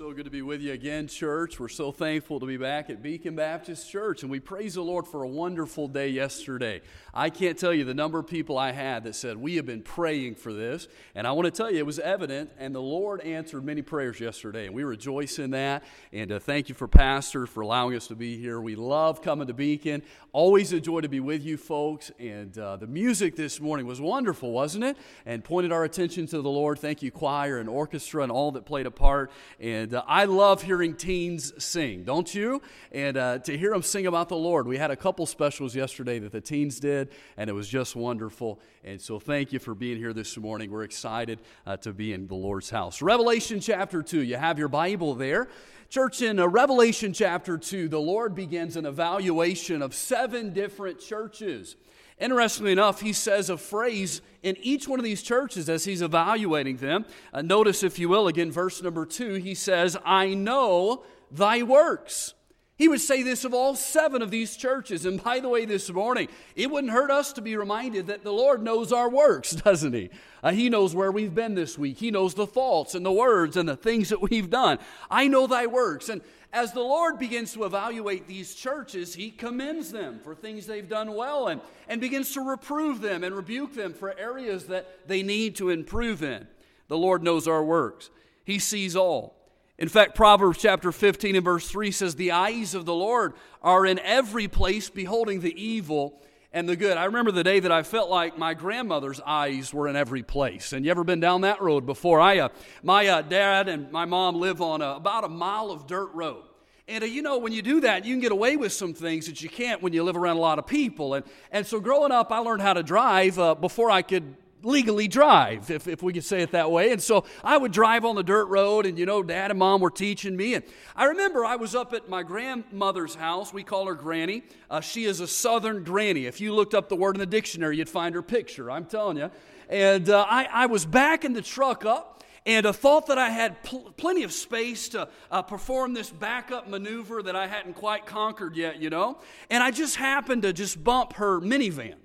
So 0.00 0.14
good 0.14 0.24
to 0.24 0.30
be 0.30 0.40
with 0.40 0.62
you 0.62 0.72
again, 0.72 1.08
church. 1.08 1.60
We're 1.60 1.68
so 1.68 1.92
thankful 1.92 2.40
to 2.40 2.46
be 2.46 2.56
back 2.56 2.88
at 2.88 3.02
Beacon 3.02 3.36
Baptist 3.36 3.90
Church, 3.90 4.22
and 4.22 4.30
we 4.30 4.40
praise 4.40 4.72
the 4.72 4.80
Lord 4.80 5.06
for 5.06 5.24
a 5.24 5.28
wonderful 5.28 5.88
day 5.88 6.08
yesterday. 6.08 6.80
I 7.12 7.28
can't 7.28 7.58
tell 7.58 7.74
you 7.74 7.84
the 7.84 7.92
number 7.92 8.18
of 8.18 8.26
people 8.26 8.56
I 8.56 8.72
had 8.72 9.04
that 9.04 9.14
said, 9.14 9.36
We 9.36 9.56
have 9.56 9.66
been 9.66 9.82
praying 9.82 10.36
for 10.36 10.54
this. 10.54 10.88
And 11.14 11.26
I 11.26 11.32
want 11.32 11.44
to 11.44 11.50
tell 11.50 11.70
you, 11.70 11.76
it 11.76 11.84
was 11.84 11.98
evident, 11.98 12.50
and 12.58 12.74
the 12.74 12.80
Lord 12.80 13.20
answered 13.20 13.62
many 13.62 13.82
prayers 13.82 14.18
yesterday, 14.20 14.64
and 14.64 14.74
we 14.74 14.84
rejoice 14.84 15.38
in 15.38 15.50
that. 15.50 15.84
And 16.14 16.32
uh, 16.32 16.38
thank 16.38 16.70
you 16.70 16.74
for 16.74 16.88
Pastor 16.88 17.46
for 17.46 17.60
allowing 17.60 17.94
us 17.94 18.06
to 18.06 18.14
be 18.14 18.40
here. 18.40 18.58
We 18.58 18.76
love 18.76 19.20
coming 19.20 19.48
to 19.48 19.54
Beacon. 19.54 20.02
Always 20.32 20.72
a 20.72 20.80
joy 20.80 21.02
to 21.02 21.10
be 21.10 21.20
with 21.20 21.44
you, 21.44 21.58
folks. 21.58 22.10
And 22.18 22.56
uh, 22.56 22.76
the 22.76 22.86
music 22.86 23.36
this 23.36 23.60
morning 23.60 23.84
was 23.84 24.00
wonderful, 24.00 24.50
wasn't 24.50 24.84
it? 24.84 24.96
And 25.26 25.44
pointed 25.44 25.72
our 25.72 25.84
attention 25.84 26.26
to 26.28 26.40
the 26.40 26.48
Lord. 26.48 26.78
Thank 26.78 27.02
you, 27.02 27.10
choir 27.10 27.58
and 27.58 27.68
orchestra, 27.68 28.22
and 28.22 28.32
all 28.32 28.52
that 28.52 28.64
played 28.64 28.86
a 28.86 28.90
part. 28.90 29.30
And 29.58 29.89
and 29.90 29.96
uh, 29.96 30.04
I 30.06 30.26
love 30.26 30.62
hearing 30.62 30.94
teens 30.94 31.52
sing, 31.58 32.04
don't 32.04 32.32
you? 32.32 32.62
And 32.92 33.16
uh, 33.16 33.38
to 33.40 33.58
hear 33.58 33.72
them 33.72 33.82
sing 33.82 34.06
about 34.06 34.28
the 34.28 34.36
Lord. 34.36 34.68
We 34.68 34.78
had 34.78 34.92
a 34.92 34.96
couple 34.96 35.26
specials 35.26 35.74
yesterday 35.74 36.20
that 36.20 36.30
the 36.30 36.40
teens 36.40 36.78
did, 36.78 37.08
and 37.36 37.50
it 37.50 37.54
was 37.54 37.68
just 37.68 37.96
wonderful. 37.96 38.60
And 38.84 39.00
so 39.00 39.18
thank 39.18 39.52
you 39.52 39.58
for 39.58 39.74
being 39.74 39.96
here 39.96 40.12
this 40.12 40.36
morning. 40.38 40.70
We're 40.70 40.84
excited 40.84 41.40
uh, 41.66 41.76
to 41.78 41.92
be 41.92 42.12
in 42.12 42.28
the 42.28 42.36
Lord's 42.36 42.70
house. 42.70 43.02
Revelation 43.02 43.58
chapter 43.58 44.00
2, 44.00 44.22
you 44.22 44.36
have 44.36 44.60
your 44.60 44.68
Bible 44.68 45.16
there. 45.16 45.48
Church, 45.88 46.22
in 46.22 46.38
uh, 46.38 46.46
Revelation 46.46 47.12
chapter 47.12 47.58
2, 47.58 47.88
the 47.88 47.98
Lord 47.98 48.32
begins 48.36 48.76
an 48.76 48.86
evaluation 48.86 49.82
of 49.82 49.92
seven 49.92 50.52
different 50.52 51.00
churches. 51.00 51.74
Interestingly 52.20 52.72
enough, 52.72 53.00
he 53.00 53.12
says 53.12 53.48
a 53.48 53.56
phrase 53.56 54.20
in 54.42 54.56
each 54.60 54.86
one 54.86 55.00
of 55.00 55.04
these 55.04 55.22
churches 55.22 55.68
as 55.68 55.84
he's 55.84 56.02
evaluating 56.02 56.76
them. 56.76 57.06
Uh, 57.32 57.40
notice, 57.42 57.82
if 57.82 57.98
you 57.98 58.08
will, 58.08 58.28
again, 58.28 58.52
verse 58.52 58.82
number 58.82 59.06
two, 59.06 59.34
he 59.34 59.54
says, 59.54 59.96
I 60.04 60.34
know 60.34 61.04
thy 61.30 61.62
works. 61.62 62.34
He 62.80 62.88
would 62.88 63.02
say 63.02 63.22
this 63.22 63.44
of 63.44 63.52
all 63.52 63.76
seven 63.76 64.22
of 64.22 64.30
these 64.30 64.56
churches. 64.56 65.04
And 65.04 65.22
by 65.22 65.40
the 65.40 65.50
way, 65.50 65.66
this 65.66 65.90
morning, 65.90 66.28
it 66.56 66.70
wouldn't 66.70 66.94
hurt 66.94 67.10
us 67.10 67.34
to 67.34 67.42
be 67.42 67.54
reminded 67.54 68.06
that 68.06 68.24
the 68.24 68.32
Lord 68.32 68.62
knows 68.62 68.90
our 68.90 69.10
works, 69.10 69.50
doesn't 69.66 69.92
He? 69.92 70.08
Uh, 70.42 70.52
he 70.52 70.70
knows 70.70 70.94
where 70.94 71.12
we've 71.12 71.34
been 71.34 71.54
this 71.54 71.76
week. 71.76 71.98
He 71.98 72.10
knows 72.10 72.32
the 72.32 72.46
faults 72.46 72.94
and 72.94 73.04
the 73.04 73.12
words 73.12 73.58
and 73.58 73.68
the 73.68 73.76
things 73.76 74.08
that 74.08 74.22
we've 74.22 74.48
done. 74.48 74.78
I 75.10 75.28
know 75.28 75.46
thy 75.46 75.66
works. 75.66 76.08
And 76.08 76.22
as 76.54 76.72
the 76.72 76.80
Lord 76.80 77.18
begins 77.18 77.52
to 77.52 77.64
evaluate 77.64 78.26
these 78.26 78.54
churches, 78.54 79.12
He 79.12 79.30
commends 79.30 79.92
them 79.92 80.18
for 80.18 80.34
things 80.34 80.66
they've 80.66 80.88
done 80.88 81.14
well 81.14 81.48
and, 81.48 81.60
and 81.86 82.00
begins 82.00 82.32
to 82.32 82.40
reprove 82.40 83.02
them 83.02 83.24
and 83.24 83.34
rebuke 83.34 83.74
them 83.74 83.92
for 83.92 84.18
areas 84.18 84.68
that 84.68 85.06
they 85.06 85.22
need 85.22 85.54
to 85.56 85.68
improve 85.68 86.22
in. 86.22 86.46
The 86.88 86.96
Lord 86.96 87.22
knows 87.22 87.46
our 87.46 87.62
works, 87.62 88.08
He 88.42 88.58
sees 88.58 88.96
all. 88.96 89.39
In 89.80 89.88
fact, 89.88 90.14
Proverbs 90.14 90.58
chapter 90.58 90.92
15 90.92 91.36
and 91.36 91.44
verse 91.44 91.66
3 91.66 91.90
says, 91.90 92.14
The 92.14 92.32
eyes 92.32 92.74
of 92.74 92.84
the 92.84 92.94
Lord 92.94 93.32
are 93.62 93.86
in 93.86 93.98
every 94.00 94.46
place, 94.46 94.90
beholding 94.90 95.40
the 95.40 95.58
evil 95.58 96.20
and 96.52 96.68
the 96.68 96.76
good. 96.76 96.98
I 96.98 97.06
remember 97.06 97.32
the 97.32 97.42
day 97.42 97.60
that 97.60 97.72
I 97.72 97.82
felt 97.82 98.10
like 98.10 98.36
my 98.36 98.52
grandmother's 98.52 99.22
eyes 99.24 99.72
were 99.72 99.88
in 99.88 99.96
every 99.96 100.22
place. 100.22 100.74
And 100.74 100.84
you 100.84 100.90
ever 100.90 101.02
been 101.02 101.18
down 101.18 101.40
that 101.42 101.62
road 101.62 101.86
before? 101.86 102.20
I, 102.20 102.40
uh, 102.40 102.48
my 102.82 103.06
uh, 103.06 103.22
dad 103.22 103.70
and 103.70 103.90
my 103.90 104.04
mom 104.04 104.36
live 104.36 104.60
on 104.60 104.82
a, 104.82 104.96
about 104.96 105.24
a 105.24 105.30
mile 105.30 105.70
of 105.70 105.86
dirt 105.86 106.10
road. 106.12 106.44
And 106.86 107.02
uh, 107.02 107.06
you 107.06 107.22
know, 107.22 107.38
when 107.38 107.54
you 107.54 107.62
do 107.62 107.80
that, 107.80 108.04
you 108.04 108.12
can 108.12 108.20
get 108.20 108.32
away 108.32 108.56
with 108.56 108.74
some 108.74 108.92
things 108.92 109.28
that 109.28 109.40
you 109.40 109.48
can't 109.48 109.80
when 109.80 109.94
you 109.94 110.02
live 110.02 110.16
around 110.16 110.36
a 110.36 110.40
lot 110.40 110.58
of 110.58 110.66
people. 110.66 111.14
And, 111.14 111.24
and 111.50 111.66
so 111.66 111.80
growing 111.80 112.12
up, 112.12 112.30
I 112.30 112.40
learned 112.40 112.60
how 112.60 112.74
to 112.74 112.82
drive 112.82 113.38
uh, 113.38 113.54
before 113.54 113.90
I 113.90 114.02
could 114.02 114.36
legally 114.62 115.08
drive, 115.08 115.70
if, 115.70 115.86
if 115.86 116.02
we 116.02 116.12
could 116.12 116.24
say 116.24 116.42
it 116.42 116.52
that 116.52 116.70
way. 116.70 116.92
And 116.92 117.02
so 117.02 117.24
I 117.42 117.56
would 117.56 117.72
drive 117.72 118.04
on 118.04 118.16
the 118.16 118.22
dirt 118.22 118.46
road, 118.46 118.86
and 118.86 118.98
you 118.98 119.06
know, 119.06 119.22
dad 119.22 119.50
and 119.50 119.58
mom 119.58 119.80
were 119.80 119.90
teaching 119.90 120.36
me. 120.36 120.54
And 120.54 120.64
I 120.94 121.06
remember 121.06 121.44
I 121.44 121.56
was 121.56 121.74
up 121.74 121.92
at 121.92 122.08
my 122.08 122.22
grandmother's 122.22 123.14
house. 123.14 123.52
We 123.52 123.62
call 123.62 123.86
her 123.86 123.94
Granny. 123.94 124.42
Uh, 124.70 124.80
she 124.80 125.04
is 125.04 125.20
a 125.20 125.26
Southern 125.26 125.84
granny. 125.84 126.26
If 126.26 126.40
you 126.40 126.54
looked 126.54 126.74
up 126.74 126.88
the 126.88 126.96
word 126.96 127.16
in 127.16 127.20
the 127.20 127.26
dictionary, 127.26 127.78
you'd 127.78 127.88
find 127.88 128.14
her 128.14 128.22
picture, 128.22 128.70
I'm 128.70 128.84
telling 128.84 129.16
you. 129.16 129.30
And 129.68 130.08
uh, 130.08 130.26
I, 130.28 130.48
I 130.50 130.66
was 130.66 130.84
backing 130.84 131.32
the 131.32 131.42
truck 131.42 131.84
up 131.84 132.20
and 132.46 132.66
I 132.66 132.72
thought 132.72 133.06
that 133.08 133.18
I 133.18 133.30
had 133.30 133.62
pl- 133.62 133.92
plenty 133.96 134.22
of 134.22 134.32
space 134.32 134.88
to 134.90 135.08
uh, 135.30 135.42
perform 135.42 135.92
this 135.92 136.10
backup 136.10 136.68
maneuver 136.68 137.22
that 137.22 137.36
I 137.36 137.46
hadn't 137.46 137.74
quite 137.74 138.06
conquered 138.06 138.56
yet, 138.56 138.80
you 138.80 138.90
know. 138.90 139.18
And 139.50 139.62
I 139.62 139.70
just 139.70 139.96
happened 139.96 140.42
to 140.42 140.52
just 140.52 140.82
bump 140.82 141.14
her 141.14 141.40
minivan. 141.40 141.96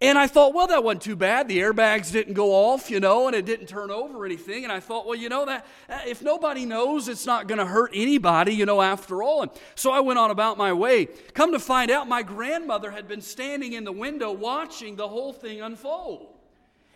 And 0.00 0.16
I 0.16 0.28
thought, 0.28 0.54
well, 0.54 0.68
that 0.68 0.84
wasn't 0.84 1.02
too 1.02 1.16
bad. 1.16 1.48
The 1.48 1.58
airbags 1.58 2.12
didn't 2.12 2.34
go 2.34 2.52
off, 2.52 2.88
you 2.88 3.00
know, 3.00 3.26
and 3.26 3.34
it 3.34 3.44
didn't 3.44 3.66
turn 3.66 3.90
over 3.90 4.24
anything. 4.24 4.62
And 4.62 4.72
I 4.72 4.78
thought, 4.78 5.06
well, 5.06 5.16
you 5.16 5.28
know, 5.28 5.44
that 5.46 5.66
if 6.06 6.22
nobody 6.22 6.64
knows, 6.64 7.08
it's 7.08 7.26
not 7.26 7.48
going 7.48 7.58
to 7.58 7.66
hurt 7.66 7.90
anybody, 7.92 8.54
you 8.54 8.64
know, 8.64 8.80
after 8.80 9.24
all. 9.24 9.42
And 9.42 9.50
so 9.74 9.90
I 9.90 9.98
went 9.98 10.20
on 10.20 10.30
about 10.30 10.56
my 10.56 10.72
way. 10.72 11.06
Come 11.34 11.50
to 11.50 11.58
find 11.58 11.90
out, 11.90 12.06
my 12.06 12.22
grandmother 12.22 12.92
had 12.92 13.08
been 13.08 13.20
standing 13.20 13.72
in 13.72 13.82
the 13.82 13.90
window 13.90 14.30
watching 14.30 14.94
the 14.94 15.08
whole 15.08 15.32
thing 15.32 15.62
unfold. 15.62 16.32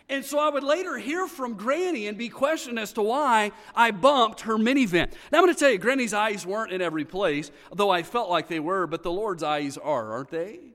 And 0.07 0.23
so 0.23 0.39
I 0.39 0.49
would 0.49 0.63
later 0.63 0.97
hear 0.97 1.27
from 1.27 1.55
Granny 1.55 2.07
and 2.07 2.17
be 2.17 2.29
questioned 2.29 2.79
as 2.79 2.93
to 2.93 3.01
why 3.01 3.51
I 3.75 3.91
bumped 3.91 4.41
her 4.41 4.57
minivan. 4.57 5.11
Now 5.29 5.39
I'm 5.39 5.43
going 5.43 5.53
to 5.53 5.59
tell 5.59 5.71
you, 5.71 5.77
Granny's 5.77 6.13
eyes 6.13 6.45
weren't 6.45 6.71
in 6.71 6.81
every 6.81 7.03
place, 7.03 7.51
though 7.73 7.89
I 7.89 8.03
felt 8.03 8.29
like 8.29 8.47
they 8.47 8.61
were, 8.61 8.87
but 8.87 9.03
the 9.03 9.11
Lord's 9.11 9.43
eyes 9.43 9.77
are, 9.77 10.13
aren't 10.13 10.29
they? 10.29 10.72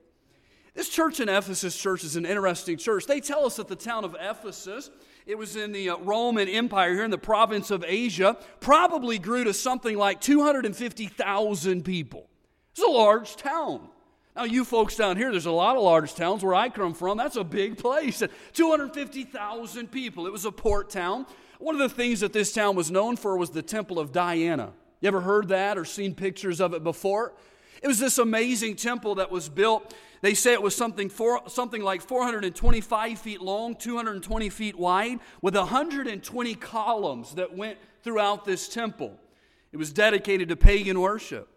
This 0.79 0.87
church 0.87 1.19
in 1.19 1.27
Ephesus 1.27 1.75
church 1.75 2.05
is 2.05 2.15
an 2.15 2.25
interesting 2.25 2.77
church. 2.77 3.05
They 3.05 3.19
tell 3.19 3.45
us 3.45 3.57
that 3.57 3.67
the 3.67 3.75
town 3.75 4.05
of 4.05 4.15
Ephesus, 4.17 4.89
it 5.25 5.37
was 5.37 5.57
in 5.57 5.73
the 5.73 5.89
uh, 5.89 5.97
Roman 5.97 6.47
Empire 6.47 6.93
here 6.93 7.03
in 7.03 7.11
the 7.11 7.17
province 7.17 7.69
of 7.69 7.83
Asia, 7.85 8.37
probably 8.61 9.19
grew 9.19 9.43
to 9.43 9.53
something 9.53 9.97
like 9.97 10.21
250,000 10.21 11.83
people. 11.83 12.29
It's 12.71 12.81
a 12.81 12.87
large 12.87 13.35
town. 13.35 13.89
Now, 14.37 14.45
you 14.45 14.63
folks 14.63 14.95
down 14.95 15.17
here, 15.17 15.31
there's 15.31 15.47
a 15.47 15.51
lot 15.51 15.75
of 15.75 15.83
large 15.83 16.15
towns 16.15 16.45
where 16.45 16.55
I 16.55 16.69
come 16.69 16.93
from. 16.93 17.17
That's 17.17 17.35
a 17.35 17.43
big 17.43 17.77
place. 17.77 18.23
250,000 18.53 19.91
people. 19.91 20.27
It 20.27 20.31
was 20.31 20.45
a 20.45 20.51
port 20.53 20.89
town. 20.89 21.25
One 21.57 21.75
of 21.75 21.81
the 21.81 21.93
things 21.93 22.21
that 22.21 22.31
this 22.31 22.53
town 22.53 22.77
was 22.77 22.89
known 22.89 23.17
for 23.17 23.35
was 23.35 23.49
the 23.49 23.61
Temple 23.61 23.99
of 23.99 24.13
Diana. 24.13 24.71
You 25.01 25.09
ever 25.09 25.19
heard 25.19 25.49
that 25.49 25.77
or 25.77 25.83
seen 25.83 26.15
pictures 26.15 26.61
of 26.61 26.73
it 26.73 26.85
before? 26.85 27.33
It 27.81 27.87
was 27.87 27.99
this 27.99 28.17
amazing 28.17 28.75
temple 28.75 29.15
that 29.15 29.31
was 29.31 29.49
built 29.49 29.93
they 30.21 30.33
say 30.33 30.53
it 30.53 30.61
was 30.61 30.75
something, 30.75 31.09
for, 31.09 31.41
something 31.47 31.81
like 31.81 32.01
425 32.01 33.19
feet 33.19 33.41
long, 33.41 33.75
220 33.75 34.49
feet 34.49 34.77
wide, 34.77 35.19
with 35.41 35.55
120 35.55 36.55
columns 36.55 37.35
that 37.35 37.55
went 37.55 37.77
throughout 38.03 38.45
this 38.45 38.67
temple. 38.67 39.17
It 39.71 39.77
was 39.77 39.93
dedicated 39.93 40.49
to 40.49 40.55
pagan 40.55 40.99
worship. 40.99 41.47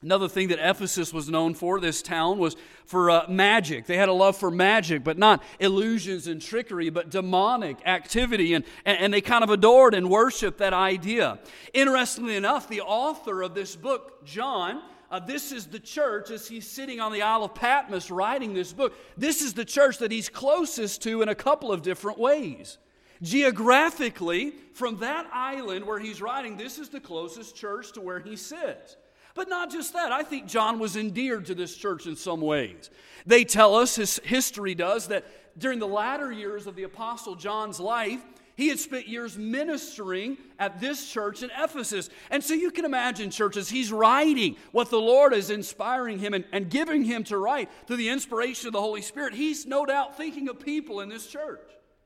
Another 0.00 0.28
thing 0.28 0.48
that 0.48 0.60
Ephesus 0.60 1.12
was 1.12 1.28
known 1.28 1.54
for, 1.54 1.80
this 1.80 2.02
town, 2.02 2.38
was 2.38 2.56
for 2.84 3.10
uh, 3.10 3.24
magic. 3.28 3.86
They 3.86 3.96
had 3.96 4.08
a 4.08 4.12
love 4.12 4.36
for 4.36 4.48
magic, 4.48 5.02
but 5.02 5.18
not 5.18 5.42
illusions 5.58 6.28
and 6.28 6.40
trickery, 6.40 6.88
but 6.88 7.10
demonic 7.10 7.78
activity. 7.84 8.54
And, 8.54 8.64
and 8.84 9.12
they 9.12 9.20
kind 9.20 9.42
of 9.42 9.50
adored 9.50 9.94
and 9.94 10.08
worshiped 10.08 10.58
that 10.58 10.72
idea. 10.72 11.40
Interestingly 11.74 12.36
enough, 12.36 12.68
the 12.68 12.82
author 12.82 13.42
of 13.42 13.54
this 13.54 13.74
book, 13.74 14.24
John, 14.24 14.82
uh, 15.10 15.18
this 15.18 15.52
is 15.52 15.66
the 15.66 15.78
church 15.78 16.30
as 16.30 16.46
he's 16.46 16.68
sitting 16.68 17.00
on 17.00 17.12
the 17.12 17.22
Isle 17.22 17.44
of 17.44 17.54
Patmos 17.54 18.10
writing 18.10 18.52
this 18.52 18.72
book. 18.72 18.94
This 19.16 19.40
is 19.40 19.54
the 19.54 19.64
church 19.64 19.98
that 19.98 20.12
he's 20.12 20.28
closest 20.28 21.02
to 21.02 21.22
in 21.22 21.28
a 21.28 21.34
couple 21.34 21.72
of 21.72 21.82
different 21.82 22.18
ways. 22.18 22.78
Geographically, 23.22 24.52
from 24.74 24.98
that 24.98 25.26
island 25.32 25.86
where 25.86 25.98
he's 25.98 26.22
writing, 26.22 26.56
this 26.56 26.78
is 26.78 26.88
the 26.88 27.00
closest 27.00 27.56
church 27.56 27.92
to 27.92 28.00
where 28.00 28.20
he 28.20 28.36
sits. 28.36 28.96
But 29.34 29.48
not 29.48 29.70
just 29.70 29.92
that, 29.94 30.12
I 30.12 30.22
think 30.22 30.46
John 30.46 30.78
was 30.78 30.96
endeared 30.96 31.46
to 31.46 31.54
this 31.54 31.76
church 31.76 32.06
in 32.06 32.16
some 32.16 32.40
ways. 32.40 32.90
They 33.24 33.44
tell 33.44 33.74
us, 33.76 33.96
his 33.96 34.20
history 34.24 34.74
does, 34.74 35.08
that 35.08 35.24
during 35.58 35.78
the 35.78 35.88
latter 35.88 36.30
years 36.30 36.66
of 36.66 36.76
the 36.76 36.82
Apostle 36.84 37.34
John's 37.34 37.80
life, 37.80 38.20
he 38.58 38.68
had 38.68 38.80
spent 38.80 39.06
years 39.06 39.38
ministering 39.38 40.36
at 40.58 40.80
this 40.80 41.08
church 41.08 41.44
in 41.44 41.50
Ephesus. 41.56 42.10
And 42.28 42.42
so 42.42 42.54
you 42.54 42.72
can 42.72 42.84
imagine, 42.84 43.30
churches, 43.30 43.68
he's 43.68 43.92
writing 43.92 44.56
what 44.72 44.90
the 44.90 44.98
Lord 44.98 45.32
is 45.32 45.48
inspiring 45.48 46.18
him 46.18 46.34
and, 46.34 46.44
and 46.50 46.68
giving 46.68 47.04
him 47.04 47.22
to 47.24 47.38
write 47.38 47.70
through 47.86 47.98
the 47.98 48.08
inspiration 48.08 48.66
of 48.66 48.72
the 48.72 48.80
Holy 48.80 49.00
Spirit. 49.00 49.32
He's 49.32 49.64
no 49.64 49.86
doubt 49.86 50.16
thinking 50.16 50.48
of 50.48 50.58
people 50.58 51.00
in 51.00 51.08
this 51.08 51.28
church. 51.28 51.60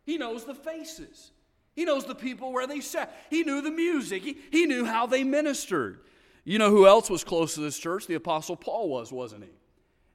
He 0.04 0.18
knows 0.18 0.44
the 0.44 0.54
faces, 0.54 1.30
he 1.74 1.86
knows 1.86 2.04
the 2.04 2.14
people 2.14 2.52
where 2.52 2.66
they 2.66 2.80
sat, 2.80 3.16
he 3.30 3.44
knew 3.44 3.62
the 3.62 3.70
music, 3.70 4.22
he, 4.22 4.36
he 4.50 4.66
knew 4.66 4.84
how 4.84 5.06
they 5.06 5.24
ministered. 5.24 6.00
You 6.44 6.58
know 6.58 6.68
who 6.68 6.86
else 6.86 7.08
was 7.08 7.24
close 7.24 7.54
to 7.54 7.60
this 7.60 7.78
church? 7.78 8.06
The 8.06 8.14
Apostle 8.14 8.56
Paul 8.56 8.90
was, 8.90 9.10
wasn't 9.10 9.44
he? 9.44 9.50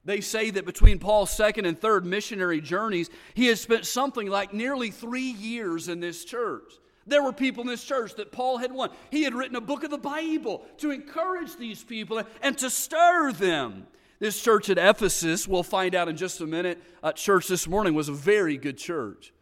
They 0.08 0.22
say 0.22 0.52
that 0.52 0.66
between 0.66 1.00
Paul's 1.00 1.32
second 1.32 1.66
and 1.66 1.78
third 1.78 2.06
missionary 2.06 2.62
journeys, 2.62 3.10
he 3.34 3.48
had 3.48 3.58
spent 3.58 3.86
something 3.86 4.28
like 4.30 4.54
nearly 4.54 4.90
three 4.90 5.32
years 5.32 5.90
in 5.90 6.00
this 6.00 6.24
church. 6.24 6.76
There 7.06 7.22
were 7.22 7.34
people 7.34 7.64
in 7.64 7.68
this 7.68 7.84
church 7.84 8.16
that 8.16 8.32
Paul 8.32 8.58
had 8.58 8.72
won. 8.72 8.90
He 9.12 9.24
had 9.24 9.34
written 9.34 9.58
a 9.58 9.62
book 9.62 9.84
of 9.84 9.92
the 9.92 9.98
Bible 9.98 10.64
to 10.78 10.92
encourage 10.92 11.58
these 11.58 11.84
people 11.84 12.24
and 12.42 12.58
to 12.58 12.70
stir 12.70 13.34
them. 13.34 13.86
This 14.20 14.42
church 14.42 14.70
at 14.70 14.78
Ephesus, 14.78 15.46
we'll 15.46 15.62
find 15.62 15.94
out 15.94 16.08
in 16.08 16.16
just 16.16 16.40
a 16.40 16.48
minute, 16.48 16.82
uh, 17.04 17.12
church 17.12 17.50
this 17.50 17.68
morning 17.68 17.94
was 17.94 18.08
a 18.08 18.14
very 18.14 18.56
good 18.56 18.78
church. 18.78 19.34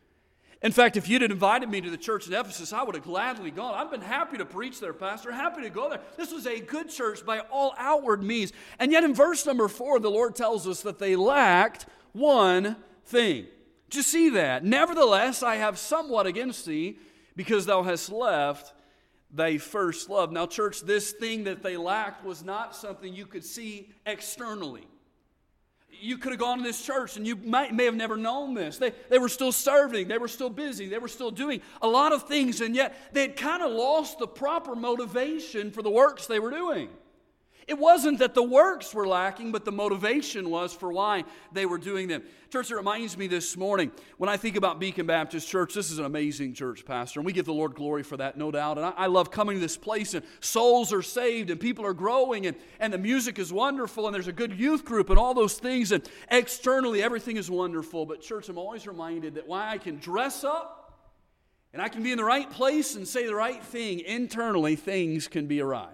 In 0.61 0.71
fact, 0.71 0.97
if 0.97 1.07
you'd 1.07 1.21
invited 1.21 1.69
me 1.69 1.81
to 1.81 1.89
the 1.89 1.97
church 1.97 2.27
in 2.27 2.33
Ephesus, 2.33 2.73
I 2.73 2.81
would 2.81 2.95
have 2.95 3.03
gladly 3.03 3.51
gone. 3.51 3.75
I've 3.75 3.91
been 3.91 4.01
happy 4.01 4.37
to 4.37 4.45
preach 4.45 4.79
there, 4.79 4.93
Pastor, 4.93 5.31
happy 5.31 5.61
to 5.61 5.69
go 5.69 5.89
there. 5.89 6.01
This 6.17 6.31
was 6.31 6.47
a 6.47 6.59
good 6.59 6.89
church 6.89 7.25
by 7.25 7.39
all 7.39 7.75
outward 7.77 8.23
means. 8.23 8.53
And 8.79 8.91
yet, 8.91 9.03
in 9.03 9.13
verse 9.13 9.45
number 9.45 9.67
four, 9.67 9.99
the 9.99 10.09
Lord 10.09 10.35
tells 10.35 10.67
us 10.67 10.81
that 10.81 10.97
they 10.97 11.15
lacked 11.15 11.85
one 12.13 12.77
thing. 13.05 13.47
Did 13.89 13.97
you 13.97 14.01
see 14.01 14.29
that? 14.29 14.63
Nevertheless, 14.63 15.43
I 15.43 15.57
have 15.57 15.77
somewhat 15.77 16.25
against 16.25 16.65
thee, 16.65 16.97
because 17.35 17.65
thou 17.65 17.83
hast 17.83 18.09
left 18.11 18.73
thy 19.31 19.57
first 19.57 20.09
love. 20.09 20.31
Now, 20.31 20.47
church, 20.47 20.81
this 20.81 21.11
thing 21.11 21.43
that 21.43 21.61
they 21.61 21.77
lacked 21.77 22.23
was 22.23 22.43
not 22.43 22.75
something 22.75 23.13
you 23.13 23.25
could 23.25 23.43
see 23.43 23.91
externally 24.05 24.87
you 26.01 26.17
could 26.17 26.31
have 26.31 26.39
gone 26.39 26.57
to 26.57 26.63
this 26.63 26.81
church 26.83 27.17
and 27.17 27.25
you 27.25 27.35
might, 27.35 27.73
may 27.73 27.85
have 27.85 27.95
never 27.95 28.17
known 28.17 28.53
this. 28.53 28.77
They, 28.77 28.91
they 29.09 29.19
were 29.19 29.29
still 29.29 29.51
serving, 29.51 30.07
they 30.07 30.17
were 30.17 30.27
still 30.27 30.49
busy, 30.49 30.87
they 30.87 30.97
were 30.97 31.07
still 31.07 31.31
doing 31.31 31.61
a 31.81 31.87
lot 31.87 32.13
of 32.13 32.27
things, 32.27 32.61
and 32.61 32.75
yet 32.75 33.13
they 33.13 33.21
had 33.21 33.35
kind 33.35 33.63
of 33.63 33.71
lost 33.71 34.19
the 34.19 34.27
proper 34.27 34.75
motivation 34.75 35.71
for 35.71 35.81
the 35.81 35.89
works 35.89 36.27
they 36.27 36.39
were 36.39 36.51
doing. 36.51 36.89
It 37.67 37.79
wasn't 37.79 38.19
that 38.19 38.35
the 38.35 38.43
works 38.43 38.93
were 38.93 39.07
lacking, 39.07 39.51
but 39.51 39.65
the 39.65 39.71
motivation 39.71 40.51
was 40.51 40.71
for 40.71 40.93
why 40.93 41.23
they 41.51 41.65
were 41.65 41.79
doing 41.79 42.07
them. 42.07 42.21
Church, 42.51 42.69
it 42.69 42.75
reminds 42.75 43.17
me 43.17 43.25
this 43.25 43.57
morning 43.57 43.91
when 44.17 44.29
I 44.29 44.37
think 44.37 44.55
about 44.55 44.79
Beacon 44.79 45.07
Baptist 45.07 45.47
Church, 45.47 45.73
this 45.73 45.89
is 45.89 45.97
an 45.97 46.05
amazing 46.05 46.53
church, 46.53 46.85
Pastor, 46.85 47.19
and 47.19 47.25
we 47.25 47.33
give 47.33 47.45
the 47.45 47.53
Lord 47.53 47.73
glory 47.73 48.03
for 48.03 48.17
that, 48.17 48.37
no 48.37 48.51
doubt. 48.51 48.77
And 48.77 48.85
I, 48.85 48.91
I 48.91 49.07
love 49.07 49.31
coming 49.31 49.55
to 49.55 49.59
this 49.59 49.77
place, 49.77 50.13
and 50.13 50.23
souls 50.41 50.93
are 50.93 51.01
saved, 51.01 51.49
and 51.49 51.59
people 51.59 51.85
are 51.87 51.93
growing, 51.93 52.45
and, 52.45 52.55
and 52.79 52.93
the 52.93 52.99
music 52.99 53.39
is 53.39 53.51
wonderful, 53.51 54.05
and 54.05 54.13
there's 54.13 54.27
a 54.27 54.33
good 54.33 54.59
youth 54.59 54.85
group, 54.85 55.09
and 55.09 55.17
all 55.17 55.33
those 55.33 55.55
things, 55.55 55.91
and 55.91 56.07
externally, 56.29 57.01
everything 57.01 57.35
is 57.35 57.49
wonderful. 57.49 58.05
But, 58.05 58.21
church, 58.21 58.47
I'm 58.47 58.59
always 58.59 58.85
reminded 58.85 59.35
that 59.35 59.47
why 59.47 59.71
I 59.71 59.79
can 59.79 59.97
dress 59.97 60.43
up 60.43 60.83
and 61.73 61.81
I 61.81 61.89
can 61.89 62.03
be 62.03 62.11
in 62.11 62.17
the 62.17 62.23
right 62.23 62.49
place 62.49 62.95
and 62.95 63.05
say 63.05 63.25
the 63.25 63.35
right 63.35 63.61
thing, 63.61 63.99
internally, 63.99 64.77
things 64.77 65.27
can 65.27 65.45
be 65.45 65.59
awry. 65.59 65.89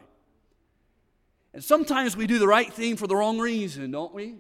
And 1.54 1.64
sometimes 1.64 2.16
we 2.16 2.28
do 2.28 2.40
the 2.40 2.48
right 2.48 2.72
thing 2.72 2.96
for 2.96 3.08
the 3.08 3.16
wrong 3.16 3.40
reason, 3.40 3.92
don't 3.92 4.14
we? 4.14 4.38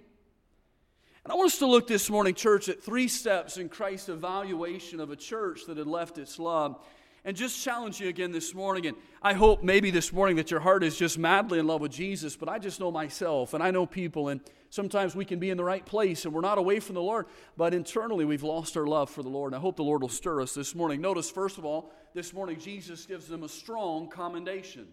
And 1.24 1.32
I 1.32 1.36
want 1.36 1.52
us 1.52 1.60
to 1.60 1.68
look 1.68 1.88
this 1.88 2.10
morning, 2.10 2.34
church, 2.34 2.68
at 2.70 2.82
three 2.82 3.08
steps 3.08 3.58
in 3.58 3.70
Christ's 3.70 4.10
evaluation 4.10 5.00
of 5.00 5.12
a 5.12 5.16
church 5.16 5.66
that 5.68 5.78
had 5.78 5.88
left 5.88 6.18
its 6.18 6.40
love. 6.40 6.82
And 7.24 7.38
just 7.38 7.64
challenge 7.64 8.00
you 8.00 8.08
again 8.08 8.32
this 8.32 8.56
morning. 8.56 8.88
And 8.88 8.98
I 9.22 9.34
hope 9.34 9.62
maybe 9.62 9.92
this 9.92 10.12
morning 10.12 10.38
that 10.38 10.50
your 10.50 10.62
heart 10.62 10.84
is 10.84 10.98
just 10.98 11.20
madly 11.20 11.60
in 11.60 11.68
love 11.68 11.82
with 11.82 11.92
Jesus, 11.92 12.36
but 12.36 12.50
I 12.50 12.58
just 12.58 12.80
know 12.80 12.90
myself 12.92 13.54
and 13.54 13.62
I 13.62 13.70
know 13.70 13.86
people, 13.86 14.30
and 14.30 14.42
sometimes 14.72 15.16
we 15.16 15.26
can 15.26 15.38
be 15.38 15.52
in 15.52 15.58
the 15.58 15.64
right 15.64 15.86
place 15.86 16.26
and 16.26 16.34
we're 16.34 16.42
not 16.42 16.58
away 16.58 16.80
from 16.80 16.96
the 16.96 17.04
Lord, 17.04 17.28
but 17.56 17.76
internally 17.76 18.26
we've 18.26 18.42
lost 18.42 18.76
our 18.76 18.88
love 18.88 19.12
for 19.12 19.22
the 19.22 19.30
Lord. 19.30 19.54
And 19.54 19.60
I 19.60 19.62
hope 19.62 19.76
the 19.76 19.84
Lord 19.84 20.02
will 20.02 20.10
stir 20.10 20.42
us 20.42 20.56
this 20.56 20.74
morning. 20.74 21.02
Notice, 21.02 21.30
first 21.30 21.60
of 21.60 21.66
all, 21.66 21.92
this 22.16 22.34
morning 22.34 22.58
Jesus 22.58 23.06
gives 23.06 23.28
them 23.28 23.44
a 23.44 23.50
strong 23.50 24.10
commendation 24.10 24.88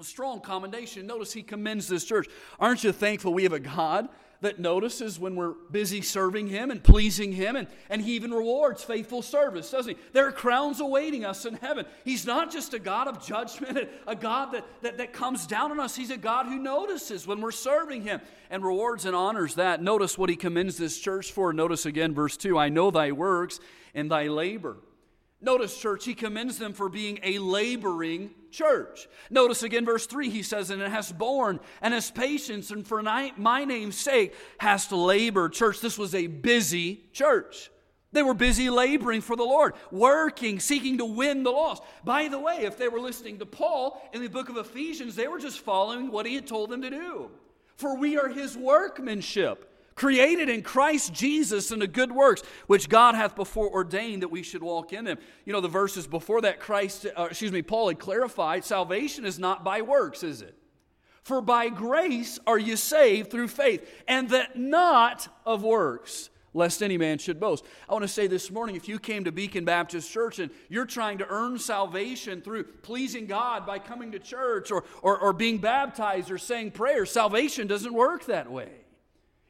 strong 0.00 0.40
commendation. 0.40 1.06
Notice 1.06 1.32
he 1.32 1.42
commends 1.42 1.86
this 1.86 2.04
church. 2.04 2.26
Aren't 2.58 2.82
you 2.82 2.92
thankful 2.92 3.34
we 3.34 3.44
have 3.44 3.52
a 3.52 3.60
God 3.60 4.08
that 4.42 4.58
notices 4.58 5.20
when 5.20 5.36
we're 5.36 5.54
busy 5.70 6.02
serving 6.02 6.48
him 6.48 6.70
and 6.70 6.82
pleasing 6.82 7.32
him, 7.32 7.54
and, 7.54 7.68
and 7.88 8.02
he 8.02 8.14
even 8.14 8.32
rewards 8.32 8.82
faithful 8.82 9.22
service, 9.22 9.70
doesn't 9.70 9.96
he? 9.96 10.02
There 10.12 10.26
are 10.26 10.32
crowns 10.32 10.80
awaiting 10.80 11.24
us 11.24 11.46
in 11.46 11.54
heaven. 11.54 11.86
He's 12.04 12.26
not 12.26 12.50
just 12.50 12.74
a 12.74 12.80
God 12.80 13.06
of 13.06 13.24
judgment, 13.24 13.88
a 14.06 14.16
God 14.16 14.52
that, 14.52 14.64
that, 14.82 14.98
that 14.98 15.12
comes 15.12 15.46
down 15.46 15.70
on 15.70 15.78
us. 15.78 15.94
He's 15.94 16.10
a 16.10 16.16
God 16.16 16.46
who 16.46 16.58
notices 16.58 17.26
when 17.26 17.40
we're 17.40 17.52
serving 17.52 18.02
him 18.02 18.20
and 18.50 18.64
rewards 18.64 19.04
and 19.04 19.14
honors 19.14 19.54
that. 19.54 19.80
Notice 19.80 20.18
what 20.18 20.28
he 20.28 20.36
commends 20.36 20.76
this 20.76 20.98
church 20.98 21.30
for. 21.30 21.52
Notice 21.52 21.86
again, 21.86 22.12
verse 22.12 22.36
2 22.36 22.58
I 22.58 22.68
know 22.68 22.90
thy 22.90 23.12
works 23.12 23.60
and 23.94 24.10
thy 24.10 24.26
labor 24.26 24.76
Notice, 25.42 25.76
church, 25.76 26.04
he 26.04 26.14
commends 26.14 26.56
them 26.56 26.72
for 26.72 26.88
being 26.88 27.18
a 27.24 27.38
laboring 27.40 28.30
church. 28.52 29.08
Notice 29.28 29.64
again, 29.64 29.84
verse 29.84 30.06
3, 30.06 30.30
he 30.30 30.42
says, 30.42 30.70
And 30.70 30.80
it 30.80 30.90
has 30.90 31.10
borne 31.10 31.58
and 31.80 31.92
has 31.92 32.12
patience, 32.12 32.70
and 32.70 32.86
for 32.86 33.02
my 33.02 33.64
name's 33.64 33.98
sake 33.98 34.34
has 34.58 34.86
to 34.86 34.96
labor. 34.96 35.48
Church, 35.48 35.80
this 35.80 35.98
was 35.98 36.14
a 36.14 36.28
busy 36.28 37.02
church. 37.12 37.70
They 38.12 38.22
were 38.22 38.34
busy 38.34 38.70
laboring 38.70 39.22
for 39.22 39.36
the 39.36 39.42
Lord, 39.42 39.72
working, 39.90 40.60
seeking 40.60 40.98
to 40.98 41.04
win 41.04 41.42
the 41.42 41.50
lost. 41.50 41.82
By 42.04 42.28
the 42.28 42.38
way, 42.38 42.58
if 42.58 42.78
they 42.78 42.88
were 42.88 43.00
listening 43.00 43.38
to 43.38 43.46
Paul 43.46 44.00
in 44.12 44.22
the 44.22 44.28
book 44.28 44.48
of 44.48 44.58
Ephesians, 44.58 45.16
they 45.16 45.28
were 45.28 45.40
just 45.40 45.60
following 45.60 46.12
what 46.12 46.26
he 46.26 46.34
had 46.34 46.46
told 46.46 46.70
them 46.70 46.82
to 46.82 46.90
do. 46.90 47.30
For 47.76 47.96
we 47.96 48.16
are 48.18 48.28
his 48.28 48.56
workmanship 48.56 49.71
created 50.02 50.48
in 50.48 50.62
Christ 50.62 51.12
Jesus 51.12 51.70
in 51.70 51.78
the 51.78 51.86
good 51.86 52.10
works 52.10 52.42
which 52.66 52.88
God 52.88 53.14
hath 53.14 53.36
before 53.36 53.70
ordained 53.70 54.22
that 54.22 54.32
we 54.32 54.42
should 54.42 54.60
walk 54.60 54.92
in 54.92 55.04
them. 55.04 55.16
You 55.44 55.52
know, 55.52 55.60
the 55.60 55.68
verses 55.68 56.08
before 56.08 56.40
that, 56.40 56.58
Christ, 56.58 57.06
uh, 57.16 57.28
excuse 57.30 57.52
me, 57.52 57.62
Paul 57.62 57.86
had 57.86 58.00
clarified 58.00 58.64
salvation 58.64 59.24
is 59.24 59.38
not 59.38 59.62
by 59.62 59.80
works, 59.82 60.24
is 60.24 60.42
it? 60.42 60.56
For 61.22 61.40
by 61.40 61.68
grace 61.68 62.40
are 62.48 62.58
you 62.58 62.76
saved 62.76 63.30
through 63.30 63.46
faith, 63.46 63.88
and 64.08 64.28
that 64.30 64.58
not 64.58 65.28
of 65.46 65.62
works, 65.62 66.30
lest 66.52 66.82
any 66.82 66.98
man 66.98 67.18
should 67.18 67.38
boast. 67.38 67.64
I 67.88 67.92
want 67.92 68.02
to 68.02 68.08
say 68.08 68.26
this 68.26 68.50
morning 68.50 68.74
if 68.74 68.88
you 68.88 68.98
came 68.98 69.22
to 69.22 69.30
Beacon 69.30 69.64
Baptist 69.64 70.10
Church 70.10 70.40
and 70.40 70.50
you're 70.68 70.84
trying 70.84 71.18
to 71.18 71.28
earn 71.28 71.60
salvation 71.60 72.42
through 72.42 72.64
pleasing 72.64 73.26
God 73.26 73.64
by 73.64 73.78
coming 73.78 74.10
to 74.10 74.18
church 74.18 74.72
or, 74.72 74.82
or, 75.00 75.16
or 75.16 75.32
being 75.32 75.58
baptized 75.58 76.28
or 76.32 76.38
saying 76.38 76.72
prayers, 76.72 77.12
salvation 77.12 77.68
doesn't 77.68 77.94
work 77.94 78.24
that 78.24 78.50
way. 78.50 78.81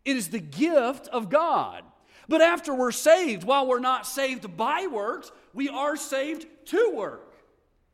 It 0.04 0.16
is 0.16 0.28
the 0.28 0.40
gift 0.40 1.08
of 1.08 1.28
God. 1.28 1.84
But 2.28 2.40
after 2.40 2.74
we're 2.74 2.92
saved, 2.92 3.44
while 3.44 3.66
we're 3.66 3.80
not 3.80 4.06
saved 4.06 4.56
by 4.56 4.86
works, 4.86 5.32
we 5.52 5.68
are 5.68 5.96
saved 5.96 6.46
to 6.66 6.92
work, 6.94 7.34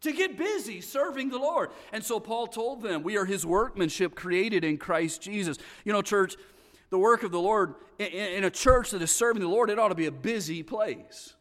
to 0.02 0.12
get 0.12 0.36
busy 0.36 0.80
serving 0.80 1.30
the 1.30 1.38
Lord. 1.38 1.70
And 1.92 2.04
so 2.04 2.20
Paul 2.20 2.46
told 2.46 2.82
them, 2.82 3.02
We 3.02 3.16
are 3.16 3.24
his 3.24 3.44
workmanship 3.46 4.14
created 4.14 4.64
in 4.64 4.76
Christ 4.76 5.22
Jesus. 5.22 5.58
You 5.84 5.92
know, 5.92 6.02
church, 6.02 6.36
the 6.90 6.98
work 6.98 7.22
of 7.22 7.32
the 7.32 7.40
Lord, 7.40 7.74
in 7.98 8.44
a 8.44 8.50
church 8.50 8.90
that 8.90 9.02
is 9.02 9.10
serving 9.10 9.42
the 9.42 9.48
Lord, 9.48 9.70
it 9.70 9.78
ought 9.78 9.88
to 9.88 9.94
be 9.94 10.06
a 10.06 10.12
busy 10.12 10.62
place. 10.62 11.34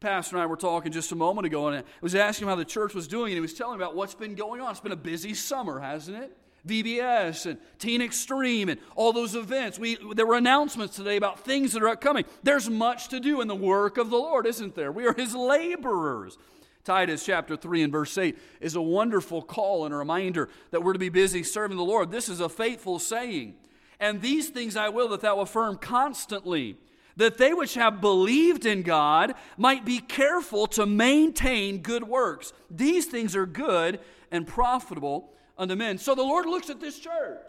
Pastor 0.00 0.36
and 0.36 0.42
I 0.42 0.46
were 0.46 0.56
talking 0.56 0.92
just 0.92 1.12
a 1.12 1.16
moment 1.16 1.46
ago, 1.46 1.66
and 1.68 1.76
I 1.76 1.82
was 2.00 2.14
asking 2.14 2.46
him 2.46 2.48
how 2.48 2.56
the 2.56 2.64
church 2.64 2.94
was 2.94 3.06
doing, 3.06 3.32
and 3.32 3.34
he 3.34 3.40
was 3.40 3.52
telling 3.52 3.78
me 3.78 3.84
about 3.84 3.94
what's 3.94 4.14
been 4.14 4.34
going 4.34 4.62
on. 4.62 4.70
It's 4.70 4.80
been 4.80 4.92
a 4.92 4.96
busy 4.96 5.34
summer, 5.34 5.78
hasn't 5.78 6.16
it? 6.16 6.34
VBS 6.66 7.46
and 7.46 7.58
Teen 7.78 8.02
Extreme 8.02 8.68
and 8.68 8.80
all 8.96 9.12
those 9.12 9.34
events. 9.34 9.78
We, 9.78 9.98
there 10.14 10.26
were 10.26 10.36
announcements 10.36 10.96
today 10.96 11.16
about 11.16 11.40
things 11.40 11.72
that 11.72 11.82
are 11.82 11.88
upcoming. 11.88 12.24
There's 12.42 12.68
much 12.68 13.08
to 13.08 13.20
do 13.20 13.40
in 13.40 13.48
the 13.48 13.54
work 13.54 13.98
of 13.98 14.10
the 14.10 14.16
Lord, 14.16 14.46
isn't 14.46 14.74
there? 14.74 14.92
We 14.92 15.06
are 15.06 15.14
His 15.14 15.34
laborers. 15.34 16.38
Titus 16.84 17.24
chapter 17.24 17.56
3 17.56 17.82
and 17.82 17.92
verse 17.92 18.16
8 18.16 18.38
is 18.60 18.74
a 18.74 18.82
wonderful 18.82 19.42
call 19.42 19.84
and 19.84 19.94
a 19.94 19.98
reminder 19.98 20.48
that 20.70 20.82
we're 20.82 20.94
to 20.94 20.98
be 20.98 21.10
busy 21.10 21.42
serving 21.42 21.76
the 21.76 21.84
Lord. 21.84 22.10
This 22.10 22.28
is 22.28 22.40
a 22.40 22.48
faithful 22.48 22.98
saying. 22.98 23.54
And 23.98 24.22
these 24.22 24.48
things 24.48 24.76
I 24.76 24.88
will 24.88 25.08
that 25.08 25.20
thou 25.20 25.40
affirm 25.40 25.76
constantly, 25.76 26.78
that 27.16 27.36
they 27.36 27.52
which 27.52 27.74
have 27.74 28.00
believed 28.00 28.64
in 28.64 28.82
God 28.82 29.34
might 29.58 29.84
be 29.84 29.98
careful 29.98 30.66
to 30.68 30.86
maintain 30.86 31.82
good 31.82 32.04
works. 32.04 32.54
These 32.70 33.06
things 33.06 33.36
are 33.36 33.46
good 33.46 34.00
and 34.30 34.46
profitable 34.46 35.34
unto 35.60 35.76
men. 35.76 35.98
So 35.98 36.16
the 36.16 36.22
Lord 36.22 36.46
looks 36.46 36.70
at 36.70 36.80
this 36.80 36.98
church 36.98 37.46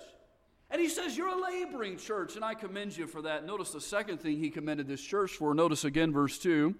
and 0.69 0.79
he 0.79 0.89
says, 0.89 1.17
You're 1.17 1.29
a 1.29 1.41
laboring 1.41 1.97
church, 1.97 2.35
and 2.35 2.45
I 2.45 2.53
commend 2.53 2.95
you 2.95 3.07
for 3.07 3.23
that. 3.23 3.45
Notice 3.45 3.71
the 3.71 3.81
second 3.81 4.19
thing 4.19 4.37
he 4.37 4.51
commended 4.51 4.87
this 4.87 5.01
church 5.01 5.31
for. 5.31 5.55
Notice 5.55 5.85
again, 5.85 6.11
verse 6.11 6.37
2 6.37 6.75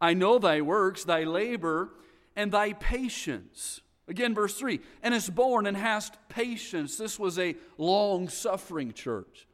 I 0.00 0.12
know 0.12 0.38
thy 0.38 0.60
works, 0.60 1.04
thy 1.04 1.22
labor, 1.22 1.90
and 2.34 2.52
thy 2.52 2.72
patience. 2.74 3.80
Again, 4.08 4.34
verse 4.34 4.58
3 4.58 4.80
and 5.02 5.14
is 5.14 5.30
borne 5.30 5.66
and 5.66 5.76
hast 5.76 6.16
patience. 6.28 6.98
This 6.98 7.18
was 7.18 7.38
a 7.38 7.54
long 7.78 8.28
suffering 8.28 8.92
church. 8.92 9.46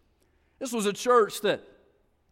This 0.58 0.72
was 0.72 0.86
a 0.86 0.92
church 0.92 1.42
that 1.42 1.62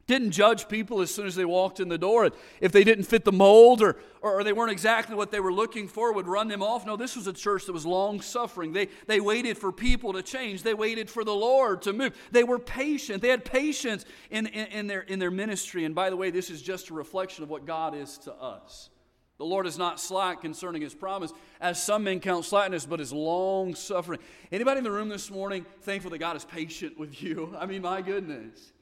didn't 0.07 0.31
judge 0.31 0.69
people 0.69 1.01
as 1.01 1.13
soon 1.13 1.27
as 1.27 1.35
they 1.35 1.45
walked 1.45 1.81
in 1.81 1.89
the 1.89 1.99
door. 1.99 2.31
If 2.61 2.71
they 2.71 2.85
didn't 2.85 3.05
fit 3.05 3.25
the 3.25 3.33
mold 3.33 3.83
or, 3.83 3.97
or 4.23 4.45
they 4.45 4.53
weren't 4.53 4.71
exactly 4.71 5.17
what 5.17 5.33
they 5.33 5.41
were 5.41 5.53
looking 5.53 5.89
for, 5.89 6.13
would 6.13 6.29
run 6.29 6.47
them 6.47 6.63
off. 6.63 6.87
No, 6.87 6.97
this 6.97 7.17
was 7.17 7.27
a 7.27 7.33
church 7.33 7.67
that 7.67 7.73
was 7.73 7.85
long 7.85 8.21
suffering. 8.21 8.73
They, 8.73 8.89
they 9.09 9.21
waited 9.21 9.59
for 9.59 9.73
people 9.73 10.13
to 10.13 10.23
change, 10.23 10.63
they 10.63 10.75
waited 10.75 11.11
for 11.11 11.25
the 11.25 11.35
Lord 11.35 11.83
to 11.83 11.93
move. 11.93 12.15
They 12.31 12.45
were 12.45 12.61
patient. 12.61 13.21
They 13.21 13.31
had 13.31 13.45
patience 13.45 14.05
in, 14.31 14.47
in, 14.47 14.67
in 14.67 14.87
their, 14.87 15.01
in 15.01 15.19
their 15.19 15.33
ministry. 15.33 15.85
And 15.85 15.95
by 15.95 16.11
the 16.11 16.17
way, 16.17 16.31
this 16.31 16.51
is 16.51 16.63
just 16.63 16.91
a 16.91 16.95
reflection 16.95 17.43
of 17.43 17.51
what 17.51 17.67
God 17.67 17.97
is 17.97 18.19
to 18.19 18.33
us. 18.33 18.91
The 19.39 19.45
Lord 19.45 19.67
is 19.67 19.77
not 19.77 20.01
slack 20.01 20.41
concerning 20.41 20.81
his 20.81 20.95
promise, 20.95 21.33
as 21.61 21.83
some 21.83 22.05
men 22.05 22.21
count 22.21 22.47
slackness, 22.47 22.87
but 22.87 23.01
is 23.01 23.13
long 23.13 23.75
suffering. 23.75 24.19
Anybody 24.51 24.79
in 24.79 24.85
the 24.85 24.91
room 24.91 25.11
this 25.11 25.31
morning 25.31 25.67
thankful 25.83 26.11
that 26.13 26.19
God 26.19 26.37
is 26.37 26.45
patient 26.45 26.99
with 26.99 27.23
you? 27.23 27.55
I 27.59 27.67
mean, 27.67 27.83
my 27.83 28.01
goodness. 28.01 28.73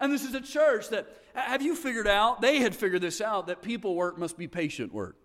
And 0.00 0.12
this 0.12 0.24
is 0.24 0.34
a 0.34 0.40
church 0.40 0.88
that, 0.90 1.06
have 1.34 1.62
you 1.62 1.74
figured 1.74 2.08
out, 2.08 2.40
they 2.40 2.58
had 2.58 2.74
figured 2.74 3.02
this 3.02 3.20
out, 3.20 3.46
that 3.46 3.62
people 3.62 3.94
work 3.94 4.18
must 4.18 4.36
be 4.36 4.48
patient 4.48 4.92
work. 4.92 5.16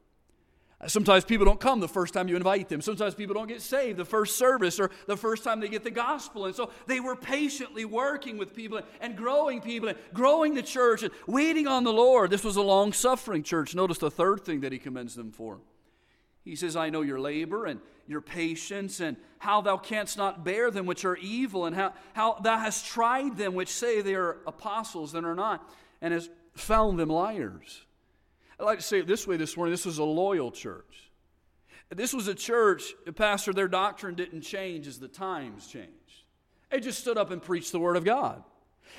Sometimes 0.88 1.26
people 1.26 1.46
don't 1.46 1.60
come 1.60 1.82
the 1.82 1.90
first 1.90 2.14
time 2.14 2.30
you 2.30 2.38
invite 2.38 2.70
them. 2.70 2.80
Sometimes 2.80 3.14
people 3.14 3.34
don't 3.34 3.50
get 3.50 3.62
saved 3.62 3.98
the 3.98 4.06
first 4.06 4.38
service 4.38 4.80
or 4.80 4.92
the 5.08 5.18
first 5.18 5.44
time 5.44 5.60
they 5.60 5.68
get 5.68 5.84
the 5.84 5.92
gospel. 5.92 6.46
And 6.46 6.56
so 6.56 6.72
they 6.88 7.02
were 7.02 7.18
patiently 7.18 7.84
working 7.84 8.38
with 8.38 8.56
people 8.56 8.80
and 9.02 9.18
growing 9.18 9.60
people 9.60 9.90
and 9.90 9.98
growing 10.14 10.54
the 10.54 10.64
church 10.64 11.04
and 11.04 11.12
waiting 11.28 11.68
on 11.68 11.84
the 11.84 11.92
Lord. 11.92 12.32
This 12.32 12.46
was 12.46 12.56
a 12.56 12.62
long 12.62 12.94
suffering 12.94 13.44
church. 13.44 13.76
Notice 13.76 13.98
the 13.98 14.10
third 14.10 14.46
thing 14.46 14.62
that 14.62 14.72
he 14.72 14.80
commends 14.80 15.16
them 15.16 15.34
for. 15.34 15.60
He 16.46 16.56
says, 16.56 16.78
I 16.78 16.90
know 16.90 17.02
your 17.02 17.20
labor 17.20 17.66
and 17.66 17.82
your 18.10 18.22
patience 18.22 19.00
and 19.00 19.16
how 19.38 19.62
thou 19.62 19.78
canst 19.78 20.18
not 20.18 20.44
bear 20.44 20.72
them 20.72 20.88
which 20.88 21.06
are 21.06 21.16
evil 21.18 21.66
and 21.66 21.76
how, 21.76 21.94
how 22.14 22.34
thou 22.42 22.58
hast 22.58 22.88
tried 22.88 23.38
them 23.38 23.54
which 23.54 23.70
say 23.70 24.02
they 24.02 24.16
are 24.16 24.38
apostles 24.48 25.14
and 25.14 25.28
are 25.28 25.36
not 25.36 25.70
and 26.02 26.12
has 26.12 26.28
found 26.56 27.00
them 27.00 27.10
liars. 27.10 27.86
I'd 28.60 28.64
like 28.66 28.80
to 28.80 28.84
say 28.84 29.00
it 29.00 29.08
this 29.08 29.28
way 29.28 29.38
this 29.38 29.56
morning 29.56 29.72
this 29.72 29.86
was 29.86 30.00
a 30.00 30.04
loyal 30.04 30.52
church. 30.52 31.12
This 31.92 32.12
was 32.12 32.28
a 32.28 32.36
church, 32.36 32.94
Pastor, 33.16 33.54
their 33.54 33.68
doctrine 33.68 34.16
didn't 34.16 34.42
change 34.42 34.88
as 34.88 35.00
the 35.00 35.08
times 35.08 35.68
changed. 35.68 35.94
They 36.72 36.80
just 36.80 37.00
stood 37.00 37.18
up 37.18 37.30
and 37.30 37.42
preached 37.42 37.72
the 37.72 37.80
Word 37.80 37.96
of 37.96 38.04
God. 38.04 38.44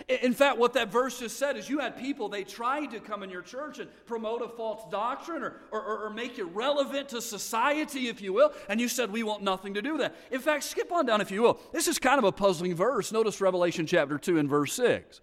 In 0.09 0.32
fact, 0.32 0.59
what 0.59 0.73
that 0.75 0.90
verse 0.90 1.18
just 1.18 1.38
said 1.38 1.56
is 1.56 1.68
you 1.68 1.78
had 1.78 1.97
people, 1.97 2.28
they 2.28 2.44
tried 2.44 2.90
to 2.92 3.00
come 3.00 3.23
in 3.23 3.30
your 3.30 3.42
church 3.42 3.78
and 3.78 3.88
promote 4.06 4.42
a 4.42 4.49
false 4.49 4.82
doctrine 4.90 5.42
or, 5.42 5.61
or, 5.70 6.06
or, 6.06 6.11
make 6.11 6.38
it 6.38 6.44
relevant 6.44 7.11
to 7.11 7.20
society, 7.20 8.09
if 8.09 8.20
you 8.20 8.32
will, 8.32 8.52
and 8.68 8.80
you 8.80 8.88
said, 8.88 9.12
We 9.12 9.23
want 9.23 9.42
nothing 9.42 9.75
to 9.75 9.82
do 9.82 9.92
with 9.92 10.00
that. 10.00 10.16
In 10.30 10.40
fact, 10.40 10.64
skip 10.64 10.90
on 10.90 11.06
down, 11.06 11.20
if 11.20 11.30
you 11.30 11.42
will. 11.42 11.61
This 11.73 11.87
is 11.87 11.99
kind 11.99 12.18
of 12.18 12.25
a 12.25 12.32
puzzling 12.32 12.75
verse. 12.75 13.12
Notice 13.12 13.40
Revelation 13.40 13.87
chapter 13.87 14.18
2 14.18 14.38
and 14.38 14.49
verse 14.49 14.73
6. 14.75 15.20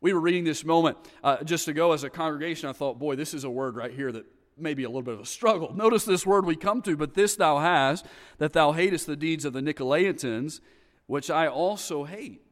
We 0.00 0.12
were 0.12 0.20
reading 0.20 0.44
this 0.44 0.64
moment 0.64 0.96
uh, 1.22 1.42
just 1.44 1.68
ago 1.68 1.92
as 1.92 2.04
a 2.04 2.10
congregation. 2.10 2.68
I 2.68 2.72
thought, 2.72 2.98
boy, 2.98 3.16
this 3.16 3.34
is 3.34 3.44
a 3.44 3.50
word 3.50 3.76
right 3.76 3.92
here 3.92 4.12
that 4.12 4.26
may 4.56 4.74
be 4.74 4.84
a 4.84 4.88
little 4.88 5.02
bit 5.02 5.14
of 5.14 5.20
a 5.20 5.26
struggle. 5.26 5.74
Notice 5.74 6.04
this 6.04 6.24
word 6.24 6.46
we 6.46 6.56
come 6.56 6.82
to, 6.82 6.96
but 6.96 7.14
this 7.14 7.36
thou 7.36 7.58
hast, 7.58 8.06
that 8.38 8.52
thou 8.52 8.72
hatest 8.72 9.06
the 9.06 9.16
deeds 9.16 9.44
of 9.44 9.52
the 9.52 9.60
Nicolaitans, 9.60 10.60
which 11.06 11.30
I 11.30 11.46
also 11.46 12.04
hate. 12.04 12.42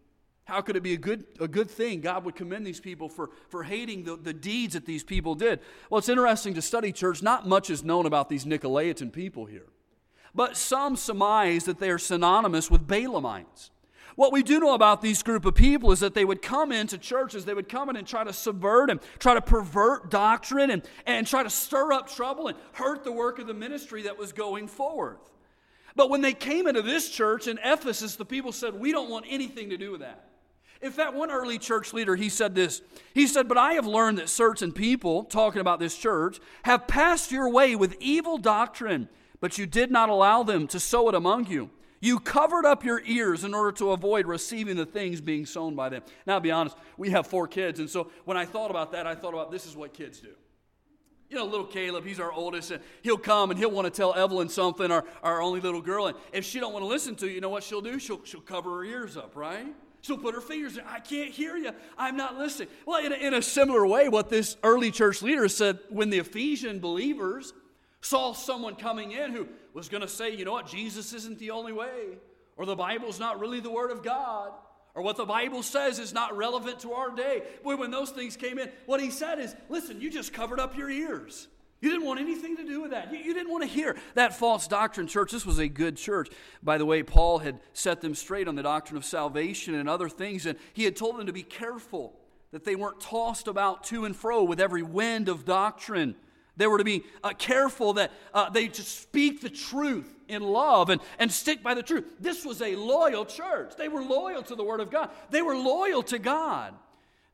How 0.47 0.61
could 0.61 0.77
it 0.77 0.85
be 0.85 0.95
a 0.95 0.97
good, 0.97 1.25
a 1.41 1.49
good 1.49 1.69
thing? 1.69 2.01
God 2.01 2.25
would 2.25 2.37
commend 2.37 2.65
these 2.65 2.79
people 2.79 3.09
for, 3.09 3.31
for 3.49 3.65
hating 3.65 4.05
the, 4.05 4.17
the 4.17 4.33
deeds 4.33 4.75
that 4.75 4.87
these 4.87 5.03
people 5.03 5.35
did. 5.35 5.59
Well, 5.91 5.99
it's 5.99 6.09
interesting 6.09 6.55
to 6.55 6.63
study, 6.63 6.93
church. 6.93 7.21
Not 7.21 7.49
much 7.49 7.69
is 7.69 7.83
known 7.83 8.07
about 8.07 8.29
these 8.29 8.45
Nicolaitan 8.45 9.13
people 9.13 9.47
here. 9.47 9.67
But 10.37 10.57
some 10.57 10.95
surmise 10.95 11.65
that 11.65 11.81
they 11.81 11.91
are 11.91 11.99
synonymous 11.99 12.71
with 12.71 12.87
Balaamites. 12.87 13.71
What 14.15 14.33
we 14.33 14.45
do 14.45 14.61
know 14.61 14.75
about 14.75 15.03
these 15.03 15.21
group 15.25 15.45
of 15.47 15.57
people 15.57 15.91
is 15.91 15.99
that 15.99 16.15
they 16.15 16.25
would 16.25 16.43
come 16.43 16.71
into 16.71 16.97
churches, 16.97 17.45
they 17.45 17.53
would 17.53 17.69
come 17.69 17.91
in 17.91 17.97
and 17.97 18.07
try 18.07 18.23
to 18.23 18.33
subvert 18.33 18.89
and 18.89 19.01
try 19.19 19.35
to 19.35 19.43
pervert 19.43 20.13
doctrine 20.13 20.71
and, 20.71 20.83
and 21.07 21.27
try 21.27 21.43
to 21.43 21.51
stir 21.51 21.93
up 21.93 22.09
trouble 22.09 22.47
and 22.47 22.57
hurt 22.73 23.03
the 23.03 23.13
work 23.13 23.41
of 23.41 23.49
the 23.49 23.55
ministry 23.55 24.03
that 24.03 24.17
was 24.17 24.33
going 24.33 24.69
forward. 24.69 25.19
But 25.97 26.09
when 26.09 26.21
they 26.21 26.35
came 26.35 26.69
into 26.69 26.83
this 26.83 27.11
church 27.11 27.49
in 27.49 27.59
Ephesus, 27.65 28.15
the 28.15 28.25
people 28.25 28.53
said, 28.53 28.75
We 28.75 28.93
don't 28.93 29.11
want 29.11 29.27
anything 29.29 29.71
to 29.71 29.77
do 29.77 29.91
with 29.91 30.03
that. 30.03 30.27
In 30.83 30.93
fact, 30.93 31.15
one 31.15 31.31
early 31.31 31.59
church 31.59 31.93
leader, 31.93 32.17
he 32.17 32.29
said 32.29 32.55
this. 32.55 32.83
He 33.15 33.27
said, 33.27 33.49
But 33.49 33.59
I 33.59 33.75
have 33.75 33.87
learned 33.87 34.19
that 34.19 34.29
certain 34.29 34.73
people, 34.73 35.25
talking 35.25 35.61
about 35.61 35.81
this 35.81 35.97
church, 35.97 36.39
have 36.65 36.87
passed 36.87 37.33
your 37.33 37.49
way 37.49 37.75
with 37.75 37.97
evil 37.99 38.39
doctrine, 38.39 39.09
but 39.41 39.59
you 39.59 39.67
did 39.67 39.91
not 39.91 40.09
allow 40.09 40.43
them 40.43 40.67
to 40.69 40.81
sow 40.81 41.09
it 41.09 41.15
among 41.15 41.47
you. 41.47 41.71
You 42.01 42.21
covered 42.21 42.67
up 42.67 42.85
your 42.85 43.01
ears 43.05 43.43
in 43.43 43.55
order 43.55 43.73
to 43.73 43.93
avoid 43.93 44.27
receiving 44.27 44.77
the 44.77 44.85
things 44.87 45.21
being 45.21 45.47
sown 45.47 45.75
by 45.75 45.89
them. 45.89 46.03
Now, 46.27 46.35
I'll 46.35 46.41
be 46.41 46.51
honest, 46.51 46.77
we 46.97 47.11
have 47.11 47.27
four 47.27 47.49
kids, 47.49 47.81
and 47.81 47.89
so 47.89 48.11
when 48.25 48.37
I 48.37 48.45
thought 48.45 48.71
about 48.71 48.93
that, 48.93 49.07
I 49.07 49.15
thought 49.15 49.33
about 49.33 49.51
this 49.51 49.67
is 49.67 49.75
what 49.75 49.95
kids 49.95 50.21
do. 50.21 50.35
You 51.31 51.37
know, 51.37 51.45
little 51.45 51.67
Caleb, 51.67 52.05
he's 52.05 52.21
our 52.21 52.31
oldest, 52.31 52.71
and 52.71 52.83
he'll 53.03 53.19
come 53.19 53.51
and 53.51 53.59
he'll 53.59 53.71
want 53.71 53.87
to 53.87 53.91
tell 53.91 54.15
Evelyn 54.15 54.49
something, 54.49 54.93
our, 54.93 55.05
our 55.23 55.43
only 55.43 55.61
little 55.61 55.83
girl. 55.83 56.07
And 56.07 56.17
if 56.33 56.45
she 56.45 56.61
don't 56.61 56.73
want 56.73 56.85
to 56.85 56.87
listen 56.89 57.17
to 57.17 57.27
you, 57.27 57.35
you 57.35 57.41
know 57.41 57.49
what 57.49 57.65
she'll 57.65 57.81
do? 57.81 57.99
She'll, 57.99 58.25
she'll 58.25 58.41
cover 58.41 58.77
her 58.77 58.85
ears 58.85 59.17
up, 59.17 59.35
right? 59.35 59.67
She'll 60.07 60.19
put 60.19 60.37
her 60.37 60.41
fingers 60.41 60.77
in. 60.77 60.85
I 60.87 61.01
can't 61.01 61.33
hear 61.33 61.57
you. 61.57 61.73
I'm 61.99 62.17
not 62.17 62.37
listening. 62.39 62.69
Well, 62.87 63.05
in 63.05 63.13
a, 63.13 63.17
in 63.17 63.35
a 63.35 63.43
similar 63.43 63.85
way, 63.85 64.09
what 64.09 64.31
this 64.31 64.57
early 64.63 64.93
church 64.93 65.21
leader 65.21 65.49
said 65.49 65.81
when 65.89 66.11
the 66.11 66.19
Ephesian 66.19 66.79
believers 66.79 67.53
saw 68.01 68.33
someone 68.33 68.77
coming 68.77 69.11
in 69.11 69.33
who 69.33 69.49
was 69.75 69.89
going 69.89 70.03
to 70.03 70.09
say, 70.09 70.31
you 70.31 70.45
know 70.45 70.53
what, 70.53 70.69
Jesus 70.69 71.13
isn't 71.13 71.41
the 71.41 71.51
only 71.51 71.73
way, 71.73 72.19
or 72.57 72.67
the 72.67 72.77
Bible's 72.77 73.19
not 73.19 73.41
really 73.41 73.59
the 73.59 73.71
Word 73.71 73.91
of 73.91 74.05
God, 74.05 74.53
or 74.95 75.03
what 75.03 75.17
the 75.17 75.25
Bible 75.25 75.65
says 75.65 75.99
is 75.99 76.15
not 76.15 76.37
relevant 76.37 76.79
to 76.81 76.93
our 76.93 77.11
day. 77.11 77.43
Boy, 77.65 77.75
when 77.75 77.91
those 77.91 78.11
things 78.11 78.37
came 78.37 78.61
in, 78.61 78.71
what 78.87 79.01
he 79.01 79.11
said 79.11 79.41
is, 79.41 79.57
listen, 79.69 80.01
you 80.01 80.09
just 80.09 80.33
covered 80.33 80.61
up 80.61 80.77
your 80.77 80.89
ears. 80.89 81.49
You 81.81 81.91
didn't 81.91 82.07
want 82.07 82.21
anything 82.21 82.57
to 82.57 82.65
do 82.65 82.81
with 82.81 82.93
that. 82.93 83.13
You, 83.13 83.19
you, 83.19 83.35
didn't 83.35 83.51
want 83.51 83.63
to 83.63 83.69
hear 83.69 83.97
that 84.15 84.35
false 84.35 84.67
doctrine, 84.67 85.07
church. 85.07 85.31
This 85.31 85.45
was 85.45 85.59
a 85.59 85.69
good 85.69 85.97
church. 85.97 86.31
By 86.63 86.79
the 86.79 86.87
way, 86.87 87.03
Paul 87.03 87.39
had 87.39 87.61
set 87.75 88.01
them 88.01 88.15
straight 88.15 88.49
on 88.49 88.55
the 88.55 88.63
doctrine 88.63 88.97
of 88.97 89.05
salvation 89.05 89.75
and 89.75 89.89
other 89.89 90.09
things, 90.09 90.47
and 90.47 90.59
he 90.73 90.85
had 90.85 90.97
told 90.97 91.19
them 91.19 91.27
to 91.27 91.33
be 91.33 91.43
careful 91.43 92.19
that 92.53 92.65
they 92.65 92.77
weren't 92.77 93.01
tossed 93.01 93.47
about 93.49 93.85
to 93.85 94.07
and 94.07 94.17
fro 94.17 94.43
with 94.43 94.61
every 94.61 94.83
wind 94.83 95.29
of 95.29 95.45
doctrine. 95.45 96.15
They 96.57 96.67
were 96.67 96.79
to 96.79 96.85
be 96.85 97.05
uh, 97.23 97.35
careful 97.35 97.95
that 97.95 98.13
uh, 98.33 98.49
they 98.49 98.69
just 98.69 99.03
speak 99.03 99.43
the 99.43 99.51
truth 99.51 100.11
in 100.29 100.43
love 100.43 100.89
and, 100.89 101.03
and 101.19 101.31
stick 101.31 101.63
by 101.63 101.75
the 101.75 101.83
truth. 101.83 102.05
This 102.19 102.45
was 102.45 102.63
a 102.63 102.75
loyal 102.77 103.27
church. 103.27 103.75
They 103.77 103.89
were 103.89 104.03
loyal 104.03 104.43
to 104.45 104.55
the 104.55 104.65
Word 104.65 104.81
of 104.81 104.91
God, 104.91 105.11
they 105.31 105.43
were 105.43 105.57
loyal 105.57 106.03
to 106.05 106.19
God. 106.19 106.73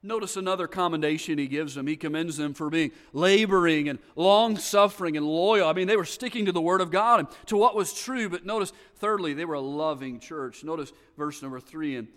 Notice 0.05 0.37
another 0.37 0.67
commendation 0.67 1.39
he 1.39 1.47
gives 1.47 1.77
them. 1.77 1.87
He 1.87 1.97
commends 1.97 2.37
them 2.37 2.55
for 2.55 2.69
being 2.69 2.91
laboring 3.13 3.89
and 3.89 4.01
long 4.17 4.57
suffering 4.57 5.17
and 5.17 5.25
loyal. 5.25 5.69
I 5.69 5.75
mean, 5.75 5.87
they 5.87 5.97
were 5.97 6.05
sticking 6.05 6.47
to 6.47 6.53
the 6.53 6.61
Word 6.61 6.81
of 6.81 6.91
God 6.91 7.21
and 7.21 7.29
to 7.47 7.57
what 7.57 7.77
was 7.77 7.95
true. 7.95 8.29
But 8.29 8.45
notice, 8.45 8.73
thirdly, 8.97 9.33
they 9.33 9.45
were 9.45 9.55
a 9.55 9.61
loving 9.61 10.19
church. 10.19 10.65
Notice 10.65 10.93
verse 11.17 11.41
number 11.41 11.61
three, 11.61 11.95
and 11.97 12.09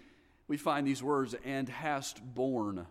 we 0.47 0.57
find 0.57 0.87
these 0.87 1.03
words, 1.03 1.35
and 1.45 1.69
hast 1.69 2.21
borne. 2.33 2.87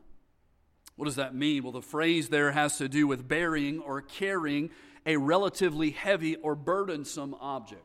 What 0.94 1.06
does 1.06 1.16
that 1.16 1.34
mean? 1.34 1.64
Well, 1.64 1.72
the 1.72 1.82
phrase 1.82 2.28
there 2.28 2.52
has 2.52 2.78
to 2.78 2.88
do 2.88 3.08
with 3.08 3.26
bearing 3.26 3.80
or 3.80 4.00
carrying 4.00 4.70
a 5.06 5.16
relatively 5.16 5.90
heavy 5.90 6.36
or 6.36 6.54
burdensome 6.54 7.34
object. 7.40 7.84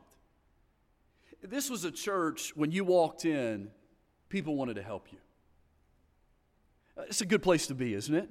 This 1.42 1.68
was 1.68 1.84
a 1.84 1.90
church, 1.90 2.54
when 2.54 2.70
you 2.70 2.84
walked 2.84 3.24
in, 3.24 3.70
people 4.28 4.54
wanted 4.54 4.74
to 4.74 4.82
help 4.82 5.08
you. 5.10 5.18
It's 7.06 7.20
a 7.20 7.26
good 7.26 7.42
place 7.42 7.66
to 7.68 7.74
be, 7.74 7.94
isn't 7.94 8.14
it? 8.14 8.28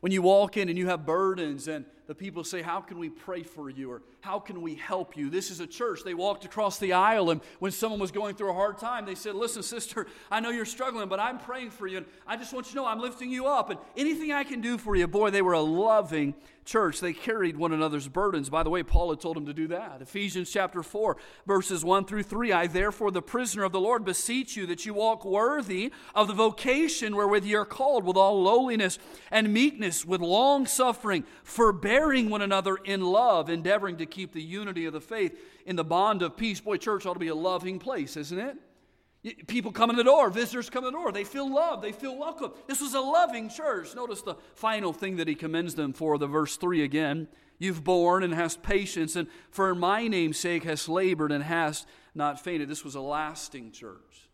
When 0.00 0.12
you 0.12 0.22
walk 0.22 0.56
in 0.56 0.68
and 0.68 0.76
you 0.76 0.86
have 0.88 1.06
burdens 1.06 1.68
and 1.68 1.84
the 2.06 2.14
people 2.14 2.44
say, 2.44 2.62
How 2.62 2.80
can 2.80 2.98
we 2.98 3.08
pray 3.08 3.42
for 3.42 3.70
you? 3.70 3.90
or 3.90 4.02
How 4.20 4.38
can 4.38 4.60
we 4.60 4.74
help 4.74 5.16
you? 5.16 5.30
This 5.30 5.50
is 5.50 5.60
a 5.60 5.66
church. 5.66 6.00
They 6.04 6.14
walked 6.14 6.44
across 6.44 6.78
the 6.78 6.92
aisle, 6.92 7.30
and 7.30 7.40
when 7.58 7.72
someone 7.72 8.00
was 8.00 8.10
going 8.10 8.34
through 8.34 8.50
a 8.50 8.54
hard 8.54 8.78
time, 8.78 9.06
they 9.06 9.14
said, 9.14 9.34
Listen, 9.34 9.62
sister, 9.62 10.06
I 10.30 10.40
know 10.40 10.50
you're 10.50 10.64
struggling, 10.64 11.08
but 11.08 11.20
I'm 11.20 11.38
praying 11.38 11.70
for 11.70 11.86
you, 11.86 11.98
and 11.98 12.06
I 12.26 12.36
just 12.36 12.52
want 12.52 12.66
you 12.66 12.70
to 12.70 12.76
know 12.76 12.86
I'm 12.86 13.00
lifting 13.00 13.30
you 13.30 13.46
up, 13.46 13.70
and 13.70 13.78
anything 13.96 14.32
I 14.32 14.44
can 14.44 14.60
do 14.60 14.76
for 14.76 14.96
you. 14.96 15.06
Boy, 15.06 15.30
they 15.30 15.42
were 15.42 15.54
a 15.54 15.60
loving 15.60 16.34
church. 16.64 17.00
They 17.00 17.12
carried 17.12 17.56
one 17.56 17.72
another's 17.72 18.08
burdens. 18.08 18.48
By 18.48 18.62
the 18.62 18.70
way, 18.70 18.82
Paul 18.82 19.10
had 19.10 19.20
told 19.20 19.36
them 19.36 19.46
to 19.46 19.52
do 19.52 19.68
that. 19.68 20.00
Ephesians 20.00 20.50
chapter 20.50 20.82
4, 20.82 21.16
verses 21.46 21.84
1 21.84 22.06
through 22.06 22.22
3 22.22 22.52
I, 22.52 22.66
therefore, 22.66 23.10
the 23.10 23.22
prisoner 23.22 23.64
of 23.64 23.72
the 23.72 23.80
Lord, 23.80 24.04
beseech 24.04 24.56
you 24.56 24.66
that 24.66 24.86
you 24.86 24.94
walk 24.94 25.24
worthy 25.24 25.92
of 26.14 26.26
the 26.26 26.34
vocation 26.34 27.16
wherewith 27.16 27.44
ye 27.44 27.54
are 27.54 27.64
called, 27.64 28.04
with 28.04 28.16
all 28.16 28.42
lowliness 28.42 28.98
and 29.30 29.52
meekness, 29.52 30.04
with 30.04 30.20
long 30.20 30.66
suffering, 30.66 31.24
forbearing 31.42 31.93
bearing 31.94 32.28
one 32.28 32.42
another 32.42 32.74
in 32.74 33.00
love, 33.00 33.48
endeavoring 33.48 33.98
to 33.98 34.04
keep 34.04 34.32
the 34.32 34.42
unity 34.42 34.84
of 34.84 34.92
the 34.92 35.00
faith 35.00 35.38
in 35.64 35.76
the 35.76 35.84
bond 35.84 36.22
of 36.22 36.36
peace. 36.36 36.58
Boy, 36.58 36.76
church 36.76 37.06
ought 37.06 37.12
to 37.12 37.20
be 37.20 37.28
a 37.28 37.34
loving 37.36 37.78
place, 37.78 38.16
isn't 38.16 38.36
it? 38.36 39.46
People 39.46 39.70
come 39.70 39.90
in 39.90 39.96
the 39.96 40.02
door, 40.02 40.28
visitors 40.28 40.68
come 40.68 40.84
in 40.84 40.92
the 40.92 40.98
door. 40.98 41.12
They 41.12 41.22
feel 41.22 41.48
loved, 41.48 41.84
they 41.84 41.92
feel 41.92 42.18
welcome. 42.18 42.50
This 42.66 42.80
was 42.80 42.94
a 42.94 43.00
loving 43.00 43.48
church. 43.48 43.94
Notice 43.94 44.22
the 44.22 44.34
final 44.56 44.92
thing 44.92 45.18
that 45.18 45.28
he 45.28 45.36
commends 45.36 45.76
them 45.76 45.92
for, 45.92 46.18
the 46.18 46.26
verse 46.26 46.56
3 46.56 46.82
again. 46.82 47.28
You've 47.60 47.84
borne 47.84 48.24
and 48.24 48.34
hast 48.34 48.64
patience, 48.64 49.14
and 49.14 49.28
for 49.52 49.72
my 49.72 50.08
name's 50.08 50.36
sake 50.36 50.64
hast 50.64 50.88
labored 50.88 51.30
and 51.30 51.44
hast 51.44 51.86
not 52.12 52.42
fainted. 52.42 52.68
This 52.68 52.84
was 52.84 52.96
a 52.96 53.00
lasting 53.00 53.70
church. 53.70 54.28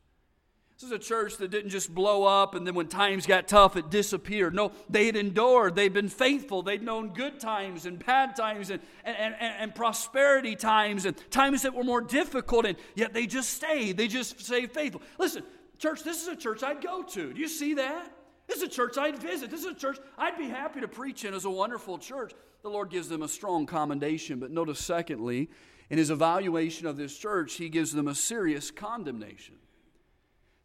This 0.81 0.87
is 0.87 0.93
a 0.93 0.99
church 0.99 1.37
that 1.37 1.51
didn't 1.51 1.69
just 1.69 1.95
blow 1.95 2.25
up 2.25 2.55
and 2.55 2.67
then 2.67 2.75
when 2.75 2.89
times 2.89 3.27
got 3.27 3.47
tough, 3.47 3.77
it 3.77 3.91
disappeared. 3.91 4.55
No, 4.55 4.73
they 4.89 5.05
had 5.05 5.15
endured. 5.15 5.75
They'd 5.75 5.93
been 5.93 6.09
faithful. 6.09 6.63
They'd 6.63 6.83
known 6.83 7.11
good 7.11 7.39
times 7.39 7.85
and 7.85 8.03
bad 8.03 8.35
times 8.35 8.71
and, 8.71 8.81
and, 9.05 9.15
and, 9.19 9.55
and 9.59 9.75
prosperity 9.75 10.57
times 10.57 11.05
and 11.05 11.15
times 11.31 11.63
that 11.63 11.75
were 11.75 11.85
more 11.85 12.01
difficult, 12.01 12.65
and 12.65 12.79
yet 12.95 13.13
they 13.13 13.27
just 13.27 13.51
stayed. 13.51 13.99
They 13.99 14.09
just 14.09 14.41
stayed 14.41 14.73
faithful. 14.73 15.03
Listen, 15.19 15.43
church, 15.77 16.03
this 16.03 16.23
is 16.23 16.29
a 16.29 16.37
church 16.37 16.63
I'd 16.63 16.81
go 16.81 17.03
to. 17.03 17.35
Do 17.35 17.39
you 17.39 17.49
see 17.49 17.75
that? 17.75 18.11
This 18.47 18.57
is 18.57 18.63
a 18.63 18.69
church 18.69 18.97
I'd 18.97 19.19
visit. 19.19 19.51
This 19.51 19.61
is 19.61 19.67
a 19.67 19.75
church 19.75 19.99
I'd 20.17 20.39
be 20.39 20.49
happy 20.49 20.81
to 20.81 20.89
preach 20.89 21.27
in 21.27 21.35
as 21.35 21.45
a 21.45 21.51
wonderful 21.51 21.99
church. 21.99 22.33
The 22.63 22.71
Lord 22.71 22.89
gives 22.89 23.11
them 23.11 23.21
a 23.21 23.29
strong 23.29 23.67
commendation. 23.67 24.39
But 24.39 24.51
notice, 24.51 24.79
secondly, 24.79 25.51
in 25.91 25.99
his 25.99 26.09
evaluation 26.09 26.87
of 26.87 26.97
this 26.97 27.15
church, 27.19 27.57
he 27.57 27.69
gives 27.69 27.93
them 27.93 28.09
a 28.09 28.15
serious 28.15 28.71
condemnation. 28.71 29.57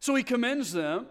So 0.00 0.14
he 0.14 0.22
commends 0.22 0.72
them. 0.72 1.06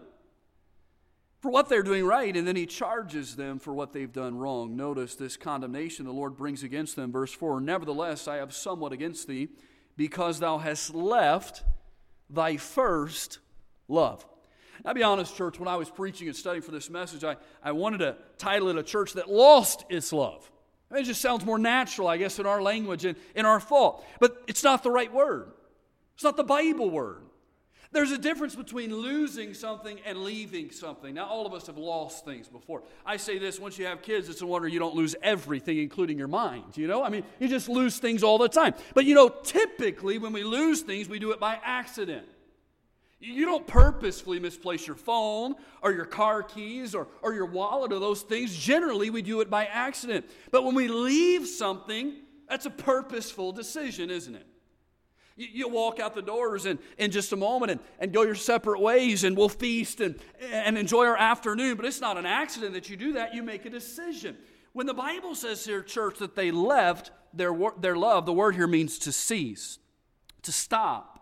for 1.40 1.50
what 1.50 1.68
they're 1.68 1.82
doing 1.82 2.04
right, 2.04 2.36
and 2.36 2.48
then 2.48 2.56
he 2.56 2.66
charges 2.66 3.36
them 3.36 3.60
for 3.60 3.72
what 3.72 3.92
they've 3.92 4.12
done 4.12 4.36
wrong. 4.36 4.74
Notice 4.74 5.14
this 5.14 5.36
condemnation 5.36 6.04
the 6.04 6.12
Lord 6.12 6.36
brings 6.36 6.62
against 6.64 6.96
them. 6.96 7.12
Verse 7.12 7.32
4 7.32 7.60
Nevertheless, 7.60 8.26
I 8.26 8.36
have 8.36 8.52
somewhat 8.52 8.92
against 8.92 9.28
thee, 9.28 9.48
because 9.96 10.40
thou 10.40 10.58
hast 10.58 10.94
left 10.94 11.62
thy 12.28 12.56
first 12.56 13.38
love. 13.86 14.26
I'll 14.84 14.94
be 14.94 15.02
honest, 15.02 15.36
church, 15.36 15.58
when 15.58 15.68
I 15.68 15.76
was 15.76 15.88
preaching 15.88 16.26
and 16.28 16.36
studying 16.36 16.62
for 16.62 16.72
this 16.72 16.90
message, 16.90 17.24
I, 17.24 17.36
I 17.62 17.72
wanted 17.72 17.98
to 17.98 18.16
title 18.38 18.68
it 18.68 18.76
a 18.76 18.82
church 18.82 19.14
that 19.14 19.30
lost 19.30 19.84
its 19.88 20.12
love. 20.12 20.50
It 20.90 21.02
just 21.02 21.20
sounds 21.20 21.44
more 21.44 21.58
natural, 21.58 22.08
I 22.08 22.16
guess, 22.16 22.38
in 22.38 22.46
our 22.46 22.62
language 22.62 23.04
and 23.04 23.16
in 23.34 23.44
our 23.44 23.60
thought. 23.60 24.04
But 24.20 24.42
it's 24.46 24.62
not 24.62 24.82
the 24.82 24.90
right 24.90 25.12
word. 25.12 25.52
It's 26.14 26.24
not 26.24 26.36
the 26.36 26.44
Bible 26.44 26.90
word. 26.90 27.22
There's 27.96 28.10
a 28.10 28.18
difference 28.18 28.54
between 28.54 28.94
losing 28.94 29.54
something 29.54 29.98
and 30.04 30.18
leaving 30.22 30.70
something. 30.70 31.14
Now, 31.14 31.24
all 31.24 31.46
of 31.46 31.54
us 31.54 31.66
have 31.66 31.78
lost 31.78 32.26
things 32.26 32.46
before. 32.46 32.82
I 33.06 33.16
say 33.16 33.38
this 33.38 33.58
once 33.58 33.78
you 33.78 33.86
have 33.86 34.02
kids, 34.02 34.28
it's 34.28 34.42
a 34.42 34.46
wonder 34.46 34.68
you 34.68 34.78
don't 34.78 34.94
lose 34.94 35.16
everything, 35.22 35.78
including 35.78 36.18
your 36.18 36.28
mind. 36.28 36.76
You 36.76 36.88
know, 36.88 37.02
I 37.02 37.08
mean, 37.08 37.24
you 37.40 37.48
just 37.48 37.70
lose 37.70 37.96
things 37.96 38.22
all 38.22 38.36
the 38.36 38.50
time. 38.50 38.74
But 38.92 39.06
you 39.06 39.14
know, 39.14 39.30
typically 39.30 40.18
when 40.18 40.34
we 40.34 40.44
lose 40.44 40.82
things, 40.82 41.08
we 41.08 41.18
do 41.18 41.30
it 41.30 41.40
by 41.40 41.58
accident. 41.64 42.26
You 43.18 43.46
don't 43.46 43.66
purposefully 43.66 44.40
misplace 44.40 44.86
your 44.86 44.96
phone 44.96 45.54
or 45.80 45.90
your 45.90 46.04
car 46.04 46.42
keys 46.42 46.94
or, 46.94 47.08
or 47.22 47.32
your 47.32 47.46
wallet 47.46 47.94
or 47.94 47.98
those 47.98 48.20
things. 48.20 48.54
Generally, 48.54 49.08
we 49.08 49.22
do 49.22 49.40
it 49.40 49.48
by 49.48 49.64
accident. 49.64 50.26
But 50.50 50.64
when 50.64 50.74
we 50.74 50.88
leave 50.88 51.46
something, 51.46 52.12
that's 52.46 52.66
a 52.66 52.70
purposeful 52.70 53.52
decision, 53.52 54.10
isn't 54.10 54.34
it? 54.34 54.46
You, 55.36 55.48
you 55.52 55.68
walk 55.68 56.00
out 56.00 56.14
the 56.14 56.22
doors 56.22 56.66
in, 56.66 56.78
in 56.98 57.10
just 57.10 57.32
a 57.32 57.36
moment 57.36 57.72
and, 57.72 57.80
and 58.00 58.12
go 58.12 58.22
your 58.22 58.34
separate 58.34 58.80
ways, 58.80 59.22
and 59.24 59.36
we'll 59.36 59.48
feast 59.48 60.00
and, 60.00 60.16
and 60.50 60.76
enjoy 60.76 61.04
our 61.04 61.16
afternoon. 61.16 61.76
But 61.76 61.86
it's 61.86 62.00
not 62.00 62.16
an 62.16 62.26
accident 62.26 62.72
that 62.72 62.88
you 62.90 62.96
do 62.96 63.12
that, 63.14 63.34
you 63.34 63.42
make 63.42 63.64
a 63.66 63.70
decision. 63.70 64.36
When 64.72 64.86
the 64.86 64.94
Bible 64.94 65.34
says 65.34 65.64
here, 65.64 65.82
church, 65.82 66.18
that 66.18 66.34
they 66.34 66.50
left 66.50 67.10
their, 67.32 67.54
their 67.80 67.96
love, 67.96 68.26
the 68.26 68.32
word 68.32 68.54
here 68.54 68.66
means 68.66 68.98
to 69.00 69.12
cease, 69.12 69.78
to 70.42 70.52
stop. 70.52 71.12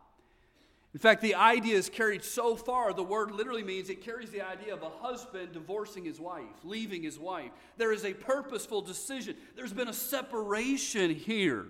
In 0.92 1.00
fact, 1.00 1.22
the 1.22 1.34
idea 1.34 1.76
is 1.76 1.88
carried 1.88 2.22
so 2.22 2.54
far, 2.54 2.92
the 2.92 3.02
word 3.02 3.32
literally 3.32 3.64
means 3.64 3.90
it 3.90 4.04
carries 4.04 4.30
the 4.30 4.42
idea 4.42 4.72
of 4.72 4.82
a 4.82 4.90
husband 4.90 5.52
divorcing 5.52 6.04
his 6.04 6.20
wife, 6.20 6.44
leaving 6.62 7.02
his 7.02 7.18
wife. 7.18 7.50
There 7.76 7.92
is 7.92 8.04
a 8.04 8.14
purposeful 8.14 8.80
decision, 8.80 9.36
there's 9.56 9.72
been 9.72 9.88
a 9.88 9.92
separation 9.92 11.10
here. 11.10 11.66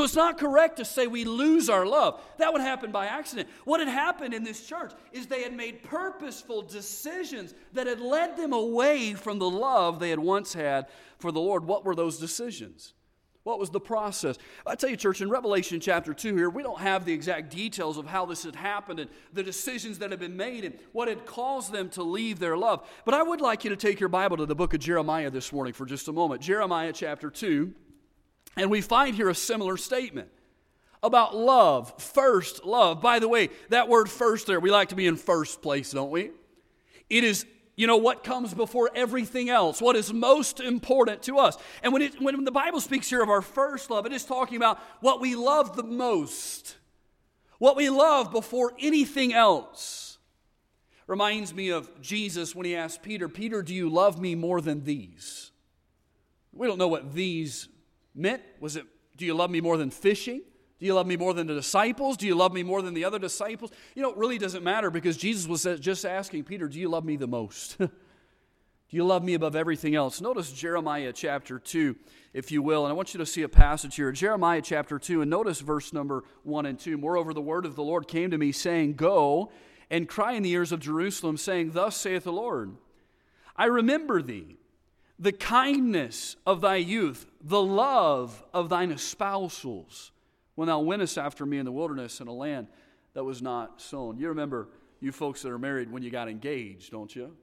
So 0.00 0.04
it's 0.04 0.16
not 0.16 0.38
correct 0.38 0.78
to 0.78 0.86
say 0.86 1.06
we 1.06 1.24
lose 1.24 1.68
our 1.68 1.84
love. 1.84 2.22
That 2.38 2.54
would 2.54 2.62
happen 2.62 2.90
by 2.90 3.04
accident. 3.04 3.50
What 3.64 3.80
had 3.80 3.88
happened 3.90 4.32
in 4.32 4.42
this 4.42 4.66
church 4.66 4.94
is 5.12 5.26
they 5.26 5.42
had 5.42 5.52
made 5.52 5.82
purposeful 5.82 6.62
decisions 6.62 7.52
that 7.74 7.86
had 7.86 8.00
led 8.00 8.34
them 8.38 8.54
away 8.54 9.12
from 9.12 9.38
the 9.38 9.50
love 9.50 10.00
they 10.00 10.08
had 10.08 10.18
once 10.18 10.54
had 10.54 10.86
for 11.18 11.30
the 11.30 11.38
Lord. 11.38 11.66
What 11.66 11.84
were 11.84 11.94
those 11.94 12.18
decisions? 12.18 12.94
What 13.42 13.58
was 13.58 13.68
the 13.68 13.78
process? 13.78 14.38
I 14.66 14.74
tell 14.74 14.88
you, 14.88 14.96
church, 14.96 15.20
in 15.20 15.28
Revelation 15.28 15.80
chapter 15.80 16.14
2 16.14 16.34
here, 16.34 16.48
we 16.48 16.62
don't 16.62 16.80
have 16.80 17.04
the 17.04 17.12
exact 17.12 17.50
details 17.50 17.98
of 17.98 18.06
how 18.06 18.24
this 18.24 18.44
had 18.44 18.56
happened 18.56 19.00
and 19.00 19.10
the 19.34 19.42
decisions 19.42 19.98
that 19.98 20.12
had 20.12 20.20
been 20.20 20.34
made 20.34 20.64
and 20.64 20.78
what 20.92 21.08
had 21.08 21.26
caused 21.26 21.72
them 21.72 21.90
to 21.90 22.02
leave 22.02 22.38
their 22.38 22.56
love. 22.56 22.88
But 23.04 23.12
I 23.12 23.22
would 23.22 23.42
like 23.42 23.64
you 23.64 23.70
to 23.70 23.76
take 23.76 24.00
your 24.00 24.08
Bible 24.08 24.38
to 24.38 24.46
the 24.46 24.54
book 24.54 24.72
of 24.72 24.80
Jeremiah 24.80 25.28
this 25.28 25.52
morning 25.52 25.74
for 25.74 25.84
just 25.84 26.08
a 26.08 26.12
moment. 26.14 26.40
Jeremiah 26.40 26.94
chapter 26.94 27.28
2. 27.28 27.74
And 28.56 28.70
we 28.70 28.80
find 28.80 29.14
here 29.14 29.28
a 29.28 29.34
similar 29.34 29.76
statement 29.76 30.28
about 31.02 31.36
love, 31.36 32.00
first 32.00 32.64
love. 32.64 33.00
By 33.00 33.18
the 33.18 33.28
way, 33.28 33.48
that 33.70 33.88
word 33.88 34.10
first 34.10 34.46
there, 34.46 34.60
we 34.60 34.70
like 34.70 34.90
to 34.90 34.96
be 34.96 35.06
in 35.06 35.16
first 35.16 35.62
place, 35.62 35.92
don't 35.92 36.10
we? 36.10 36.30
It 37.08 37.24
is 37.24 37.46
you 37.80 37.86
know, 37.86 37.96
what 37.96 38.22
comes 38.22 38.52
before 38.52 38.90
everything 38.94 39.48
else, 39.48 39.80
what 39.80 39.96
is 39.96 40.12
most 40.12 40.60
important 40.60 41.22
to 41.22 41.38
us. 41.38 41.56
And 41.82 41.94
when, 41.94 42.02
it, 42.02 42.20
when 42.20 42.44
the 42.44 42.52
Bible 42.52 42.78
speaks 42.78 43.08
here 43.08 43.22
of 43.22 43.30
our 43.30 43.40
first 43.40 43.88
love, 43.88 44.04
it 44.04 44.12
is 44.12 44.22
talking 44.22 44.58
about 44.58 44.78
what 45.00 45.18
we 45.18 45.34
love 45.34 45.76
the 45.76 45.82
most, 45.82 46.76
what 47.58 47.76
we 47.76 47.88
love 47.88 48.32
before 48.32 48.74
anything 48.78 49.32
else. 49.32 50.18
Reminds 51.06 51.54
me 51.54 51.70
of 51.70 51.88
Jesus 52.02 52.54
when 52.54 52.66
he 52.66 52.76
asked 52.76 53.02
Peter, 53.02 53.30
Peter, 53.30 53.62
do 53.62 53.74
you 53.74 53.88
love 53.88 54.20
me 54.20 54.34
more 54.34 54.60
than 54.60 54.84
these? 54.84 55.50
We 56.52 56.66
don't 56.66 56.78
know 56.78 56.86
what 56.86 57.14
these 57.14 57.66
meant. 58.14 58.42
Was 58.60 58.76
it, 58.76 58.84
do 59.16 59.24
you 59.24 59.34
love 59.34 59.50
me 59.50 59.60
more 59.60 59.76
than 59.76 59.90
fishing? 59.90 60.42
Do 60.78 60.86
you 60.86 60.94
love 60.94 61.06
me 61.06 61.16
more 61.16 61.34
than 61.34 61.46
the 61.46 61.54
disciples? 61.54 62.16
Do 62.16 62.26
you 62.26 62.34
love 62.34 62.54
me 62.54 62.62
more 62.62 62.80
than 62.80 62.94
the 62.94 63.04
other 63.04 63.18
disciples? 63.18 63.70
You 63.94 64.02
know, 64.02 64.10
it 64.10 64.16
really 64.16 64.38
doesn't 64.38 64.64
matter 64.64 64.90
because 64.90 65.16
Jesus 65.18 65.46
was 65.46 65.64
just 65.78 66.06
asking 66.06 66.44
Peter, 66.44 66.68
Do 66.68 66.80
you 66.80 66.88
love 66.88 67.04
me 67.04 67.16
the 67.16 67.26
most? 67.26 67.76
Do 68.90 68.96
you 68.96 69.04
love 69.04 69.22
me 69.22 69.34
above 69.34 69.54
everything 69.54 69.94
else? 69.94 70.20
Notice 70.20 70.50
Jeremiah 70.50 71.12
chapter 71.12 71.60
2, 71.60 71.94
if 72.32 72.50
you 72.50 72.60
will. 72.60 72.84
And 72.84 72.90
I 72.90 72.94
want 72.94 73.14
you 73.14 73.18
to 73.18 73.26
see 73.26 73.42
a 73.42 73.48
passage 73.48 73.94
here. 73.94 74.10
Jeremiah 74.10 74.60
chapter 74.60 74.98
2, 74.98 75.20
and 75.20 75.30
notice 75.30 75.60
verse 75.60 75.92
number 75.92 76.24
1 76.42 76.66
and 76.66 76.76
2. 76.76 76.98
Moreover, 76.98 77.32
the 77.32 77.40
word 77.40 77.66
of 77.66 77.76
the 77.76 77.84
Lord 77.84 78.08
came 78.08 78.32
to 78.32 78.38
me, 78.38 78.50
saying, 78.50 78.94
Go 78.94 79.52
and 79.90 80.08
cry 80.08 80.32
in 80.32 80.42
the 80.42 80.50
ears 80.50 80.72
of 80.72 80.80
Jerusalem, 80.80 81.36
saying, 81.36 81.70
Thus 81.70 81.96
saith 81.96 82.24
the 82.24 82.32
Lord, 82.32 82.72
I 83.54 83.66
remember 83.66 84.22
thee, 84.22 84.56
the 85.20 85.32
kindness 85.32 86.36
of 86.46 86.62
thy 86.62 86.76
youth, 86.76 87.26
the 87.42 87.62
love 87.62 88.42
of 88.54 88.70
thine 88.70 88.90
espousals 88.90 90.10
when 90.54 90.66
thou 90.66 90.80
wentest 90.80 91.18
after 91.18 91.44
me 91.44 91.58
in 91.58 91.66
the 91.66 91.72
wilderness 91.72 92.20
in 92.20 92.26
a 92.26 92.32
land 92.32 92.66
that 93.12 93.22
was 93.22 93.42
not 93.42 93.80
sown. 93.80 94.18
You 94.18 94.28
remember, 94.28 94.68
you 94.98 95.12
folks 95.12 95.42
that 95.42 95.50
are 95.50 95.58
married, 95.58 95.92
when 95.92 96.02
you 96.02 96.10
got 96.10 96.28
engaged, 96.28 96.90
don't 96.90 97.14
you? 97.14 97.36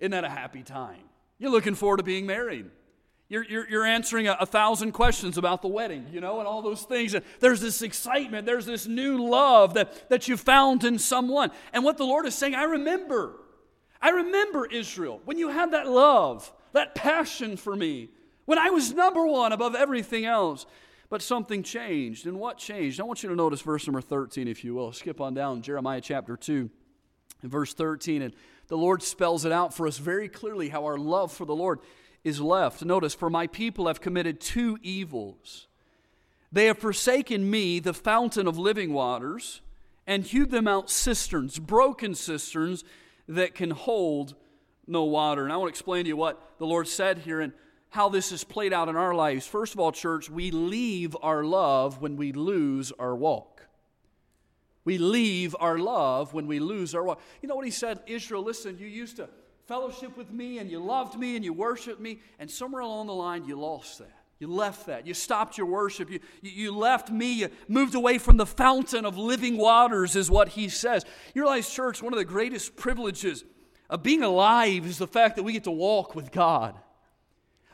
Isn't 0.00 0.10
that 0.10 0.24
a 0.24 0.28
happy 0.28 0.62
time? 0.62 1.02
You're 1.38 1.52
looking 1.52 1.76
forward 1.76 1.98
to 1.98 2.02
being 2.02 2.26
married. 2.26 2.66
You're, 3.28 3.44
you're, 3.44 3.68
you're 3.68 3.84
answering 3.84 4.26
a, 4.26 4.36
a, 4.40 4.46
thousand 4.46 4.92
questions 4.92 5.36
about 5.36 5.62
the 5.62 5.68
wedding, 5.68 6.06
you 6.10 6.20
know, 6.20 6.38
and 6.38 6.48
all 6.48 6.62
those 6.62 6.82
things. 6.82 7.12
And 7.14 7.24
there's 7.40 7.60
this 7.60 7.82
excitement, 7.82 8.46
there's 8.46 8.66
this 8.66 8.86
new 8.86 9.28
love 9.28 9.74
that, 9.74 10.08
that 10.08 10.28
you 10.28 10.36
found 10.36 10.82
in 10.82 10.98
someone. 10.98 11.50
And 11.72 11.84
what 11.84 11.98
the 11.98 12.04
Lord 12.04 12.26
is 12.26 12.34
saying, 12.34 12.54
I 12.54 12.64
remember. 12.64 13.34
I 14.00 14.10
remember 14.10 14.64
Israel 14.66 15.20
when 15.24 15.38
you 15.38 15.48
had 15.48 15.72
that 15.72 15.86
love, 15.86 16.50
that 16.72 16.94
passion 16.94 17.56
for 17.56 17.74
me, 17.74 18.10
when 18.44 18.58
I 18.58 18.70
was 18.70 18.92
number 18.92 19.26
one 19.26 19.52
above 19.52 19.74
everything 19.74 20.24
else. 20.24 20.66
But 21.10 21.22
something 21.22 21.62
changed. 21.62 22.26
And 22.26 22.38
what 22.38 22.58
changed? 22.58 23.00
I 23.00 23.04
want 23.04 23.22
you 23.22 23.30
to 23.30 23.34
notice 23.34 23.62
verse 23.62 23.86
number 23.86 24.02
13, 24.02 24.46
if 24.46 24.62
you 24.62 24.74
will. 24.74 24.92
Skip 24.92 25.20
on 25.22 25.32
down, 25.32 25.62
Jeremiah 25.62 26.02
chapter 26.02 26.36
2, 26.36 26.68
and 27.40 27.50
verse 27.50 27.72
13. 27.72 28.20
And 28.20 28.34
the 28.66 28.76
Lord 28.76 29.02
spells 29.02 29.46
it 29.46 29.52
out 29.52 29.72
for 29.72 29.86
us 29.86 29.96
very 29.96 30.28
clearly 30.28 30.68
how 30.68 30.84
our 30.84 30.98
love 30.98 31.32
for 31.32 31.46
the 31.46 31.56
Lord 31.56 31.80
is 32.24 32.40
left. 32.40 32.84
Notice, 32.84 33.14
for 33.14 33.30
my 33.30 33.46
people 33.46 33.86
have 33.86 34.02
committed 34.02 34.40
two 34.40 34.78
evils. 34.82 35.66
They 36.52 36.66
have 36.66 36.78
forsaken 36.78 37.50
me, 37.50 37.78
the 37.78 37.94
fountain 37.94 38.46
of 38.46 38.58
living 38.58 38.92
waters, 38.92 39.62
and 40.06 40.24
hewed 40.24 40.50
them 40.50 40.68
out 40.68 40.90
cisterns, 40.90 41.58
broken 41.58 42.14
cisterns 42.14 42.84
that 43.26 43.54
can 43.54 43.70
hold 43.70 44.34
no 44.88 45.04
water. 45.04 45.44
And 45.44 45.52
I 45.52 45.56
want 45.56 45.68
to 45.68 45.72
explain 45.72 46.04
to 46.04 46.08
you 46.08 46.16
what 46.16 46.40
the 46.58 46.66
Lord 46.66 46.88
said 46.88 47.18
here 47.18 47.40
and 47.40 47.52
how 47.90 48.08
this 48.08 48.32
is 48.32 48.44
played 48.44 48.72
out 48.72 48.88
in 48.88 48.96
our 48.96 49.14
lives. 49.14 49.46
First 49.46 49.74
of 49.74 49.80
all, 49.80 49.92
church, 49.92 50.28
we 50.28 50.50
leave 50.50 51.16
our 51.22 51.44
love 51.44 52.00
when 52.00 52.16
we 52.16 52.32
lose 52.32 52.92
our 52.98 53.14
walk. 53.16 53.66
We 54.84 54.98
leave 54.98 55.54
our 55.60 55.78
love 55.78 56.32
when 56.32 56.46
we 56.46 56.60
lose 56.60 56.94
our 56.94 57.02
walk. 57.02 57.20
You 57.42 57.48
know 57.48 57.56
what 57.56 57.64
he 57.64 57.70
said? 57.70 58.00
Israel, 58.06 58.42
listen, 58.42 58.78
you 58.78 58.86
used 58.86 59.16
to 59.16 59.28
fellowship 59.66 60.16
with 60.16 60.30
me 60.30 60.58
and 60.58 60.70
you 60.70 60.78
loved 60.78 61.18
me 61.18 61.36
and 61.36 61.44
you 61.44 61.52
worshiped 61.52 62.00
me, 62.00 62.20
and 62.38 62.50
somewhere 62.50 62.80
along 62.80 63.06
the 63.06 63.14
line 63.14 63.44
you 63.44 63.54
lost 63.54 63.98
that. 63.98 64.12
You 64.38 64.46
left 64.46 64.86
that. 64.86 65.06
You 65.06 65.14
stopped 65.14 65.58
your 65.58 65.66
worship. 65.66 66.10
You, 66.10 66.20
you 66.40 66.74
left 66.74 67.10
me. 67.10 67.32
You 67.32 67.50
moved 67.66 67.94
away 67.94 68.18
from 68.18 68.36
the 68.36 68.46
fountain 68.46 69.04
of 69.04 69.18
living 69.18 69.58
waters, 69.58 70.14
is 70.14 70.30
what 70.30 70.50
he 70.50 70.68
says. 70.68 71.04
You 71.34 71.42
realize, 71.42 71.68
church, 71.68 72.02
one 72.02 72.12
of 72.12 72.18
the 72.18 72.24
greatest 72.24 72.76
privileges 72.76 73.44
of 73.90 74.02
being 74.02 74.22
alive 74.22 74.86
is 74.86 74.98
the 74.98 75.06
fact 75.06 75.36
that 75.36 75.42
we 75.42 75.52
get 75.52 75.64
to 75.64 75.70
walk 75.70 76.14
with 76.14 76.30
God. 76.30 76.74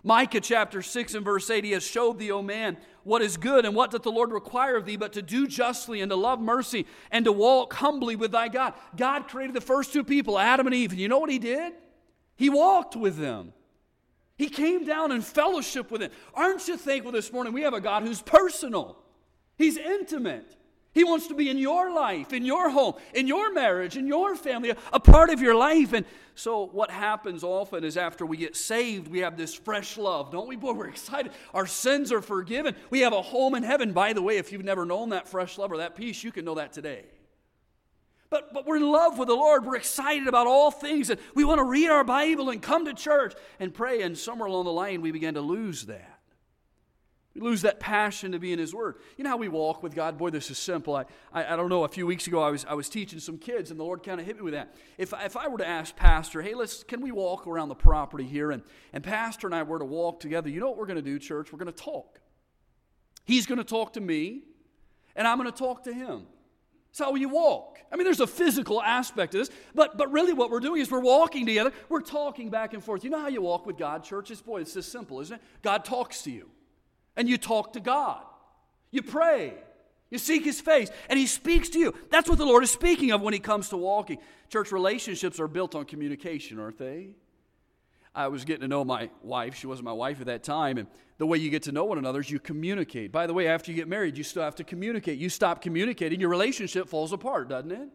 Micah 0.03 0.41
chapter 0.41 0.83
6 0.83 1.15
and 1.15 1.25
verse 1.25 1.49
8, 1.49 1.65
he 1.65 1.73
has 1.73 1.83
showed 1.83 2.19
thee, 2.19 2.31
O 2.31 2.43
man, 2.43 2.77
what 3.05 3.23
is 3.23 3.39
good 3.39 3.65
and 3.65 3.75
what 3.75 3.91
doth 3.91 4.03
the 4.03 4.13
Lord 4.13 4.33
require 4.33 4.77
of 4.77 4.85
thee, 4.85 4.97
but 4.97 5.15
to 5.15 5.23
do 5.23 5.47
justly 5.47 6.03
and 6.03 6.11
to 6.11 6.17
love 6.17 6.41
mercy 6.41 6.87
and 7.11 7.25
to 7.25 7.33
walk 7.33 7.73
humbly 7.73 8.15
with 8.15 8.33
thy 8.33 8.49
God. 8.49 8.75
God 8.97 9.29
created 9.29 9.55
the 9.55 9.63
first 9.63 9.95
two 9.95 10.05
people, 10.05 10.39
Adam 10.39 10.67
and 10.67 10.75
Eve, 10.75 10.93
and 10.93 11.01
you 11.01 11.09
know 11.09 11.19
what 11.19 11.31
he 11.31 11.39
did? 11.39 11.73
He 12.37 12.51
walked 12.51 12.97
with 12.97 13.17
them. 13.17 13.55
He 14.37 14.49
came 14.49 14.85
down 14.85 15.11
and 15.11 15.25
fellowship 15.25 15.91
with 15.91 16.03
them. 16.03 16.11
Aren't 16.35 16.69
you 16.69 16.77
thankful 16.77 17.13
this 17.13 17.33
morning 17.33 17.53
we 17.53 17.63
have 17.63 17.75
a 17.75 17.81
God 17.81 18.03
who's 18.03 18.21
personal? 18.21 18.99
He's 19.57 19.79
intimate. 19.79 20.55
He 20.95 21.03
wants 21.03 21.27
to 21.27 21.35
be 21.35 21.51
in 21.51 21.59
your 21.59 21.93
life, 21.93 22.33
in 22.33 22.45
your 22.45 22.71
home, 22.71 22.95
in 23.13 23.27
your 23.27 23.53
marriage, 23.53 23.97
in 23.97 24.07
your 24.07 24.37
family, 24.37 24.71
a, 24.93 25.01
part 25.01 25.29
of 25.29 25.43
your 25.43 25.57
life. 25.57 25.93
And 25.93 26.07
so, 26.37 26.67
what 26.67 26.93
happens 26.93 27.43
often 27.43 27.83
is 27.83 27.97
after 27.97 28.25
we 28.25 28.37
get 28.37 28.55
saved, 28.55 29.09
we 29.09 29.19
have 29.19 29.37
this 29.37 29.53
fresh 29.53 29.99
love, 29.99 30.31
don't 30.31 30.47
we? 30.47 30.55
Boy, 30.55 30.73
we're 30.73 30.87
excited. 30.87 31.33
Our 31.53 31.67
sins 31.67 32.13
are 32.13 32.23
forgiven. 32.23 32.77
We 32.91 33.01
have 33.01 33.13
a 33.13 33.23
home 33.23 33.57
in 33.57 33.65
heaven. 33.65 33.93
By 33.93 34.13
the 34.13 34.23
way, 34.23 34.37
if 34.37 34.53
you've 34.53 34.65
never 34.65 34.87
known 34.87 35.09
that 35.09 35.27
fresh 35.27 35.59
love 35.59 35.73
or 35.73 35.79
that 35.79 35.97
peace, 35.97 36.23
you 36.23 36.31
can 36.31 36.45
know 36.45 36.55
that 36.55 36.73
today. 36.73 37.05
but, 38.31 38.55
but 38.55 38.65
we're 38.65 38.77
in 38.77 38.89
love 38.89 39.19
with 39.19 39.27
the 39.27 39.35
Lord. 39.35 39.67
We're 39.67 39.77
excited 39.77 40.29
about 40.29 40.47
all 40.47 40.71
things. 40.71 41.11
And 41.11 41.19
we 41.35 41.45
want 41.45 41.59
to 41.59 41.65
read 41.65 41.91
our 41.91 42.05
Bible 42.05 42.51
and 42.51 42.63
come 42.63 42.85
to 42.85 42.95
church 42.95 43.35
and 43.59 43.75
pray. 43.75 44.03
And 44.03 44.17
somewhere 44.17 44.47
along 44.47 44.67
the 44.67 44.73
line, 44.73 45.01
we 45.01 45.11
begin 45.11 45.35
to 45.35 45.41
lose 45.41 45.87
that. 45.87 46.14
We 47.35 47.41
lose 47.41 47.63
that 47.63 47.81
passion 47.81 48.31
to 48.33 48.39
be 48.39 48.53
in 48.53 48.61
His 48.61 48.73
Word. 48.73 48.97
You 49.17 49.25
know 49.25 49.31
how 49.31 49.37
we 49.37 49.49
walk 49.49 49.83
with 49.83 49.93
God? 49.95 50.17
Boy, 50.17 50.31
this 50.31 50.51
is 50.51 50.59
simple. 50.59 50.95
I, 50.95 51.05
I, 51.33 51.55
I 51.55 51.57
don't 51.57 51.69
know, 51.69 51.83
a 51.83 51.89
few 51.89 52.07
weeks 52.07 52.29
ago 52.29 52.41
I 52.41 52.51
was, 52.51 52.65
I 52.69 52.75
was 52.75 52.89
teaching 52.89 53.19
some 53.19 53.39
kids, 53.39 53.73
and 53.73 53.81
the 53.81 53.85
Lord 53.85 54.05
kind 54.05 54.21
of 54.21 54.27
hit 54.27 54.37
me 54.37 54.43
with 54.43 54.55
that. 54.55 54.77
If, 54.99 55.13
if 55.13 55.37
I 55.37 55.49
were 55.49 55.59
to 55.59 55.67
ask 55.67 55.97
Pastor, 55.97 56.43
hey, 56.43 56.55
let's, 56.55 56.85
can 56.85 57.01
we 57.01 57.11
walk 57.11 57.49
around 57.49 57.71
the 57.71 57.75
property 57.75 58.25
here? 58.25 58.53
And, 58.53 58.63
and 58.93 59.03
Pastor 59.03 59.49
and 59.49 59.55
I 59.55 59.65
were 59.65 59.81
to 59.81 59.85
walk 59.85 60.21
together, 60.21 60.49
you 60.49 60.61
know 60.61 60.69
what 60.69 60.79
we're 60.79 60.87
going 60.87 60.97
to 60.97 61.03
do, 61.03 61.19
church? 61.19 61.53
We're 61.53 61.59
going 61.59 61.73
to 61.73 61.85
talk. 61.85 62.21
He's 63.25 63.47
going 63.47 63.59
to 63.59 63.65
talk 63.65 63.95
to 63.95 64.01
me, 64.01 64.43
and 65.17 65.27
I'm 65.27 65.39
going 65.39 65.51
to 65.51 65.59
talk 65.59 65.85
to 65.85 65.93
him. 65.93 66.27
That's 66.91 67.01
how 67.01 67.17
you 67.17 67.31
walk. 67.31 67.81
I 67.91 67.97
mean, 67.97 68.05
there's 68.05 68.21
a 68.21 68.29
physical 68.29 68.81
aspect 68.81 69.33
to 69.33 69.39
this, 69.39 69.51
but, 69.75 69.99
but 69.99 70.13
really 70.13 70.33
what 70.33 70.51
we're 70.51 70.61
doing 70.61 70.81
is 70.81 70.89
we're 70.89 71.01
walking 71.01 71.47
together, 71.47 71.73
we're 71.89 72.01
talking 72.01 72.51
back 72.51 72.75
and 72.75 72.85
forth. 72.85 73.03
You 73.03 73.11
know 73.11 73.19
how 73.19 73.27
you 73.27 73.43
walk 73.43 73.67
with 73.67 73.77
God, 73.77 74.05
churches? 74.05 74.41
Boy, 74.41 74.61
it's 74.61 74.75
this 74.75 74.87
simple, 74.87 75.21
isn't 75.21 75.35
it? 75.35 75.43
God 75.63 75.85
talks 75.85 76.23
to 76.23 76.31
you 76.31 76.49
and 77.17 77.29
you 77.29 77.39
talk 77.39 77.73
to 77.75 77.81
God. 77.81 78.23
You 78.91 79.03
pray. 79.03 79.55
You 80.11 80.19
seek 80.19 80.45
His 80.45 80.61
face, 80.61 80.91
and 81.09 81.19
He 81.19 81.27
speaks 81.27 81.69
to 81.71 81.79
you. 81.79 81.95
That's 82.11 82.29
what 82.29 82.39
the 82.39 82.47
Lord 82.47 82.63
is 82.63 82.71
speaking 82.71 83.11
of 83.11 83.21
when 83.21 83.35
He 83.35 83.41
comes 83.41 83.71
to 83.71 83.77
walking. 83.77 84.19
Church 84.49 84.71
relationships 84.71 85.41
are 85.41 85.49
built 85.49 85.75
on 85.75 85.85
communication, 85.85 86.61
aren't 86.61 86.79
they? 86.79 87.11
I 88.15 88.29
was 88.29 88.45
getting 88.45 88.61
to 88.61 88.69
know 88.69 88.85
my 88.85 89.11
wife. 89.23 89.57
She 89.57 89.67
wasn't 89.67 89.87
my 89.87 89.93
wife 89.93 90.21
at 90.21 90.27
that 90.27 90.45
time. 90.45 90.79
And 90.79 90.87
the 91.19 91.27
way 91.27 91.39
you 91.39 91.51
get 91.51 91.65
to 91.65 91.73
know 91.73 91.85
one 91.85 91.99
another 91.99 92.21
is 92.21 92.31
you 92.31 92.39
communicate. 92.39 93.11
By 93.11 93.27
the 93.27 93.35
way, 93.35 93.49
after 93.49 93.73
you 93.73 93.77
get 93.77 93.89
married, 93.89 94.17
you 94.17 94.23
still 94.23 94.45
have 94.45 94.55
to 94.57 94.65
communicate. 94.65 95.19
You 95.19 95.29
stop 95.29 95.61
communicating, 95.61 96.21
your 96.21 96.29
relationship 96.29 96.89
falls 96.89 97.13
apart, 97.13 97.49
doesn't 97.49 97.73
it? 97.73 97.89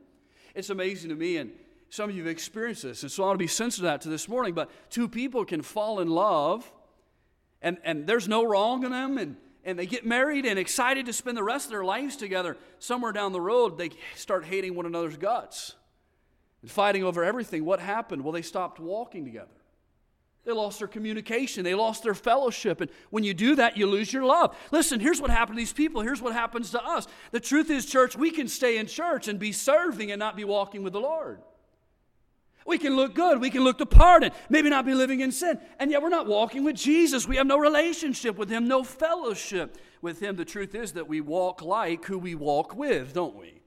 It's 0.56 0.70
amazing 0.70 1.10
to 1.10 1.16
me, 1.16 1.38
and 1.38 1.52
some 1.90 2.10
of 2.10 2.16
you 2.16 2.24
have 2.24 2.32
experienced 2.32 2.84
this. 2.84 3.04
And 3.04 3.12
so 3.12 3.24
I 3.24 3.28
want 3.28 3.36
to 3.36 3.44
be 3.44 3.48
sensitive 3.48 3.84
to 3.84 3.92
that 3.92 4.02
to 4.02 4.10
this 4.10 4.28
morning. 4.28 4.54
But 4.54 4.70
two 4.90 5.08
people 5.08 5.46
can 5.46 5.62
fall 5.62 6.02
in 6.02 6.10
love 6.10 6.70
and, 7.62 7.78
and 7.84 8.08
there's 8.08 8.28
no 8.28 8.46
wrong 8.46 8.84
in 8.84 8.92
them, 8.92 9.18
and, 9.18 9.36
and 9.64 9.78
they 9.78 9.86
get 9.86 10.06
married 10.06 10.46
and 10.46 10.58
excited 10.58 11.06
to 11.06 11.14
spend 11.14 11.38
the 11.38 11.44
rest 11.44 11.66
of 11.66 11.72
their 11.72 11.84
lives 11.84 12.16
together. 12.16 12.58
Somewhere 12.80 13.12
down 13.12 13.34
the 13.34 13.42
road, 13.42 13.78
they 13.78 13.92
start 14.16 14.46
hating 14.46 14.76
one 14.76 14.86
another's 14.86 15.18
guts 15.18 15.76
and 16.62 16.72
fighting 16.72 17.04
over 17.04 17.24
everything. 17.24 17.66
What 17.66 17.80
happened? 17.80 18.24
Well, 18.24 18.34
they 18.34 18.42
stopped 18.42 18.80
walking 18.80 19.26
together. 19.26 19.50
They 20.46 20.54
lost 20.54 20.80
their 20.80 20.88
communication. 20.88 21.64
They 21.64 21.76
lost 21.76 22.02
their 22.04 22.16
fellowship. 22.16 22.82
And 22.82 22.90
when 23.10 23.24
you 23.24 23.34
do 23.34 23.56
that, 23.58 23.78
you 23.78 23.86
lose 23.88 24.12
your 24.12 24.24
love. 24.24 24.56
Listen, 24.72 25.00
here's 25.00 25.22
what 25.22 25.30
happened 25.30 25.58
to 25.58 25.62
these 25.62 25.74
people. 25.74 26.02
Here's 26.02 26.22
what 26.22 26.34
happens 26.34 26.72
to 26.72 26.84
us. 26.84 27.08
The 27.32 27.42
truth 27.42 27.70
is, 27.70 27.86
church, 27.86 28.16
we 28.16 28.32
can 28.32 28.48
stay 28.48 28.78
in 28.78 28.88
church 28.88 29.28
and 29.28 29.38
be 29.38 29.52
serving 29.52 30.12
and 30.12 30.18
not 30.18 30.38
be 30.38 30.46
walking 30.46 30.82
with 30.82 30.94
the 30.94 31.02
Lord. 31.02 31.42
We 32.66 32.78
can 32.78 32.96
look 32.96 33.16
good. 33.16 33.42
We 33.42 33.50
can 33.50 33.64
look 33.64 33.78
the 33.78 33.86
part 33.86 34.24
and 34.24 34.34
maybe 34.50 34.70
not 34.70 34.86
be 34.86 34.94
living 34.94 35.22
in 35.22 35.32
sin. 35.32 35.60
And 35.80 35.90
yet 35.90 36.02
we're 36.02 36.10
not 36.10 36.28
walking 36.28 36.64
with 36.64 36.76
Jesus. 36.76 37.28
We 37.28 37.38
have 37.38 37.48
no 37.48 37.58
relationship 37.58 38.38
with 38.38 38.50
Him, 38.50 38.68
no 38.68 38.84
fellowship 38.84 39.78
with 40.02 40.20
Him. 40.20 40.36
The 40.36 40.46
truth 40.46 40.76
is 40.76 40.94
that 40.94 41.08
we 41.08 41.22
walk 41.22 41.62
like 41.62 42.06
who 42.06 42.20
we 42.20 42.36
walk 42.36 42.76
with, 42.76 43.14
don't 43.14 43.36
we? 43.36 43.59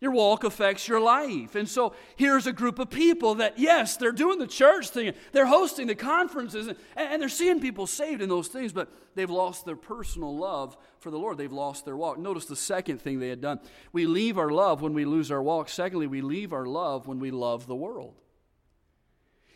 Your 0.00 0.12
walk 0.12 0.44
affects 0.44 0.86
your 0.86 1.00
life. 1.00 1.56
And 1.56 1.68
so 1.68 1.92
here's 2.14 2.46
a 2.46 2.52
group 2.52 2.78
of 2.78 2.88
people 2.88 3.34
that, 3.36 3.58
yes, 3.58 3.96
they're 3.96 4.12
doing 4.12 4.38
the 4.38 4.46
church 4.46 4.90
thing, 4.90 5.12
they're 5.32 5.46
hosting 5.46 5.88
the 5.88 5.96
conferences, 5.96 6.68
and, 6.68 6.76
and, 6.96 7.20
they're 7.20 7.28
seeing 7.28 7.60
people 7.60 7.86
saved 7.86 8.22
in 8.22 8.28
those 8.28 8.46
things, 8.46 8.72
but 8.72 8.88
they've 9.16 9.28
lost 9.28 9.66
their 9.66 9.74
personal 9.74 10.36
love 10.36 10.76
for 11.00 11.10
the 11.10 11.18
Lord. 11.18 11.36
They've 11.36 11.52
lost 11.52 11.84
their 11.84 11.96
walk. 11.96 12.18
Notice 12.18 12.44
the 12.44 12.54
second 12.54 13.02
thing 13.02 13.18
they 13.18 13.28
had 13.28 13.40
done. 13.40 13.58
We 13.92 14.06
leave 14.06 14.38
our 14.38 14.50
love 14.50 14.82
when 14.82 14.94
we 14.94 15.04
lose 15.04 15.32
our 15.32 15.42
walk. 15.42 15.68
Secondly, 15.68 16.06
we 16.06 16.20
leave 16.20 16.52
our 16.52 16.66
love 16.66 17.08
when 17.08 17.18
we 17.18 17.32
love 17.32 17.66
the 17.66 17.74
world. 17.74 18.14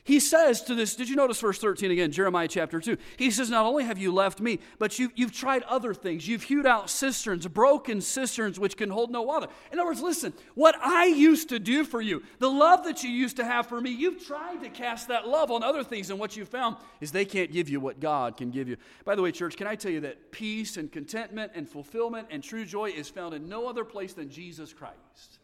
He 0.05 0.19
says 0.19 0.63
to 0.63 0.75
this, 0.75 0.97
did 0.97 1.09
you 1.09 1.15
notice 1.15 1.41
verse 1.41 1.61
13 1.61 1.93
again, 1.93 2.11
Jeremiah 2.11 2.49
chapter 2.49 2.81
2? 2.81 2.97
He 3.17 3.31
says, 3.31 3.51
Not 3.51 3.67
only 3.67 3.85
have 3.85 3.99
you 3.99 4.13
left 4.13 4.41
me, 4.41 4.59
but 4.81 4.99
you, 4.99 5.13
you've 5.15 5.33
tried 5.33 5.63
other 5.63 5.95
things. 5.95 6.27
You've 6.27 6.43
hewed 6.43 6.67
out 6.67 6.91
cisterns, 6.91 7.47
broken 7.47 8.01
cisterns 8.01 8.59
which 8.59 8.77
can 8.77 8.91
hold 8.91 9.13
no 9.13 9.23
water. 9.23 9.47
In 9.71 9.79
other 9.79 9.89
words, 9.89 10.03
listen, 10.03 10.33
what 10.57 10.75
I 10.83 11.05
used 11.05 11.51
to 11.51 11.61
do 11.61 11.85
for 11.85 12.01
you, 12.01 12.25
the 12.41 12.51
love 12.51 12.83
that 12.85 13.05
you 13.05 13.11
used 13.11 13.37
to 13.37 13.45
have 13.45 13.69
for 13.69 13.81
me, 13.81 13.91
you've 13.91 14.27
tried 14.27 14.61
to 14.65 14.71
cast 14.71 15.07
that 15.07 15.29
love 15.29 15.53
on 15.53 15.63
other 15.63 15.85
things, 15.85 16.11
and 16.11 16.19
what 16.19 16.37
you 16.37 16.45
found 16.45 16.79
is 17.01 17.13
they 17.13 17.25
can't 17.25 17.53
give 17.53 17.69
you 17.69 17.79
what 17.79 18.01
God 18.01 18.37
can 18.37 18.51
give 18.51 18.69
you. 18.69 18.79
By 19.05 19.15
the 19.15 19.23
way, 19.23 19.31
church, 19.31 19.57
can 19.57 19.69
I 19.69 19.77
tell 19.77 19.93
you 19.93 20.01
that 20.01 20.33
peace 20.33 20.79
and 20.79 20.91
contentment 20.91 21.53
and 21.55 21.69
fulfillment 21.69 22.27
and 22.33 22.43
true 22.43 22.65
joy 22.65 22.91
is 22.91 23.09
found 23.09 23.35
in 23.35 23.49
no 23.49 23.69
other 23.69 23.85
place 23.85 24.15
than 24.15 24.31
Jesus 24.31 24.73
Christ? 24.73 25.39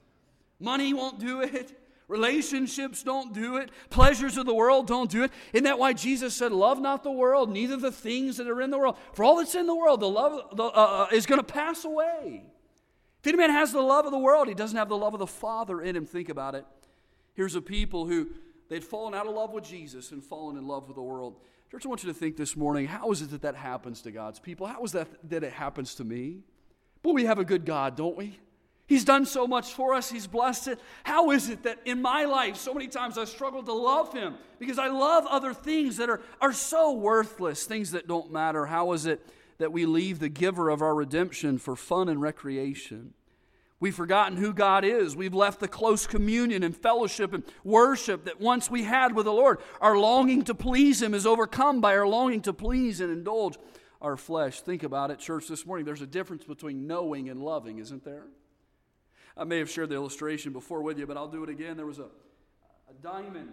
Money 0.59 0.92
won't 0.92 1.21
do 1.21 1.42
it. 1.42 1.79
Relationships 2.09 3.03
don't 3.03 3.35
do 3.35 3.59
it. 3.59 3.71
Pleasures 3.90 4.38
of 4.38 4.47
the 4.47 4.55
world 4.55 4.87
don't 4.87 5.11
do 5.11 5.25
it. 5.25 5.31
Isn't 5.53 5.64
that 5.64 5.79
why 5.79 5.92
Jesus 5.92 6.35
said, 6.35 6.53
Love 6.53 6.81
not 6.81 7.03
the 7.03 7.12
world, 7.12 7.51
neither 7.51 7.77
the 7.77 7.92
things 7.92 8.38
that 8.38 8.49
are 8.49 8.62
in 8.62 8.71
the 8.71 8.79
world? 8.79 8.97
For 9.12 9.25
all 9.25 9.37
that's 9.37 9.55
in 9.55 9.66
the 9.66 9.75
world, 9.75 10.01
the 10.01 10.09
love 10.09 10.57
the, 10.57 10.64
uh, 10.64 10.68
uh 10.68 11.07
is 11.12 11.27
going 11.27 11.38
to 11.38 11.44
pass 11.44 11.85
away. 11.85 12.44
If 13.21 13.27
any 13.27 13.37
man 13.37 13.51
has 13.51 13.73
the 13.73 13.83
love 13.83 14.07
of 14.07 14.12
the 14.12 14.18
world, 14.18 14.49
he 14.49 14.55
doesn't 14.55 14.77
have 14.77 14.88
the 14.88 14.97
love 14.97 15.12
of 15.12 15.21
the 15.21 15.27
Father 15.27 15.83
in 15.83 15.94
him. 15.94 16.07
Think 16.07 16.31
about 16.31 16.55
it. 16.55 16.64
Here's 17.35 17.55
a 17.55 17.61
people 17.61 18.07
who 18.07 18.29
they'd 18.71 18.85
fallen 18.85 19.14
out 19.14 19.27
of 19.27 19.35
love 19.35 19.53
with 19.53 19.64
Jesus 19.64 20.11
and 20.11 20.25
fallen 20.25 20.57
in 20.57 20.66
love 20.66 20.87
with 20.87 20.97
the 20.97 21.03
world. 21.03 21.37
Church, 21.71 21.85
I 21.85 21.88
want 21.90 22.03
you 22.03 22.09
to 22.11 22.18
think 22.18 22.38
this 22.38 22.57
morning 22.57 22.87
how 22.87 23.11
is 23.11 23.21
it 23.21 23.31
that 23.33 23.42
that 23.42 23.55
happens 23.55 24.01
to 24.03 24.11
God's 24.11 24.40
people? 24.40 24.66
How 24.66 24.83
is 24.83 24.92
that 24.92 25.09
that 25.29 25.44
it 25.44 25.53
happens 25.53 25.94
to 25.97 26.05
me? 26.05 26.40
But 27.03 27.12
we 27.12 27.27
have 27.27 27.38
a 27.38 27.44
good 27.44 27.66
God, 27.66 27.97
don't 27.97 28.16
we? 28.16 28.38
He's 28.88 29.05
done 29.05 29.27
so 29.27 29.46
much 29.46 29.74
for 29.74 29.92
us. 29.92 30.11
He's 30.11 30.27
blessed 30.27 30.68
it. 30.68 30.81
How 31.05 31.31
is 31.31 31.51
it 31.51 31.64
that 31.64 31.79
in 31.85 32.01
my 32.01 32.24
life, 32.24 32.57
so 32.57 32.72
many 32.72 32.88
times 32.88 33.18
I 33.18 33.27
struggle 33.27 33.62
to 33.62 33.72
love 33.72 34.14
Him 34.14 34.37
because 34.59 34.79
I 34.79 34.88
love 34.88 35.27
other 35.27 35.53
things 35.53 35.98
that 35.98 36.09
are, 36.09 36.22
are 36.40 36.55
so 36.55 36.92
worthless, 36.92 37.66
things 37.66 37.90
that 37.90 38.09
don't 38.09 38.33
matter? 38.33 38.64
How 38.64 38.92
is 38.94 39.05
it 39.05 39.20
that 39.59 39.72
we 39.72 39.85
leave 39.85 40.20
the 40.20 40.31
giver 40.31 40.70
of 40.70 40.81
our 40.81 40.94
redemption 40.94 41.59
for 41.59 41.77
fun 41.77 42.09
and 42.09 42.22
recreation? 42.22 43.12
We've 43.79 43.94
forgotten 43.94 44.38
who 44.38 44.55
God 44.55 44.87
is. 44.87 45.14
We've 45.14 45.35
left 45.35 45.61
the 45.61 45.68
close 45.68 46.07
communion 46.07 46.62
and 46.62 46.74
fellowship 46.74 47.35
and 47.35 47.44
worship 47.64 48.24
that 48.24 48.40
once 48.40 48.70
we 48.70 48.85
had 48.85 49.14
with 49.14 49.27
the 49.27 49.33
Lord. 49.35 49.59
Our 49.83 49.98
longing 49.98 50.44
to 50.44 50.55
please 50.55 51.03
Him 51.03 51.12
is 51.12 51.27
overcome 51.27 51.83
by 51.83 51.94
our 51.94 52.09
longing 52.09 52.40
to 52.42 52.55
please 52.55 53.03
and 53.03 53.12
indulge 53.12 53.59
our 54.01 54.16
flesh. 54.16 54.62
Think 54.62 54.83
about 54.83 55.11
it, 55.11 55.18
church, 55.18 55.46
this 55.46 55.66
morning. 55.66 55.85
There's 55.85 56.01
a 56.01 56.07
difference 56.07 56.44
between 56.44 56.87
knowing 56.87 57.29
and 57.29 57.42
loving, 57.42 57.81
isn't 57.81 58.03
there? 58.03 58.24
I 59.38 59.44
may 59.44 59.59
have 59.59 59.70
shared 59.70 59.90
the 59.90 59.94
illustration 59.94 60.53
before 60.53 60.83
with 60.83 60.98
you, 60.98 61.07
but 61.07 61.16
I'll 61.16 61.29
do 61.29 61.44
it 61.44 61.48
again. 61.48 61.77
There 61.77 61.87
was 61.87 62.01
a, 62.01 62.07
a 62.90 62.94
diamond 63.03 63.51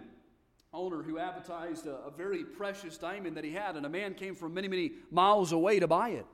owner 0.74 1.02
who 1.02 1.18
advertised 1.18 1.86
a, 1.86 1.94
a 2.06 2.10
very 2.10 2.44
precious 2.44 2.98
diamond 2.98 3.36
that 3.36 3.44
he 3.44 3.52
had, 3.52 3.76
and 3.76 3.86
a 3.86 3.88
man 3.88 4.14
came 4.14 4.34
from 4.34 4.52
many, 4.52 4.66
many 4.66 4.92
miles 5.10 5.52
away 5.52 5.78
to 5.78 5.86
buy 5.86 6.10
it. 6.10 6.26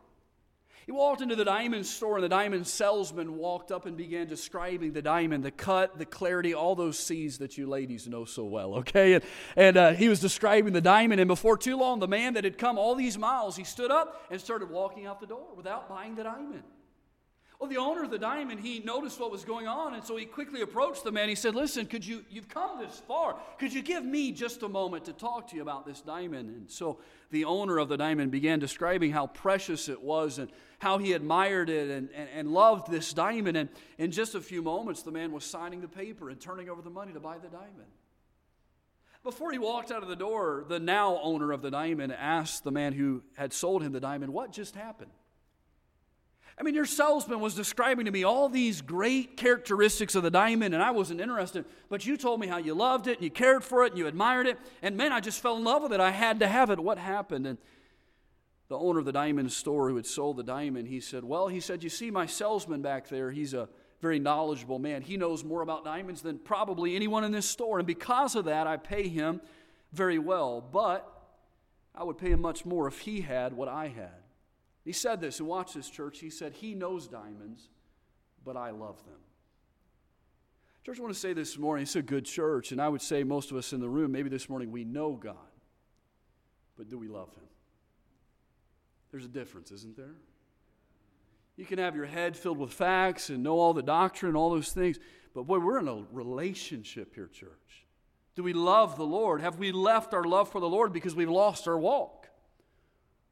He 0.86 0.90
walked 0.90 1.20
into 1.20 1.36
the 1.36 1.44
diamond 1.44 1.86
store, 1.86 2.16
and 2.16 2.24
the 2.24 2.28
diamond 2.28 2.66
salesman 2.66 3.36
walked 3.36 3.70
up 3.70 3.86
and 3.86 3.96
began 3.96 4.26
describing 4.26 4.94
the 4.94 5.02
diamond, 5.02 5.44
the 5.44 5.52
cut, 5.52 5.96
the 5.96 6.06
clarity, 6.06 6.54
all 6.54 6.74
those 6.74 6.98
C's 6.98 7.38
that 7.38 7.56
you 7.56 7.68
ladies 7.68 8.08
know 8.08 8.24
so 8.24 8.44
well, 8.44 8.74
okay? 8.76 9.14
And, 9.14 9.24
and 9.54 9.76
uh, 9.76 9.92
he 9.92 10.08
was 10.08 10.18
describing 10.18 10.72
the 10.72 10.80
diamond, 10.80 11.20
and 11.20 11.28
before 11.28 11.56
too 11.56 11.76
long, 11.76 12.00
the 12.00 12.08
man 12.08 12.34
that 12.34 12.42
had 12.42 12.58
come 12.58 12.78
all 12.78 12.96
these 12.96 13.16
miles, 13.16 13.54
he 13.54 13.64
stood 13.64 13.92
up 13.92 14.26
and 14.30 14.40
started 14.40 14.70
walking 14.70 15.06
out 15.06 15.20
the 15.20 15.26
door 15.26 15.54
without 15.54 15.88
buying 15.88 16.16
the 16.16 16.24
diamond. 16.24 16.64
Well, 17.62 17.70
the 17.70 17.76
owner 17.76 18.02
of 18.02 18.10
the 18.10 18.18
diamond, 18.18 18.58
he 18.58 18.80
noticed 18.80 19.20
what 19.20 19.30
was 19.30 19.44
going 19.44 19.68
on, 19.68 19.94
and 19.94 20.02
so 20.02 20.16
he 20.16 20.24
quickly 20.24 20.62
approached 20.62 21.04
the 21.04 21.12
man. 21.12 21.28
He 21.28 21.36
said, 21.36 21.54
Listen, 21.54 21.86
could 21.86 22.04
you, 22.04 22.24
you've 22.28 22.48
come 22.48 22.80
this 22.80 23.00
far. 23.06 23.36
Could 23.60 23.72
you 23.72 23.82
give 23.82 24.04
me 24.04 24.32
just 24.32 24.64
a 24.64 24.68
moment 24.68 25.04
to 25.04 25.12
talk 25.12 25.48
to 25.50 25.54
you 25.54 25.62
about 25.62 25.86
this 25.86 26.00
diamond? 26.00 26.50
And 26.50 26.68
so 26.68 26.98
the 27.30 27.44
owner 27.44 27.78
of 27.78 27.88
the 27.88 27.96
diamond 27.96 28.32
began 28.32 28.58
describing 28.58 29.12
how 29.12 29.28
precious 29.28 29.88
it 29.88 30.02
was 30.02 30.40
and 30.40 30.50
how 30.80 30.98
he 30.98 31.12
admired 31.12 31.70
it 31.70 31.88
and, 31.88 32.08
and, 32.12 32.28
and 32.34 32.48
loved 32.48 32.90
this 32.90 33.12
diamond. 33.12 33.56
And 33.56 33.68
in 33.96 34.10
just 34.10 34.34
a 34.34 34.40
few 34.40 34.60
moments, 34.60 35.04
the 35.04 35.12
man 35.12 35.30
was 35.30 35.44
signing 35.44 35.82
the 35.82 35.86
paper 35.86 36.30
and 36.30 36.40
turning 36.40 36.68
over 36.68 36.82
the 36.82 36.90
money 36.90 37.12
to 37.12 37.20
buy 37.20 37.38
the 37.38 37.46
diamond. 37.46 37.92
Before 39.22 39.52
he 39.52 39.58
walked 39.60 39.92
out 39.92 40.02
of 40.02 40.08
the 40.08 40.16
door, 40.16 40.64
the 40.66 40.80
now 40.80 41.20
owner 41.22 41.52
of 41.52 41.62
the 41.62 41.70
diamond 41.70 42.12
asked 42.12 42.64
the 42.64 42.72
man 42.72 42.92
who 42.92 43.22
had 43.34 43.52
sold 43.52 43.84
him 43.84 43.92
the 43.92 44.00
diamond, 44.00 44.32
What 44.32 44.50
just 44.50 44.74
happened? 44.74 45.12
I 46.58 46.62
mean, 46.62 46.74
your 46.74 46.84
salesman 46.84 47.40
was 47.40 47.54
describing 47.54 48.04
to 48.04 48.10
me 48.10 48.24
all 48.24 48.48
these 48.48 48.82
great 48.82 49.36
characteristics 49.36 50.14
of 50.14 50.22
the 50.22 50.30
diamond, 50.30 50.74
and 50.74 50.82
I 50.82 50.90
wasn't 50.90 51.20
interested. 51.20 51.64
But 51.88 52.04
you 52.04 52.16
told 52.16 52.40
me 52.40 52.46
how 52.46 52.58
you 52.58 52.74
loved 52.74 53.06
it, 53.06 53.16
and 53.16 53.24
you 53.24 53.30
cared 53.30 53.64
for 53.64 53.84
it, 53.84 53.92
and 53.92 53.98
you 53.98 54.06
admired 54.06 54.46
it. 54.46 54.58
And 54.82 54.96
man, 54.96 55.12
I 55.12 55.20
just 55.20 55.40
fell 55.40 55.56
in 55.56 55.64
love 55.64 55.82
with 55.82 55.92
it. 55.92 56.00
I 56.00 56.10
had 56.10 56.40
to 56.40 56.46
have 56.46 56.70
it. 56.70 56.78
What 56.78 56.98
happened? 56.98 57.46
And 57.46 57.58
the 58.68 58.78
owner 58.78 58.98
of 58.98 59.06
the 59.06 59.12
diamond 59.12 59.50
store 59.50 59.88
who 59.88 59.96
had 59.96 60.06
sold 60.06 60.36
the 60.36 60.42
diamond, 60.42 60.88
he 60.88 61.00
said, 61.00 61.24
Well, 61.24 61.48
he 61.48 61.60
said, 61.60 61.82
You 61.82 61.90
see, 61.90 62.10
my 62.10 62.26
salesman 62.26 62.82
back 62.82 63.08
there, 63.08 63.30
he's 63.30 63.54
a 63.54 63.68
very 64.02 64.18
knowledgeable 64.18 64.78
man. 64.78 65.00
He 65.00 65.16
knows 65.16 65.44
more 65.44 65.62
about 65.62 65.84
diamonds 65.84 66.22
than 66.22 66.38
probably 66.38 66.96
anyone 66.96 67.24
in 67.24 67.32
this 67.32 67.48
store. 67.48 67.78
And 67.78 67.86
because 67.86 68.34
of 68.34 68.44
that, 68.46 68.66
I 68.66 68.76
pay 68.76 69.08
him 69.08 69.40
very 69.92 70.18
well. 70.18 70.60
But 70.60 71.08
I 71.94 72.04
would 72.04 72.18
pay 72.18 72.30
him 72.30 72.40
much 72.40 72.64
more 72.64 72.88
if 72.88 72.98
he 72.98 73.20
had 73.20 73.52
what 73.52 73.68
I 73.68 73.88
had. 73.88 74.21
He 74.84 74.92
said 74.92 75.20
this, 75.20 75.38
and 75.38 75.48
watch 75.48 75.74
this, 75.74 75.88
church. 75.88 76.18
He 76.18 76.30
said, 76.30 76.54
He 76.54 76.74
knows 76.74 77.06
diamonds, 77.06 77.68
but 78.44 78.56
I 78.56 78.70
love 78.70 79.04
them. 79.04 79.20
Church, 80.84 80.98
I 80.98 81.02
want 81.02 81.14
to 81.14 81.20
say 81.20 81.32
this 81.32 81.56
morning, 81.56 81.84
it's 81.84 81.94
a 81.94 82.02
good 82.02 82.24
church, 82.24 82.72
and 82.72 82.82
I 82.82 82.88
would 82.88 83.02
say 83.02 83.22
most 83.22 83.52
of 83.52 83.56
us 83.56 83.72
in 83.72 83.80
the 83.80 83.88
room, 83.88 84.10
maybe 84.10 84.28
this 84.28 84.48
morning, 84.48 84.72
we 84.72 84.84
know 84.84 85.12
God, 85.12 85.36
but 86.76 86.88
do 86.88 86.98
we 86.98 87.06
love 87.06 87.32
Him? 87.34 87.44
There's 89.12 89.24
a 89.24 89.28
difference, 89.28 89.70
isn't 89.70 89.96
there? 89.96 90.16
You 91.56 91.66
can 91.66 91.78
have 91.78 91.94
your 91.94 92.06
head 92.06 92.36
filled 92.36 92.58
with 92.58 92.72
facts 92.72 93.30
and 93.30 93.44
know 93.44 93.60
all 93.60 93.74
the 93.74 93.82
doctrine, 93.82 94.34
all 94.34 94.50
those 94.50 94.72
things, 94.72 94.98
but 95.34 95.44
boy, 95.44 95.60
we're 95.60 95.78
in 95.78 95.86
a 95.86 96.02
relationship 96.10 97.14
here, 97.14 97.28
church. 97.28 97.86
Do 98.34 98.42
we 98.42 98.52
love 98.52 98.96
the 98.96 99.06
Lord? 99.06 99.40
Have 99.40 99.58
we 99.58 99.70
left 99.70 100.14
our 100.14 100.24
love 100.24 100.50
for 100.50 100.60
the 100.60 100.68
Lord 100.68 100.92
because 100.92 101.14
we've 101.14 101.30
lost 101.30 101.68
our 101.68 101.78
walk? 101.78 102.21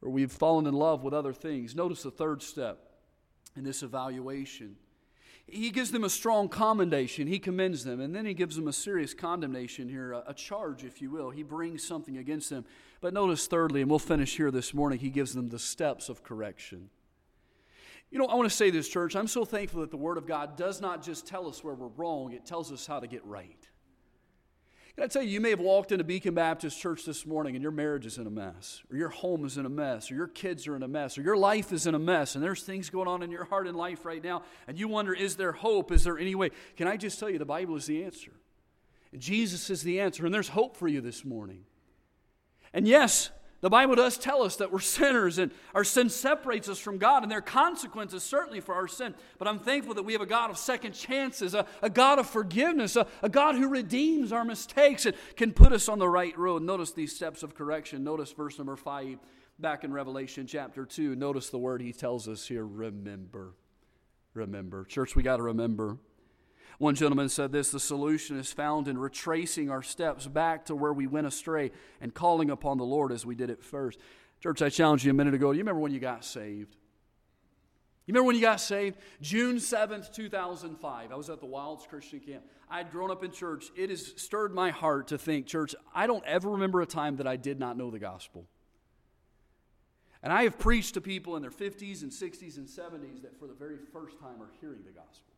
Or 0.02 0.10
we've 0.10 0.32
fallen 0.32 0.66
in 0.66 0.74
love 0.74 1.02
with 1.02 1.14
other 1.14 1.32
things? 1.32 1.74
Notice 1.74 2.02
the 2.02 2.10
third 2.10 2.42
step 2.42 2.78
in 3.56 3.64
this 3.64 3.82
evaluation. 3.82 4.76
He 5.46 5.70
gives 5.70 5.90
them 5.90 6.04
a 6.04 6.10
strong 6.10 6.48
commendation. 6.48 7.26
He 7.26 7.38
commends 7.38 7.84
them. 7.84 8.00
And 8.00 8.14
then 8.14 8.24
he 8.24 8.34
gives 8.34 8.56
them 8.56 8.68
a 8.68 8.72
serious 8.72 9.14
condemnation 9.14 9.88
here, 9.88 10.12
a, 10.12 10.24
a, 10.28 10.34
charge, 10.34 10.84
if 10.84 11.02
you 11.02 11.10
will. 11.10 11.30
He 11.30 11.42
brings 11.42 11.84
something 11.84 12.16
against 12.16 12.50
them. 12.50 12.64
But 13.00 13.14
notice, 13.14 13.46
thirdly, 13.46 13.80
and 13.80 13.90
we'll 13.90 13.98
finish 13.98 14.36
here 14.36 14.50
this 14.50 14.72
morning, 14.72 15.00
he 15.00 15.10
gives 15.10 15.34
them 15.34 15.48
the 15.48 15.58
steps 15.58 16.08
of 16.08 16.22
correction. 16.22 16.90
You 18.10 18.18
know, 18.18 18.26
I 18.26 18.34
want 18.34 18.48
to 18.48 18.56
say 18.56 18.70
this, 18.70 18.88
church. 18.88 19.16
I'm 19.16 19.28
so 19.28 19.44
thankful 19.44 19.80
that 19.80 19.90
the 19.90 19.96
Word 19.96 20.18
of 20.18 20.26
God 20.26 20.56
does 20.56 20.80
not 20.80 21.02
just 21.02 21.26
tell 21.26 21.48
us 21.48 21.62
where 21.62 21.74
we're 21.74 21.88
wrong, 21.88 22.32
it 22.32 22.44
tells 22.44 22.72
us 22.72 22.86
how 22.86 23.00
to 23.00 23.06
get 23.06 23.24
right. 23.24 23.69
Can 25.00 25.06
I 25.06 25.08
tell 25.08 25.22
you, 25.22 25.30
you 25.30 25.40
may 25.40 25.48
have 25.48 25.60
walked 25.60 25.92
into 25.92 26.04
Beacon 26.04 26.34
Baptist 26.34 26.78
Church 26.78 27.06
this 27.06 27.24
morning 27.24 27.56
and 27.56 27.62
your 27.62 27.72
marriage 27.72 28.04
is 28.04 28.18
in 28.18 28.26
a 28.26 28.30
mess, 28.30 28.82
or 28.90 28.98
your 28.98 29.08
home 29.08 29.46
is 29.46 29.56
in 29.56 29.64
a 29.64 29.70
mess, 29.70 30.10
or 30.10 30.14
your 30.14 30.26
kids 30.26 30.68
are 30.68 30.76
in 30.76 30.82
a 30.82 30.88
mess, 30.88 31.16
or 31.16 31.22
your 31.22 31.38
life 31.38 31.72
is 31.72 31.86
in 31.86 31.94
a 31.94 31.98
mess, 31.98 32.34
and 32.34 32.44
there's 32.44 32.64
things 32.64 32.90
going 32.90 33.08
on 33.08 33.22
in 33.22 33.30
your 33.30 33.44
heart 33.44 33.66
and 33.66 33.78
life 33.78 34.04
right 34.04 34.22
now, 34.22 34.42
and 34.68 34.78
you 34.78 34.88
wonder, 34.88 35.14
is 35.14 35.36
there 35.36 35.52
hope? 35.52 35.90
Is 35.90 36.04
there 36.04 36.18
any 36.18 36.34
way? 36.34 36.50
Can 36.76 36.86
I 36.86 36.98
just 36.98 37.18
tell 37.18 37.30
you, 37.30 37.38
the 37.38 37.46
Bible 37.46 37.76
is 37.76 37.86
the 37.86 38.04
answer. 38.04 38.32
Jesus 39.16 39.70
is 39.70 39.80
the 39.80 40.00
answer, 40.00 40.26
and 40.26 40.34
there's 40.34 40.50
hope 40.50 40.76
for 40.76 40.86
you 40.86 41.00
this 41.00 41.24
morning. 41.24 41.64
And 42.74 42.86
yes, 42.86 43.30
the 43.60 43.70
Bible 43.70 43.94
does 43.94 44.16
tell 44.16 44.42
us 44.42 44.56
that 44.56 44.72
we're 44.72 44.78
sinners 44.80 45.38
and 45.38 45.52
our 45.74 45.84
sin 45.84 46.08
separates 46.08 46.68
us 46.68 46.78
from 46.78 46.98
God, 46.98 47.22
and 47.22 47.30
there 47.30 47.38
are 47.38 47.42
consequences 47.42 48.22
certainly 48.22 48.60
for 48.60 48.74
our 48.74 48.88
sin. 48.88 49.14
But 49.38 49.48
I'm 49.48 49.58
thankful 49.58 49.94
that 49.94 50.02
we 50.02 50.12
have 50.14 50.22
a 50.22 50.26
God 50.26 50.50
of 50.50 50.58
second 50.58 50.92
chances, 50.92 51.54
a, 51.54 51.66
a 51.82 51.90
God 51.90 52.18
of 52.18 52.28
forgiveness, 52.28 52.96
a, 52.96 53.06
a 53.22 53.28
God 53.28 53.56
who 53.56 53.68
redeems 53.68 54.32
our 54.32 54.44
mistakes 54.44 55.06
and 55.06 55.16
can 55.36 55.52
put 55.52 55.72
us 55.72 55.88
on 55.88 55.98
the 55.98 56.08
right 56.08 56.36
road. 56.38 56.62
Notice 56.62 56.92
these 56.92 57.14
steps 57.14 57.42
of 57.42 57.54
correction. 57.54 58.02
Notice 58.02 58.32
verse 58.32 58.58
number 58.58 58.76
five 58.76 59.18
back 59.58 59.84
in 59.84 59.92
Revelation 59.92 60.46
chapter 60.46 60.86
2. 60.86 61.16
Notice 61.16 61.50
the 61.50 61.58
word 61.58 61.82
he 61.82 61.92
tells 61.92 62.28
us 62.28 62.46
here 62.46 62.66
remember. 62.66 63.54
Remember. 64.32 64.84
Church, 64.84 65.14
we 65.14 65.22
got 65.22 65.36
to 65.36 65.42
remember. 65.42 65.98
One 66.78 66.94
gentleman 66.94 67.28
said 67.28 67.52
this 67.52 67.70
the 67.70 67.80
solution 67.80 68.38
is 68.38 68.52
found 68.52 68.88
in 68.88 68.98
retracing 68.98 69.70
our 69.70 69.82
steps 69.82 70.26
back 70.26 70.66
to 70.66 70.74
where 70.74 70.92
we 70.92 71.06
went 71.06 71.26
astray 71.26 71.72
and 72.00 72.14
calling 72.14 72.50
upon 72.50 72.78
the 72.78 72.84
Lord 72.84 73.12
as 73.12 73.26
we 73.26 73.34
did 73.34 73.50
at 73.50 73.62
first. 73.62 73.98
Church, 74.40 74.62
I 74.62 74.70
challenged 74.70 75.04
you 75.04 75.10
a 75.10 75.14
minute 75.14 75.34
ago. 75.34 75.52
Do 75.52 75.58
you 75.58 75.62
remember 75.62 75.80
when 75.80 75.92
you 75.92 76.00
got 76.00 76.24
saved? 76.24 76.76
You 78.06 78.14
remember 78.14 78.26
when 78.26 78.36
you 78.36 78.42
got 78.42 78.60
saved? 78.60 78.96
June 79.20 79.56
7th, 79.56 80.12
2005. 80.12 81.12
I 81.12 81.14
was 81.14 81.30
at 81.30 81.40
the 81.40 81.46
Wilds 81.46 81.86
Christian 81.86 82.18
Camp. 82.18 82.42
I 82.68 82.78
had 82.78 82.90
grown 82.90 83.10
up 83.10 83.22
in 83.22 83.30
church. 83.30 83.66
It 83.76 83.90
has 83.90 84.14
stirred 84.16 84.54
my 84.54 84.70
heart 84.70 85.08
to 85.08 85.18
think, 85.18 85.46
church, 85.46 85.74
I 85.94 86.06
don't 86.06 86.24
ever 86.24 86.50
remember 86.50 86.80
a 86.80 86.86
time 86.86 87.16
that 87.16 87.26
I 87.26 87.36
did 87.36 87.60
not 87.60 87.76
know 87.76 87.90
the 87.90 87.98
gospel. 87.98 88.46
And 90.22 90.32
I 90.32 90.42
have 90.42 90.58
preached 90.58 90.94
to 90.94 91.00
people 91.00 91.36
in 91.36 91.42
their 91.42 91.50
50s 91.50 92.02
and 92.02 92.10
60s 92.10 92.56
and 92.56 92.66
70s 92.66 93.22
that 93.22 93.38
for 93.38 93.46
the 93.46 93.54
very 93.54 93.78
first 93.92 94.18
time 94.18 94.42
are 94.42 94.50
hearing 94.60 94.82
the 94.84 94.92
gospel. 94.92 95.29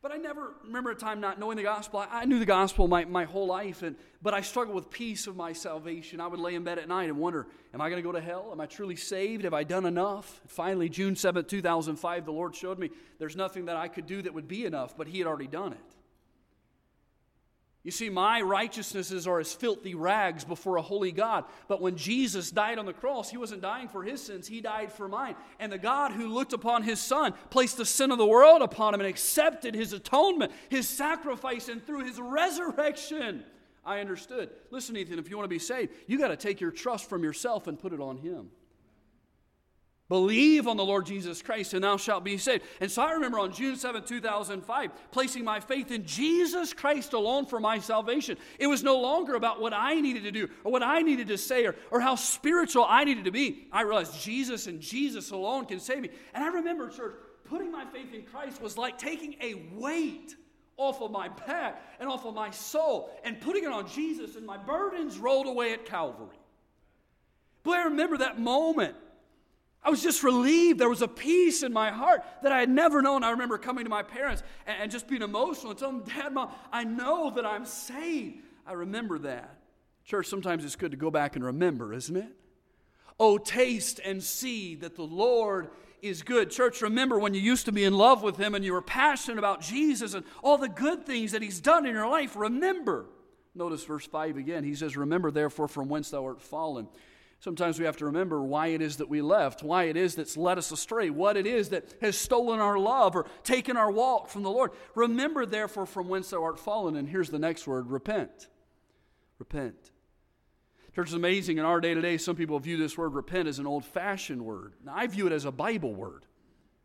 But 0.00 0.12
I 0.12 0.16
never 0.16 0.54
remember 0.64 0.90
a 0.90 0.94
time 0.94 1.20
not 1.20 1.40
knowing 1.40 1.56
the 1.56 1.64
gospel. 1.64 2.04
I, 2.08 2.24
knew 2.24 2.38
the 2.38 2.46
gospel 2.46 2.86
my, 2.86 3.04
my 3.04 3.24
whole 3.24 3.48
life, 3.48 3.82
and, 3.82 3.96
but 4.22 4.32
I 4.32 4.42
struggled 4.42 4.76
with 4.76 4.90
peace 4.90 5.26
of 5.26 5.34
my 5.34 5.52
salvation. 5.52 6.20
I 6.20 6.28
would 6.28 6.38
lay 6.38 6.54
in 6.54 6.62
bed 6.62 6.78
at 6.78 6.86
night 6.86 7.08
and 7.08 7.18
wonder, 7.18 7.48
am 7.74 7.80
I 7.80 7.88
going 7.90 8.00
to 8.00 8.06
go 8.06 8.12
to 8.12 8.20
hell? 8.20 8.50
Am 8.52 8.60
I 8.60 8.66
truly 8.66 8.94
saved? 8.94 9.42
Have 9.42 9.54
I 9.54 9.64
done 9.64 9.86
enough? 9.86 10.40
Finally, 10.46 10.88
June 10.88 11.16
7, 11.16 11.44
2005, 11.44 12.24
the 12.24 12.30
Lord 12.30 12.54
showed 12.54 12.78
me 12.78 12.90
there's 13.18 13.34
nothing 13.34 13.64
that 13.64 13.76
I 13.76 13.88
could 13.88 14.06
do 14.06 14.22
that 14.22 14.32
would 14.32 14.46
be 14.46 14.64
enough, 14.64 14.96
but 14.96 15.08
He 15.08 15.18
had 15.18 15.26
already 15.26 15.48
done 15.48 15.72
it. 15.72 15.97
You 17.84 17.92
see, 17.92 18.10
my 18.10 18.40
righteousnesses 18.40 19.26
are 19.26 19.38
as 19.38 19.54
filthy 19.54 19.94
rags 19.94 20.44
before 20.44 20.76
a 20.76 20.82
holy 20.82 21.12
God. 21.12 21.44
But 21.68 21.80
when 21.80 21.96
Jesus 21.96 22.50
died 22.50 22.78
on 22.78 22.86
the 22.86 22.92
cross, 22.92 23.30
he 23.30 23.36
wasn't 23.36 23.62
dying 23.62 23.88
for 23.88 24.02
his 24.02 24.22
sins, 24.22 24.48
he 24.48 24.60
died 24.60 24.92
for 24.92 25.08
mine. 25.08 25.36
And 25.60 25.70
the 25.72 25.78
God 25.78 26.12
who 26.12 26.26
looked 26.26 26.52
upon 26.52 26.82
his 26.82 27.00
son 27.00 27.34
placed 27.50 27.76
the 27.76 27.86
sin 27.86 28.10
of 28.10 28.18
the 28.18 28.26
world 28.26 28.62
upon 28.62 28.94
him 28.94 29.00
and 29.00 29.08
accepted 29.08 29.74
his 29.74 29.92
atonement, 29.92 30.52
his 30.68 30.88
sacrifice, 30.88 31.68
and 31.68 31.84
through 31.84 32.04
his 32.04 32.20
resurrection, 32.20 33.44
I 33.84 34.00
understood. 34.00 34.50
Listen, 34.70 34.96
Ethan, 34.96 35.18
if 35.18 35.30
you 35.30 35.36
want 35.36 35.46
to 35.46 35.54
be 35.54 35.58
saved, 35.58 35.92
you 36.06 36.18
got 36.18 36.28
to 36.28 36.36
take 36.36 36.60
your 36.60 36.72
trust 36.72 37.08
from 37.08 37.22
yourself 37.22 37.68
and 37.68 37.78
put 37.78 37.92
it 37.92 38.00
on 38.00 38.18
him. 38.18 38.50
Believe 40.08 40.66
on 40.66 40.78
the 40.78 40.84
Lord 40.84 41.04
Jesus 41.04 41.42
Christ 41.42 41.74
and 41.74 41.84
thou 41.84 41.98
shalt 41.98 42.24
be 42.24 42.38
saved. 42.38 42.64
And 42.80 42.90
so 42.90 43.02
I 43.02 43.12
remember 43.12 43.38
on 43.38 43.52
June 43.52 43.76
7, 43.76 44.04
2005, 44.04 44.90
placing 45.10 45.44
my 45.44 45.60
faith 45.60 45.90
in 45.90 46.06
Jesus 46.06 46.72
Christ 46.72 47.12
alone 47.12 47.44
for 47.44 47.60
my 47.60 47.78
salvation. 47.78 48.38
It 48.58 48.68
was 48.68 48.82
no 48.82 48.98
longer 48.98 49.34
about 49.34 49.60
what 49.60 49.74
I 49.74 50.00
needed 50.00 50.22
to 50.22 50.30
do 50.30 50.48
or 50.64 50.72
what 50.72 50.82
I 50.82 51.02
needed 51.02 51.28
to 51.28 51.36
say 51.36 51.66
or, 51.66 51.76
or 51.90 52.00
how 52.00 52.14
spiritual 52.14 52.86
I 52.88 53.04
needed 53.04 53.24
to 53.24 53.30
be. 53.30 53.66
I 53.70 53.82
realized 53.82 54.18
Jesus 54.18 54.66
and 54.66 54.80
Jesus 54.80 55.30
alone 55.30 55.66
can 55.66 55.78
save 55.78 56.00
me. 56.00 56.08
And 56.32 56.42
I 56.42 56.48
remember, 56.48 56.88
church, 56.88 57.16
putting 57.44 57.70
my 57.70 57.84
faith 57.84 58.14
in 58.14 58.22
Christ 58.22 58.62
was 58.62 58.78
like 58.78 58.96
taking 58.96 59.34
a 59.42 59.62
weight 59.74 60.36
off 60.78 61.02
of 61.02 61.10
my 61.10 61.28
back 61.28 61.82
and 62.00 62.08
off 62.08 62.24
of 62.24 62.34
my 62.34 62.50
soul 62.50 63.10
and 63.24 63.38
putting 63.42 63.64
it 63.64 63.70
on 63.70 63.86
Jesus, 63.88 64.36
and 64.36 64.46
my 64.46 64.56
burdens 64.56 65.18
rolled 65.18 65.48
away 65.48 65.74
at 65.74 65.84
Calvary. 65.84 66.38
Boy, 67.62 67.74
I 67.74 67.82
remember 67.82 68.16
that 68.18 68.40
moment. 68.40 68.94
I 69.82 69.90
was 69.90 70.02
just 70.02 70.22
relieved. 70.22 70.78
There 70.78 70.88
was 70.88 71.02
a 71.02 71.08
peace 71.08 71.62
in 71.62 71.72
my 71.72 71.90
heart 71.90 72.24
that 72.42 72.52
I 72.52 72.60
had 72.60 72.68
never 72.68 73.00
known. 73.00 73.22
I 73.22 73.30
remember 73.30 73.58
coming 73.58 73.84
to 73.84 73.90
my 73.90 74.02
parents 74.02 74.42
and, 74.66 74.82
and 74.82 74.90
just 74.90 75.08
being 75.08 75.22
emotional 75.22 75.70
and 75.70 75.78
telling 75.78 76.00
them, 76.00 76.08
Dad, 76.08 76.32
Mom, 76.32 76.50
I 76.72 76.84
know 76.84 77.30
that 77.30 77.46
I'm 77.46 77.64
saved. 77.64 78.42
I 78.66 78.72
remember 78.72 79.18
that. 79.20 79.58
Church, 80.04 80.26
sometimes 80.26 80.64
it's 80.64 80.76
good 80.76 80.90
to 80.90 80.96
go 80.96 81.10
back 81.10 81.36
and 81.36 81.44
remember, 81.44 81.92
isn't 81.92 82.16
it? 82.16 82.28
Oh, 83.20 83.38
taste 83.38 84.00
and 84.04 84.22
see 84.22 84.74
that 84.76 84.96
the 84.96 85.02
Lord 85.02 85.70
is 86.02 86.22
good. 86.22 86.50
Church, 86.50 86.82
remember 86.82 87.18
when 87.18 87.34
you 87.34 87.40
used 87.40 87.66
to 87.66 87.72
be 87.72 87.84
in 87.84 87.92
love 87.92 88.22
with 88.22 88.36
Him 88.36 88.54
and 88.54 88.64
you 88.64 88.72
were 88.72 88.82
passionate 88.82 89.38
about 89.38 89.60
Jesus 89.60 90.14
and 90.14 90.24
all 90.42 90.58
the 90.58 90.68
good 90.68 91.04
things 91.04 91.32
that 91.32 91.42
He's 91.42 91.60
done 91.60 91.86
in 91.86 91.94
your 91.94 92.08
life. 92.08 92.36
Remember. 92.36 93.06
Notice 93.54 93.84
verse 93.84 94.06
5 94.06 94.36
again. 94.36 94.64
He 94.64 94.74
says, 94.74 94.96
Remember 94.96 95.30
therefore 95.30 95.68
from 95.68 95.88
whence 95.88 96.10
thou 96.10 96.24
art 96.24 96.40
fallen. 96.40 96.88
Sometimes 97.40 97.78
we 97.78 97.84
have 97.84 97.96
to 97.98 98.06
remember 98.06 98.42
why 98.42 98.68
it 98.68 98.82
is 98.82 98.96
that 98.96 99.08
we 99.08 99.22
left, 99.22 99.62
why 99.62 99.84
it 99.84 99.96
is 99.96 100.16
that's 100.16 100.36
led 100.36 100.58
us 100.58 100.72
astray, 100.72 101.08
what 101.08 101.36
it 101.36 101.46
is 101.46 101.68
that 101.68 101.94
has 102.00 102.18
stolen 102.18 102.58
our 102.58 102.78
love 102.78 103.14
or 103.14 103.26
taken 103.44 103.76
our 103.76 103.92
walk 103.92 104.28
from 104.28 104.42
the 104.42 104.50
Lord. 104.50 104.72
Remember, 104.96 105.46
therefore, 105.46 105.86
from 105.86 106.08
whence 106.08 106.30
thou 106.30 106.42
art 106.42 106.58
fallen. 106.58 106.96
And 106.96 107.08
here's 107.08 107.30
the 107.30 107.38
next 107.38 107.66
word 107.66 107.90
repent. 107.90 108.48
Repent. 109.38 109.92
Church 110.96 111.08
is 111.08 111.14
amazing. 111.14 111.58
In 111.58 111.64
our 111.64 111.80
day 111.80 111.94
to 111.94 112.00
day, 112.00 112.16
some 112.16 112.34
people 112.34 112.58
view 112.58 112.76
this 112.76 112.98
word 112.98 113.14
repent 113.14 113.46
as 113.46 113.60
an 113.60 113.68
old 113.68 113.84
fashioned 113.84 114.44
word. 114.44 114.74
Now, 114.84 114.94
I 114.96 115.06
view 115.06 115.28
it 115.28 115.32
as 115.32 115.44
a 115.44 115.52
Bible 115.52 115.94
word. 115.94 116.24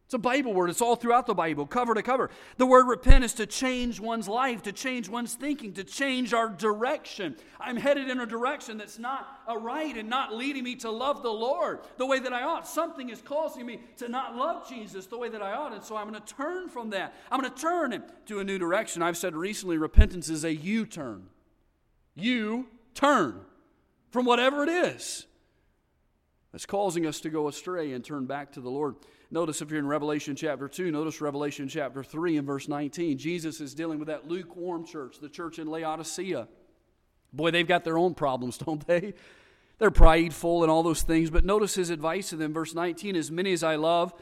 It's 0.05 0.13
a 0.13 0.19
Bible 0.19 0.53
word. 0.53 0.69
It's 0.69 0.81
all 0.81 0.95
throughout 0.95 1.25
the 1.25 1.33
Bible, 1.33 1.65
cover 1.65 1.93
to 1.93 2.03
cover. 2.03 2.29
The 2.57 2.65
word 2.65 2.87
repent 2.87 3.23
is 3.23 3.33
to 3.35 3.45
change 3.45 3.99
one's 3.99 4.27
life, 4.27 4.61
to 4.63 4.71
change 4.71 5.09
one's 5.09 5.33
thinking, 5.33 5.73
to 5.73 5.83
change 5.83 6.33
our 6.33 6.49
direction. 6.49 7.35
I'm 7.59 7.77
headed 7.77 8.09
in 8.09 8.19
a 8.19 8.25
direction 8.25 8.77
that's 8.77 8.99
not 8.99 9.27
a 9.47 9.57
right 9.57 9.95
and 9.95 10.09
not 10.09 10.33
leading 10.33 10.65
me 10.65 10.75
to 10.77 10.91
love 10.91 11.23
the 11.23 11.31
Lord 11.31 11.79
the 11.97 12.05
way 12.05 12.19
that 12.19 12.33
I 12.33 12.43
ought. 12.43 12.67
Something 12.67 13.09
is 13.09 13.21
causing 13.21 13.65
me 13.65 13.79
to 13.97 14.09
not 14.09 14.35
love 14.35 14.67
Jesus 14.69 15.05
the 15.05 15.17
way 15.17 15.29
that 15.29 15.41
I 15.41 15.53
ought. 15.53 15.73
And 15.73 15.83
so 15.83 15.95
I'm 15.95 16.09
going 16.09 16.21
to 16.21 16.33
turn 16.33 16.69
from 16.69 16.91
that. 16.91 17.15
I'm 17.31 17.39
going 17.39 17.51
to 17.51 17.59
turn 17.59 18.03
to 18.27 18.39
a 18.39 18.43
new 18.43 18.59
direction. 18.59 19.01
I've 19.01 19.17
said 19.17 19.35
recently 19.35 19.77
repentance 19.77 20.29
is 20.29 20.43
a 20.43 20.53
U 20.53 20.85
turn. 20.85 21.27
You 22.13 22.67
turn 22.93 23.39
from 24.11 24.25
whatever 24.25 24.63
it 24.63 24.69
is 24.69 25.25
that's 26.51 26.67
causing 26.67 27.07
us 27.07 27.19
to 27.21 27.29
go 27.29 27.47
astray 27.47 27.93
and 27.93 28.05
turn 28.05 28.27
back 28.27 28.51
to 28.51 28.61
the 28.61 28.69
Lord. 28.69 28.95
Notice 29.33 29.63
if 29.63 29.71
you're 29.71 29.79
in 29.79 29.87
Revelation 29.87 30.35
chapter 30.35 30.67
2, 30.67 30.91
notice 30.91 31.19
Revelation 31.19 31.67
chapter 31.67 32.03
3 32.03 32.37
and 32.37 32.45
verse 32.45 32.67
19. 32.67 33.17
Jesus 33.17 33.59
is 33.61 33.73
dealing 33.73 33.97
with 33.97 34.07
that 34.07 34.27
lukewarm 34.27 34.85
church, 34.85 35.17
the 35.19 35.27
church 35.27 35.57
in 35.57 35.65
Laodicea. 35.65 36.47
Boy, 37.33 37.49
they've 37.49 37.67
got 37.67 37.83
their 37.83 37.97
own 37.97 38.13
problems, 38.13 38.57
don't 38.63 38.85
they? 38.85 39.15
They're 39.79 39.89
prideful 39.89 40.61
and 40.61 40.71
all 40.71 40.83
those 40.83 41.01
things. 41.01 41.31
But 41.31 41.45
notice 41.45 41.73
his 41.73 41.89
advice 41.89 42.29
to 42.29 42.35
them, 42.35 42.53
verse 42.53 42.75
19 42.75 43.15
As 43.15 43.31
many 43.31 43.53
as 43.53 43.63
I 43.63 43.75
love, 43.75 44.13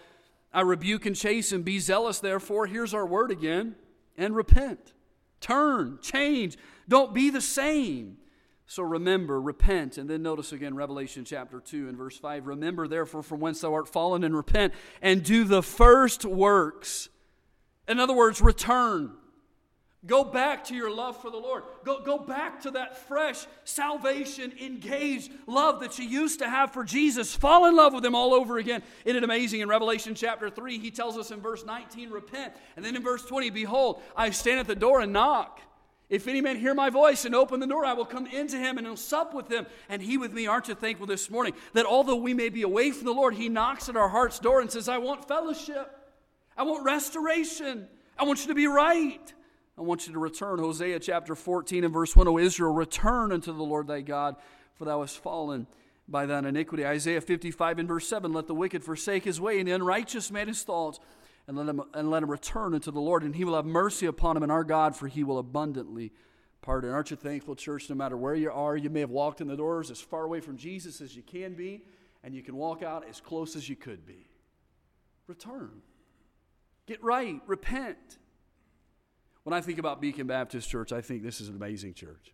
I 0.53 0.61
rebuke 0.61 1.05
and 1.05 1.15
chasten. 1.15 1.61
Be 1.61 1.79
zealous, 1.79 2.21
therefore. 2.21 2.67
Here's 2.67 2.93
our 2.93 3.05
word 3.05 3.31
again 3.31 3.75
and 4.17 4.33
repent. 4.33 4.93
Turn, 5.41 5.99
change. 6.01 6.57
Don't 6.87 7.13
be 7.13 7.29
the 7.29 7.41
same. 7.41 8.15
So 8.71 8.83
remember, 8.83 9.41
repent. 9.41 9.97
And 9.97 10.09
then 10.09 10.21
notice 10.21 10.53
again 10.53 10.75
Revelation 10.75 11.25
chapter 11.25 11.59
2 11.59 11.89
and 11.89 11.97
verse 11.97 12.17
5. 12.17 12.47
Remember, 12.47 12.87
therefore, 12.87 13.21
from 13.21 13.41
whence 13.41 13.59
thou 13.59 13.73
art 13.73 13.89
fallen, 13.89 14.23
and 14.23 14.33
repent, 14.33 14.73
and 15.01 15.21
do 15.21 15.43
the 15.43 15.61
first 15.61 16.23
works. 16.23 17.09
In 17.89 17.99
other 17.99 18.13
words, 18.13 18.39
return. 18.39 19.11
Go 20.05 20.23
back 20.23 20.63
to 20.67 20.73
your 20.73 20.89
love 20.89 21.21
for 21.21 21.29
the 21.29 21.37
Lord. 21.37 21.63
Go, 21.83 22.01
go 22.01 22.17
back 22.17 22.61
to 22.61 22.71
that 22.71 22.97
fresh, 23.09 23.45
salvation, 23.65 24.53
engaged 24.61 25.33
love 25.47 25.81
that 25.81 25.99
you 25.99 26.05
used 26.05 26.39
to 26.39 26.47
have 26.47 26.71
for 26.71 26.85
Jesus. 26.85 27.35
Fall 27.35 27.65
in 27.65 27.75
love 27.75 27.93
with 27.93 28.05
Him 28.05 28.15
all 28.15 28.33
over 28.33 28.57
again. 28.57 28.83
Isn't 29.03 29.17
it 29.17 29.25
amazing? 29.25 29.59
In 29.59 29.67
Revelation 29.67 30.15
chapter 30.15 30.49
3, 30.49 30.79
He 30.79 30.91
tells 30.91 31.17
us 31.17 31.31
in 31.31 31.41
verse 31.41 31.65
19, 31.65 32.09
repent. 32.09 32.53
And 32.77 32.85
then 32.85 32.95
in 32.95 33.03
verse 33.03 33.25
20, 33.25 33.49
behold, 33.49 34.01
I 34.15 34.29
stand 34.29 34.61
at 34.61 34.67
the 34.67 34.75
door 34.75 35.01
and 35.01 35.11
knock. 35.11 35.59
If 36.11 36.27
any 36.27 36.41
man 36.41 36.57
hear 36.57 36.73
my 36.73 36.89
voice 36.89 37.23
and 37.23 37.33
open 37.33 37.61
the 37.61 37.67
door, 37.67 37.85
I 37.85 37.93
will 37.93 38.05
come 38.05 38.27
into 38.27 38.57
him 38.57 38.77
and 38.77 38.85
will 38.85 38.97
sup 38.97 39.33
with 39.33 39.49
him, 39.49 39.65
and 39.87 40.01
he 40.01 40.17
with 40.17 40.33
me. 40.33 40.45
Aren't 40.45 40.67
you 40.67 40.75
thankful 40.75 41.07
this 41.07 41.29
morning 41.31 41.53
that 41.71 41.85
although 41.85 42.17
we 42.17 42.33
may 42.33 42.49
be 42.49 42.63
away 42.63 42.91
from 42.91 43.05
the 43.05 43.13
Lord, 43.13 43.33
He 43.33 43.47
knocks 43.47 43.87
at 43.87 43.95
our 43.95 44.09
heart's 44.09 44.37
door 44.37 44.59
and 44.59 44.69
says, 44.69 44.89
I 44.89 44.97
want 44.97 45.25
fellowship. 45.25 45.89
I 46.57 46.63
want 46.63 46.83
restoration. 46.83 47.87
I 48.19 48.25
want 48.25 48.41
you 48.41 48.47
to 48.47 48.55
be 48.55 48.67
right. 48.67 49.33
I 49.77 49.81
want 49.83 50.05
you 50.05 50.11
to 50.11 50.19
return. 50.19 50.59
Hosea 50.59 50.99
chapter 50.99 51.33
14 51.33 51.85
and 51.85 51.93
verse 51.93 52.13
1 52.13 52.27
O 52.27 52.37
Israel, 52.37 52.73
return 52.73 53.31
unto 53.31 53.53
the 53.53 53.63
Lord 53.63 53.87
thy 53.87 54.01
God, 54.01 54.35
for 54.75 54.83
thou 54.83 54.99
hast 54.99 55.17
fallen 55.17 55.65
by 56.09 56.25
thine 56.25 56.43
iniquity. 56.43 56.85
Isaiah 56.85 57.21
55 57.21 57.79
and 57.79 57.87
verse 57.87 58.05
7 58.05 58.33
Let 58.33 58.47
the 58.47 58.53
wicked 58.53 58.83
forsake 58.83 59.23
his 59.23 59.39
way, 59.39 59.59
and 59.59 59.67
the 59.69 59.71
unrighteous 59.71 60.29
man 60.29 60.49
his 60.49 60.63
thoughts, 60.63 60.99
and 61.47 61.57
let 61.57 61.67
him, 61.67 61.81
and 61.93 62.09
let 62.09 62.23
him 62.23 62.31
return 62.31 62.73
unto 62.73 62.91
the 62.91 63.01
Lord, 63.01 63.23
and 63.23 63.35
he 63.35 63.43
will 63.43 63.55
have 63.55 63.65
mercy 63.65 64.05
upon 64.05 64.37
him 64.37 64.43
and 64.43 64.51
our 64.51 64.63
God, 64.63 64.95
for 64.95 65.07
he 65.07 65.23
will 65.23 65.37
abundantly 65.37 66.11
pardon. 66.61 66.91
Aren't 66.91 67.11
you 67.11 67.17
thankful, 67.17 67.55
church, 67.55 67.89
no 67.89 67.95
matter 67.95 68.15
where 68.15 68.35
you 68.35 68.51
are? 68.51 68.77
You 68.77 68.89
may 68.89 68.99
have 69.01 69.09
walked 69.09 69.41
in 69.41 69.47
the 69.47 69.57
doors 69.57 69.91
as 69.91 69.99
far 69.99 70.23
away 70.23 70.39
from 70.39 70.57
Jesus 70.57 71.01
as 71.01 71.15
you 71.15 71.23
can 71.23 71.53
be, 71.53 71.83
and 72.23 72.35
you 72.35 72.43
can 72.43 72.55
walk 72.55 72.83
out 72.83 73.07
as 73.09 73.19
close 73.19 73.55
as 73.55 73.67
you 73.67 73.75
could 73.75 74.05
be. 74.05 74.27
Return. 75.27 75.81
Get 76.85 77.03
right. 77.03 77.41
Repent. 77.47 78.17
When 79.43 79.53
I 79.53 79.61
think 79.61 79.79
about 79.79 80.01
Beacon 80.01 80.27
Baptist 80.27 80.69
Church, 80.69 80.91
I 80.91 81.01
think 81.01 81.23
this 81.23 81.41
is 81.41 81.49
an 81.49 81.55
amazing 81.55 81.95
church. 81.95 82.33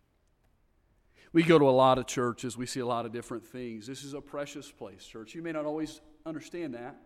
We 1.32 1.42
go 1.42 1.58
to 1.58 1.68
a 1.68 1.70
lot 1.70 1.98
of 1.98 2.06
churches, 2.06 2.56
we 2.56 2.66
see 2.66 2.80
a 2.80 2.86
lot 2.86 3.06
of 3.06 3.12
different 3.12 3.44
things. 3.44 3.86
This 3.86 4.02
is 4.02 4.14
a 4.14 4.20
precious 4.20 4.70
place, 4.70 5.04
church. 5.04 5.34
You 5.34 5.42
may 5.42 5.52
not 5.52 5.66
always 5.66 6.00
understand 6.24 6.74
that, 6.74 6.96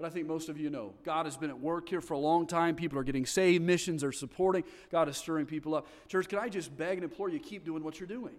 but 0.00 0.06
I 0.06 0.10
think 0.10 0.26
most 0.26 0.48
of 0.48 0.58
you 0.58 0.70
know. 0.70 0.94
God 1.04 1.26
has 1.26 1.36
been 1.36 1.50
at 1.50 1.60
work 1.60 1.88
here 1.88 2.00
for 2.00 2.14
a 2.14 2.18
long 2.18 2.46
time. 2.46 2.74
People 2.74 2.98
are 2.98 3.04
getting 3.04 3.26
saved, 3.26 3.62
missions 3.62 4.02
are 4.02 4.12
supporting, 4.12 4.64
God 4.90 5.10
is 5.10 5.18
stirring 5.18 5.44
people 5.44 5.74
up. 5.74 5.86
Church, 6.08 6.26
can 6.26 6.38
I 6.38 6.48
just 6.48 6.74
beg 6.74 6.94
and 6.94 7.04
implore 7.04 7.28
you 7.28 7.38
keep 7.38 7.66
doing 7.66 7.84
what 7.84 8.00
you're 8.00 8.06
doing? 8.06 8.34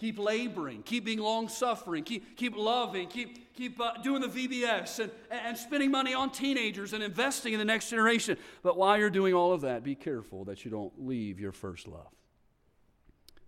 Keep 0.00 0.18
laboring, 0.18 0.82
keep 0.82 1.04
being 1.04 1.20
long 1.20 1.48
suffering, 1.48 2.02
keep, 2.02 2.36
keep 2.36 2.56
loving, 2.56 3.06
keep, 3.06 3.54
keep 3.54 3.80
uh, 3.80 3.92
doing 4.02 4.20
the 4.20 4.26
VBS 4.26 4.98
and, 4.98 5.12
and 5.30 5.56
spending 5.56 5.92
money 5.92 6.12
on 6.12 6.30
teenagers 6.30 6.92
and 6.92 7.04
investing 7.04 7.52
in 7.52 7.60
the 7.60 7.64
next 7.64 7.88
generation. 7.88 8.36
But 8.64 8.76
while 8.76 8.98
you're 8.98 9.10
doing 9.10 9.32
all 9.32 9.52
of 9.52 9.60
that, 9.60 9.84
be 9.84 9.94
careful 9.94 10.44
that 10.46 10.64
you 10.64 10.72
don't 10.72 10.92
leave 11.06 11.38
your 11.38 11.52
first 11.52 11.86
love. 11.86 12.08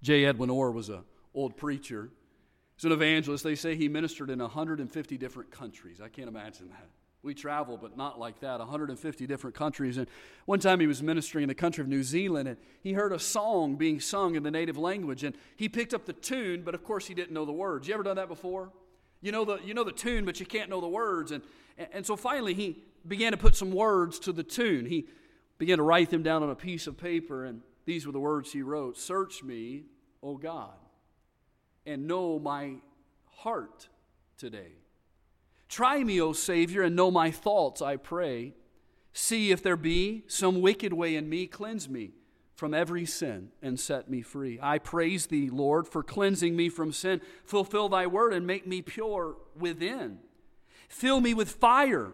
J. 0.00 0.24
Edwin 0.24 0.48
Orr 0.48 0.70
was 0.70 0.90
an 0.90 1.00
old 1.34 1.56
preacher. 1.56 2.10
He's 2.76 2.84
an 2.84 2.92
evangelist. 2.92 3.42
They 3.42 3.56
say 3.56 3.74
he 3.74 3.88
ministered 3.88 4.30
in 4.30 4.38
150 4.38 5.18
different 5.18 5.50
countries. 5.50 6.00
I 6.00 6.08
can't 6.08 6.28
imagine 6.28 6.68
that. 6.68 6.88
We 7.26 7.34
travel, 7.34 7.76
but 7.76 7.96
not 7.96 8.20
like 8.20 8.38
that, 8.40 8.60
150 8.60 9.26
different 9.26 9.56
countries. 9.56 9.96
And 9.96 10.06
one 10.44 10.60
time 10.60 10.78
he 10.78 10.86
was 10.86 11.02
ministering 11.02 11.42
in 11.42 11.48
the 11.48 11.56
country 11.56 11.82
of 11.82 11.88
New 11.88 12.04
Zealand, 12.04 12.48
and 12.48 12.56
he 12.84 12.92
heard 12.92 13.12
a 13.12 13.18
song 13.18 13.74
being 13.74 13.98
sung 13.98 14.36
in 14.36 14.44
the 14.44 14.50
native 14.52 14.78
language, 14.78 15.24
and 15.24 15.34
he 15.56 15.68
picked 15.68 15.92
up 15.92 16.06
the 16.06 16.12
tune, 16.12 16.62
but 16.62 16.72
of 16.72 16.84
course 16.84 17.08
he 17.08 17.14
didn't 17.14 17.32
know 17.32 17.44
the 17.44 17.50
words. 17.50 17.88
You 17.88 17.94
ever 17.94 18.04
done 18.04 18.14
that 18.14 18.28
before? 18.28 18.70
You 19.20 19.32
know 19.32 19.44
the, 19.44 19.58
you 19.64 19.74
know 19.74 19.82
the 19.82 19.90
tune, 19.90 20.24
but 20.24 20.38
you 20.38 20.46
can't 20.46 20.70
know 20.70 20.80
the 20.80 20.86
words. 20.86 21.32
And, 21.32 21.42
and 21.92 22.06
so 22.06 22.14
finally 22.14 22.54
he 22.54 22.84
began 23.08 23.32
to 23.32 23.38
put 23.38 23.56
some 23.56 23.72
words 23.72 24.20
to 24.20 24.32
the 24.32 24.44
tune. 24.44 24.86
He 24.86 25.08
began 25.58 25.78
to 25.78 25.82
write 25.82 26.10
them 26.10 26.22
down 26.22 26.44
on 26.44 26.50
a 26.50 26.54
piece 26.54 26.86
of 26.86 26.96
paper, 26.96 27.44
and 27.44 27.60
these 27.86 28.06
were 28.06 28.12
the 28.12 28.20
words 28.20 28.52
he 28.52 28.62
wrote 28.62 28.96
Search 28.96 29.42
me, 29.42 29.86
O 30.22 30.36
God, 30.36 30.78
and 31.84 32.06
know 32.06 32.38
my 32.38 32.76
heart 33.26 33.88
today. 34.38 34.74
Try 35.76 36.02
me, 36.02 36.22
O 36.22 36.32
Savior, 36.32 36.80
and 36.80 36.96
know 36.96 37.10
my 37.10 37.30
thoughts, 37.30 37.82
I 37.82 37.96
pray. 37.96 38.54
See 39.12 39.50
if 39.50 39.62
there 39.62 39.76
be 39.76 40.24
some 40.26 40.62
wicked 40.62 40.94
way 40.94 41.14
in 41.16 41.28
me, 41.28 41.46
cleanse 41.46 41.86
me 41.86 42.12
from 42.54 42.72
every 42.72 43.04
sin 43.04 43.50
and 43.60 43.78
set 43.78 44.08
me 44.08 44.22
free. 44.22 44.58
I 44.62 44.78
praise 44.78 45.26
thee, 45.26 45.50
Lord, 45.50 45.86
for 45.86 46.02
cleansing 46.02 46.56
me 46.56 46.70
from 46.70 46.92
sin. 46.92 47.20
Fulfill 47.44 47.90
thy 47.90 48.06
word 48.06 48.32
and 48.32 48.46
make 48.46 48.66
me 48.66 48.80
pure 48.80 49.36
within. 49.54 50.20
Fill 50.88 51.20
me 51.20 51.34
with 51.34 51.50
fire 51.50 52.12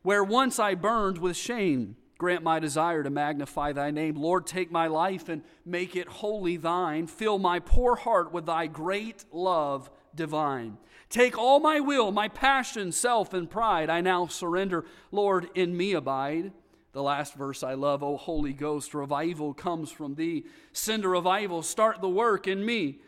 where 0.00 0.24
once 0.24 0.58
I 0.58 0.74
burned 0.74 1.18
with 1.18 1.36
shame. 1.36 1.96
Grant 2.16 2.42
my 2.42 2.60
desire 2.60 3.02
to 3.02 3.10
magnify 3.10 3.72
thy 3.72 3.90
name. 3.90 4.14
Lord, 4.14 4.46
take 4.46 4.72
my 4.72 4.86
life 4.86 5.28
and 5.28 5.42
make 5.66 5.96
it 5.96 6.08
wholly 6.08 6.56
thine. 6.56 7.06
Fill 7.08 7.38
my 7.38 7.58
poor 7.58 7.94
heart 7.94 8.32
with 8.32 8.46
thy 8.46 8.68
great 8.68 9.26
love 9.30 9.90
divine. 10.14 10.78
Take 11.08 11.36
all 11.36 11.60
my 11.60 11.80
will, 11.80 12.10
my 12.10 12.28
passion, 12.28 12.90
self, 12.92 13.34
and 13.34 13.50
pride. 13.50 13.90
I 13.90 14.00
now 14.00 14.26
surrender. 14.26 14.84
Lord, 15.10 15.50
in 15.54 15.76
me 15.76 15.92
abide. 15.92 16.52
The 16.92 17.02
last 17.02 17.34
verse 17.34 17.62
I 17.62 17.74
love, 17.74 18.02
O 18.02 18.16
Holy 18.16 18.52
Ghost, 18.52 18.94
revival 18.94 19.54
comes 19.54 19.90
from 19.90 20.14
thee. 20.14 20.44
Send 20.72 21.04
a 21.04 21.08
revival, 21.08 21.62
start 21.62 22.00
the 22.00 22.08
work 22.08 22.46
in 22.46 22.64
me. 22.64 23.00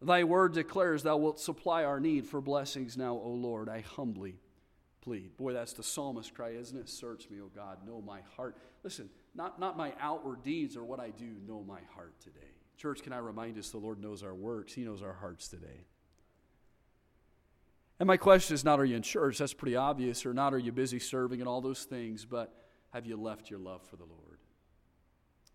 Thy 0.00 0.24
word 0.24 0.54
declares 0.54 1.02
thou 1.02 1.16
wilt 1.16 1.38
supply 1.38 1.84
our 1.84 2.00
need 2.00 2.26
for 2.26 2.40
blessings 2.40 2.96
now, 2.96 3.14
O 3.14 3.30
Lord. 3.30 3.68
I 3.68 3.80
humbly 3.80 4.36
plead. 5.00 5.36
Boy, 5.36 5.52
that's 5.52 5.72
the 5.72 5.82
psalmist 5.82 6.34
cry, 6.34 6.50
isn't 6.50 6.78
it? 6.78 6.88
Search 6.88 7.28
me, 7.30 7.40
O 7.40 7.50
God, 7.54 7.78
know 7.86 8.00
my 8.00 8.20
heart. 8.36 8.56
Listen, 8.84 9.10
not, 9.34 9.58
not 9.60 9.76
my 9.76 9.92
outward 10.00 10.42
deeds 10.42 10.76
or 10.76 10.84
what 10.84 11.00
I 11.00 11.10
do, 11.10 11.34
know 11.46 11.64
my 11.66 11.80
heart 11.94 12.14
today. 12.20 12.40
Church, 12.76 13.02
can 13.02 13.12
I 13.12 13.18
remind 13.18 13.58
us 13.58 13.70
the 13.70 13.78
Lord 13.78 14.00
knows 14.00 14.22
our 14.22 14.34
works, 14.34 14.72
He 14.72 14.82
knows 14.82 15.02
our 15.02 15.12
hearts 15.12 15.48
today. 15.48 15.84
And 18.00 18.06
my 18.06 18.16
question 18.16 18.54
is 18.54 18.64
not 18.64 18.80
are 18.80 18.84
you 18.84 18.96
in 18.96 19.02
church? 19.02 19.38
That's 19.38 19.54
pretty 19.54 19.76
obvious. 19.76 20.26
Or 20.26 20.34
not 20.34 20.54
are 20.54 20.58
you 20.58 20.72
busy 20.72 20.98
serving 20.98 21.40
and 21.40 21.48
all 21.48 21.60
those 21.60 21.84
things, 21.84 22.24
but 22.24 22.52
have 22.92 23.06
you 23.06 23.16
left 23.16 23.50
your 23.50 23.58
love 23.58 23.82
for 23.82 23.96
the 23.96 24.04
Lord? 24.04 24.38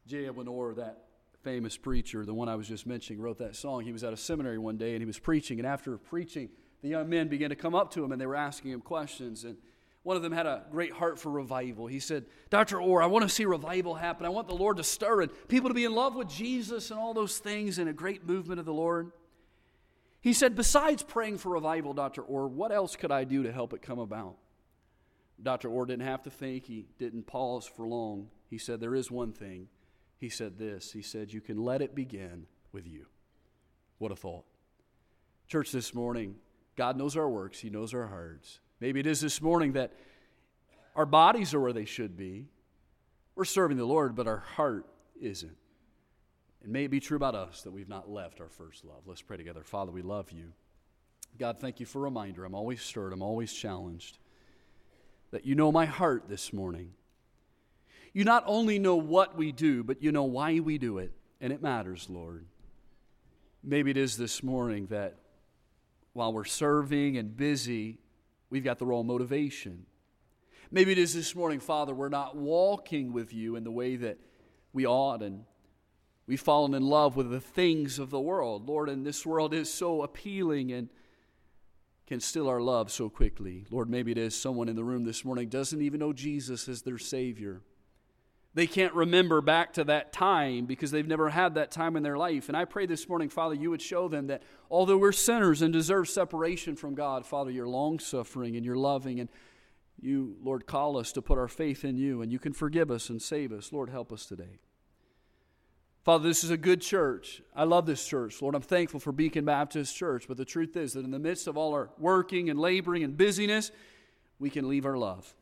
J. 0.07 0.25
Edwin 0.25 0.47
Orr, 0.47 0.73
that 0.75 1.03
famous 1.43 1.77
preacher, 1.77 2.25
the 2.25 2.33
one 2.33 2.49
I 2.49 2.55
was 2.55 2.67
just 2.67 2.85
mentioning, 2.85 3.21
wrote 3.21 3.37
that 3.39 3.55
song. 3.55 3.83
He 3.83 3.91
was 3.91 4.03
at 4.03 4.13
a 4.13 4.17
seminary 4.17 4.57
one 4.57 4.77
day 4.77 4.91
and 4.91 5.01
he 5.01 5.05
was 5.05 5.19
preaching. 5.19 5.59
And 5.59 5.67
after 5.67 5.97
preaching, 5.97 6.49
the 6.81 6.89
young 6.89 7.09
men 7.09 7.27
began 7.27 7.49
to 7.49 7.55
come 7.55 7.75
up 7.75 7.91
to 7.93 8.03
him 8.03 8.11
and 8.11 8.19
they 8.19 8.25
were 8.25 8.35
asking 8.35 8.71
him 8.71 8.81
questions. 8.81 9.43
And 9.43 9.57
one 10.03 10.15
of 10.15 10.23
them 10.23 10.31
had 10.31 10.45
a 10.45 10.63
great 10.71 10.93
heart 10.93 11.19
for 11.19 11.29
revival. 11.29 11.87
He 11.87 11.99
said, 11.99 12.25
Dr. 12.49 12.79
Orr, 12.79 13.01
I 13.01 13.07
want 13.07 13.23
to 13.23 13.29
see 13.29 13.45
revival 13.45 13.95
happen. 13.95 14.25
I 14.25 14.29
want 14.29 14.47
the 14.47 14.55
Lord 14.55 14.77
to 14.77 14.83
stir 14.83 15.21
and 15.21 15.31
people 15.49 15.69
to 15.69 15.73
be 15.73 15.85
in 15.85 15.93
love 15.93 16.15
with 16.15 16.29
Jesus 16.29 16.91
and 16.91 16.99
all 16.99 17.13
those 17.13 17.39
things 17.39 17.77
and 17.77 17.89
a 17.89 17.93
great 17.93 18.25
movement 18.25 18.59
of 18.59 18.65
the 18.65 18.73
Lord. 18.73 19.11
He 20.27 20.33
said, 20.33 20.57
Besides 20.57 21.03
praying 21.03 21.37
for 21.37 21.53
revival, 21.53 21.93
Dr. 21.93 22.21
Orr, 22.21 22.49
what 22.49 22.73
else 22.73 22.97
could 22.97 23.13
I 23.13 23.23
do 23.23 23.43
to 23.43 23.51
help 23.53 23.71
it 23.71 23.81
come 23.81 23.97
about? 23.97 24.35
Dr. 25.41 25.69
Orr 25.69 25.85
didn't 25.85 26.05
have 26.05 26.23
to 26.23 26.29
think. 26.29 26.65
He 26.65 26.85
didn't 26.99 27.27
pause 27.27 27.65
for 27.65 27.87
long. 27.87 28.27
He 28.49 28.57
said, 28.57 28.81
There 28.81 28.93
is 28.93 29.09
one 29.09 29.31
thing. 29.31 29.69
He 30.17 30.27
said 30.27 30.57
this 30.57 30.91
He 30.91 31.01
said, 31.01 31.31
You 31.31 31.39
can 31.39 31.63
let 31.63 31.81
it 31.81 31.95
begin 31.95 32.45
with 32.73 32.85
you. 32.85 33.05
What 33.99 34.11
a 34.11 34.17
thought. 34.17 34.43
Church, 35.47 35.71
this 35.71 35.93
morning, 35.93 36.35
God 36.75 36.97
knows 36.97 37.15
our 37.15 37.29
works, 37.29 37.61
He 37.61 37.69
knows 37.69 37.93
our 37.93 38.07
hearts. 38.07 38.59
Maybe 38.81 38.99
it 38.99 39.07
is 39.07 39.21
this 39.21 39.41
morning 39.41 39.71
that 39.73 39.93
our 40.93 41.05
bodies 41.05 41.53
are 41.53 41.61
where 41.61 41.71
they 41.71 41.85
should 41.85 42.17
be. 42.17 42.47
We're 43.33 43.45
serving 43.45 43.77
the 43.77 43.85
Lord, 43.85 44.13
but 44.13 44.27
our 44.27 44.43
heart 44.57 44.87
isn't. 45.21 45.55
And 46.67 46.73
may 46.73 46.83
it 46.83 46.91
be 46.91 46.99
true 46.99 47.15
about 47.15 47.33
us 47.33 47.61
that 47.61 47.71
we've 47.71 47.87
not 47.87 48.09
left 48.09 48.41
our 48.41 48.49
first 48.49 48.83
love. 48.83 49.03
Let's 49.05 49.21
pray 49.21 49.37
together. 49.37 49.63
Father, 49.63 49.89
we 49.89 50.01
love 50.01 50.33
you. 50.33 50.51
God, 51.39 51.59
thank 51.59 51.79
you 51.79 51.85
for 51.85 51.99
a 51.99 52.01
reminder. 52.01 52.43
I'm 52.43 52.55
always 52.55 52.81
stirred, 52.81 53.13
I'm 53.13 53.21
always 53.21 53.53
challenged 53.53 54.17
that 55.31 55.45
you 55.45 55.55
know 55.55 55.71
my 55.71 55.85
heart 55.85 56.27
this 56.27 56.51
morning. 56.51 56.91
You 58.11 58.25
not 58.25 58.43
only 58.45 58.79
know 58.79 58.97
what 58.97 59.37
we 59.37 59.53
do, 59.53 59.81
but 59.81 60.03
you 60.03 60.11
know 60.11 60.25
why 60.25 60.59
we 60.59 60.77
do 60.77 60.97
it, 60.97 61.13
and 61.39 61.53
it 61.53 61.61
matters, 61.61 62.07
Lord. 62.09 62.45
Maybe 63.63 63.89
it 63.89 63.97
is 63.97 64.17
this 64.17 64.43
morning 64.43 64.87
that 64.87 65.15
while 66.11 66.33
we're 66.33 66.43
serving 66.43 67.15
and 67.15 67.37
busy, 67.37 67.97
we've 68.49 68.65
got 68.65 68.77
the 68.77 68.85
wrong 68.85 69.07
motivation. 69.07 69.85
Maybe 70.69 70.91
it 70.91 70.97
is 70.97 71.13
this 71.13 71.33
morning, 71.33 71.61
Father, 71.61 71.93
we're 71.95 72.09
not 72.09 72.35
walking 72.35 73.13
with 73.13 73.33
you 73.33 73.55
in 73.55 73.63
the 73.63 73.71
way 73.71 73.95
that 73.95 74.17
we 74.73 74.85
ought, 74.85 75.21
and 75.21 75.45
We've 76.27 76.39
fallen 76.39 76.73
in 76.73 76.83
love 76.83 77.15
with 77.15 77.31
the 77.31 77.39
things 77.39 77.99
of 77.99 78.09
the 78.09 78.19
world. 78.19 78.67
Lord, 78.67 78.89
and 78.89 79.05
this 79.05 79.25
world 79.25 79.53
is 79.53 79.73
so 79.73 80.03
appealing 80.03 80.71
and 80.73 80.89
can 82.05 82.19
steal 82.19 82.47
our 82.47 82.61
love 82.61 82.91
so 82.91 83.09
quickly. 83.09 83.65
Lord, 83.71 83.89
maybe 83.89 84.11
it 84.11 84.17
is 84.17 84.35
someone 84.39 84.69
in 84.69 84.75
the 84.75 84.83
room 84.83 85.05
this 85.05 85.25
morning 85.25 85.49
doesn't 85.49 85.81
even 85.81 85.99
know 85.99 86.13
Jesus 86.13 86.67
as 86.67 86.81
their 86.81 86.97
Savior. 86.97 87.61
They 88.53 88.67
can't 88.67 88.93
remember 88.93 89.39
back 89.41 89.73
to 89.73 89.83
that 89.85 90.11
time 90.11 90.65
because 90.65 90.91
they've 90.91 91.07
never 91.07 91.29
had 91.29 91.55
that 91.55 91.69
time 91.69 91.95
in 91.95 92.03
their 92.03 92.17
life. 92.17 92.47
And 92.47 92.57
I 92.57 92.65
pray 92.65 92.85
this 92.87 93.07
morning, 93.07 93.29
Father, 93.29 93.55
you 93.55 93.69
would 93.69 93.81
show 93.81 94.07
them 94.07 94.27
that 94.27 94.43
although 94.69 94.97
we're 94.97 95.11
sinners 95.11 95.61
and 95.61 95.71
deserve 95.71 96.09
separation 96.09 96.75
from 96.75 96.95
God, 96.95 97.25
Father, 97.25 97.51
you're 97.51 97.67
long 97.67 97.99
suffering 97.99 98.55
and 98.55 98.65
you're 98.65 98.75
loving 98.75 99.19
and 99.19 99.29
You, 99.99 100.37
Lord, 100.43 100.67
call 100.67 100.97
us 100.97 101.11
to 101.13 101.21
put 101.21 101.39
our 101.39 101.47
faith 101.47 101.83
in 101.83 101.97
you, 101.97 102.21
and 102.21 102.31
you 102.31 102.39
can 102.39 102.53
forgive 102.53 102.91
us 102.91 103.09
and 103.09 103.21
save 103.21 103.51
us. 103.51 103.73
Lord, 103.73 103.89
help 103.89 104.13
us 104.13 104.25
today. 104.25 104.59
Father, 106.07 106.25
this 106.25 106.45
is 106.45 106.51
a 106.51 106.57
good 106.57 106.79
church. 106.79 107.41
I 107.53 107.65
love 107.65 107.85
this 107.85 108.07
church. 108.07 108.41
Lord, 108.41 108.55
I'm 108.55 108.61
thankful 108.61 109.01
for 109.01 109.11
Beacon 109.11 109.43
Baptist 109.43 109.93
Church. 109.93 110.25
But 110.25 110.37
the 110.37 110.45
truth 110.45 110.77
is 110.77 110.93
that 110.93 111.03
in 111.03 111.11
the 111.11 111.19
midst 111.19 111.47
of 111.47 111.57
all 111.57 111.73
our 111.73 111.89
working 111.97 112.49
and 112.49 112.57
laboring 112.57 113.03
and 113.03 113.17
busyness, 113.17 113.71
we 114.39 114.49
can 114.49 114.69
leave 114.69 114.85
our 114.85 114.95
love, 114.95 115.35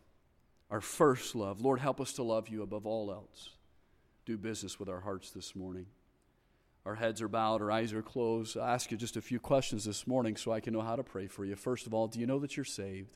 our 0.72 0.82
first 0.82 1.36
love. 1.36 1.62
Lord, 1.62 1.80
help 1.80 2.02
us 2.02 2.14
to 2.14 2.24
love 2.24 2.50
you 2.50 2.64
above 2.64 2.88
all 2.88 3.12
else. 3.12 3.52
Do 4.26 4.40
business 4.40 4.80
with 4.80 4.90
our 4.90 5.02
hearts 5.02 5.30
this 5.30 5.56
morning. 5.56 5.86
Our 6.84 6.96
heads 6.96 7.22
are 7.22 7.28
bowed, 7.28 7.62
our 7.62 7.70
eyes 7.70 7.94
are 7.94 8.02
closed. 8.02 8.58
I 8.58 8.74
ask 8.74 8.90
you 8.90 8.98
just 8.98 9.18
a 9.18 9.22
few 9.22 9.40
questions 9.40 9.86
this 9.86 10.08
morning 10.08 10.36
so 10.36 10.52
I 10.52 10.62
can 10.62 10.74
know 10.74 10.82
how 10.82 10.96
to 10.96 11.04
pray 11.04 11.28
for 11.28 11.46
you. 11.46 11.56
First 11.56 11.86
of 11.86 11.94
all, 11.94 12.08
do 12.08 12.20
you 12.20 12.26
know 12.26 12.40
that 12.40 12.58
you're 12.58 12.66
saved? 12.66 13.12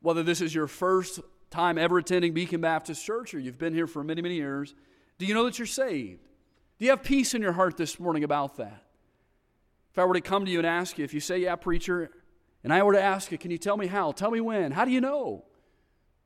Whether 0.00 0.22
this 0.22 0.40
is 0.40 0.54
your 0.54 0.66
first 0.66 1.20
time 1.50 1.76
ever 1.76 1.98
attending 1.98 2.32
Beacon 2.32 2.62
Baptist 2.62 3.04
Church 3.04 3.34
or 3.34 3.38
you've 3.38 3.58
been 3.58 3.74
here 3.74 3.86
for 3.86 4.02
many, 4.02 4.22
many 4.22 4.36
years, 4.36 4.74
do 5.18 5.26
you 5.26 5.34
know 5.34 5.44
that 5.44 5.58
you're 5.58 5.66
saved? 5.66 6.27
Do 6.78 6.84
you 6.84 6.90
have 6.92 7.02
peace 7.02 7.34
in 7.34 7.42
your 7.42 7.52
heart 7.52 7.76
this 7.76 7.98
morning 7.98 8.22
about 8.22 8.56
that? 8.56 8.84
If 9.90 9.98
I 9.98 10.04
were 10.04 10.14
to 10.14 10.20
come 10.20 10.44
to 10.44 10.50
you 10.50 10.58
and 10.58 10.66
ask 10.66 10.96
you, 10.96 11.04
if 11.04 11.12
you 11.12 11.20
say, 11.20 11.38
Yeah, 11.38 11.56
preacher, 11.56 12.10
and 12.62 12.72
I 12.72 12.82
were 12.82 12.92
to 12.92 13.02
ask 13.02 13.32
you, 13.32 13.38
Can 13.38 13.50
you 13.50 13.58
tell 13.58 13.76
me 13.76 13.88
how? 13.88 14.12
Tell 14.12 14.30
me 14.30 14.40
when. 14.40 14.70
How 14.70 14.84
do 14.84 14.92
you 14.92 15.00
know? 15.00 15.44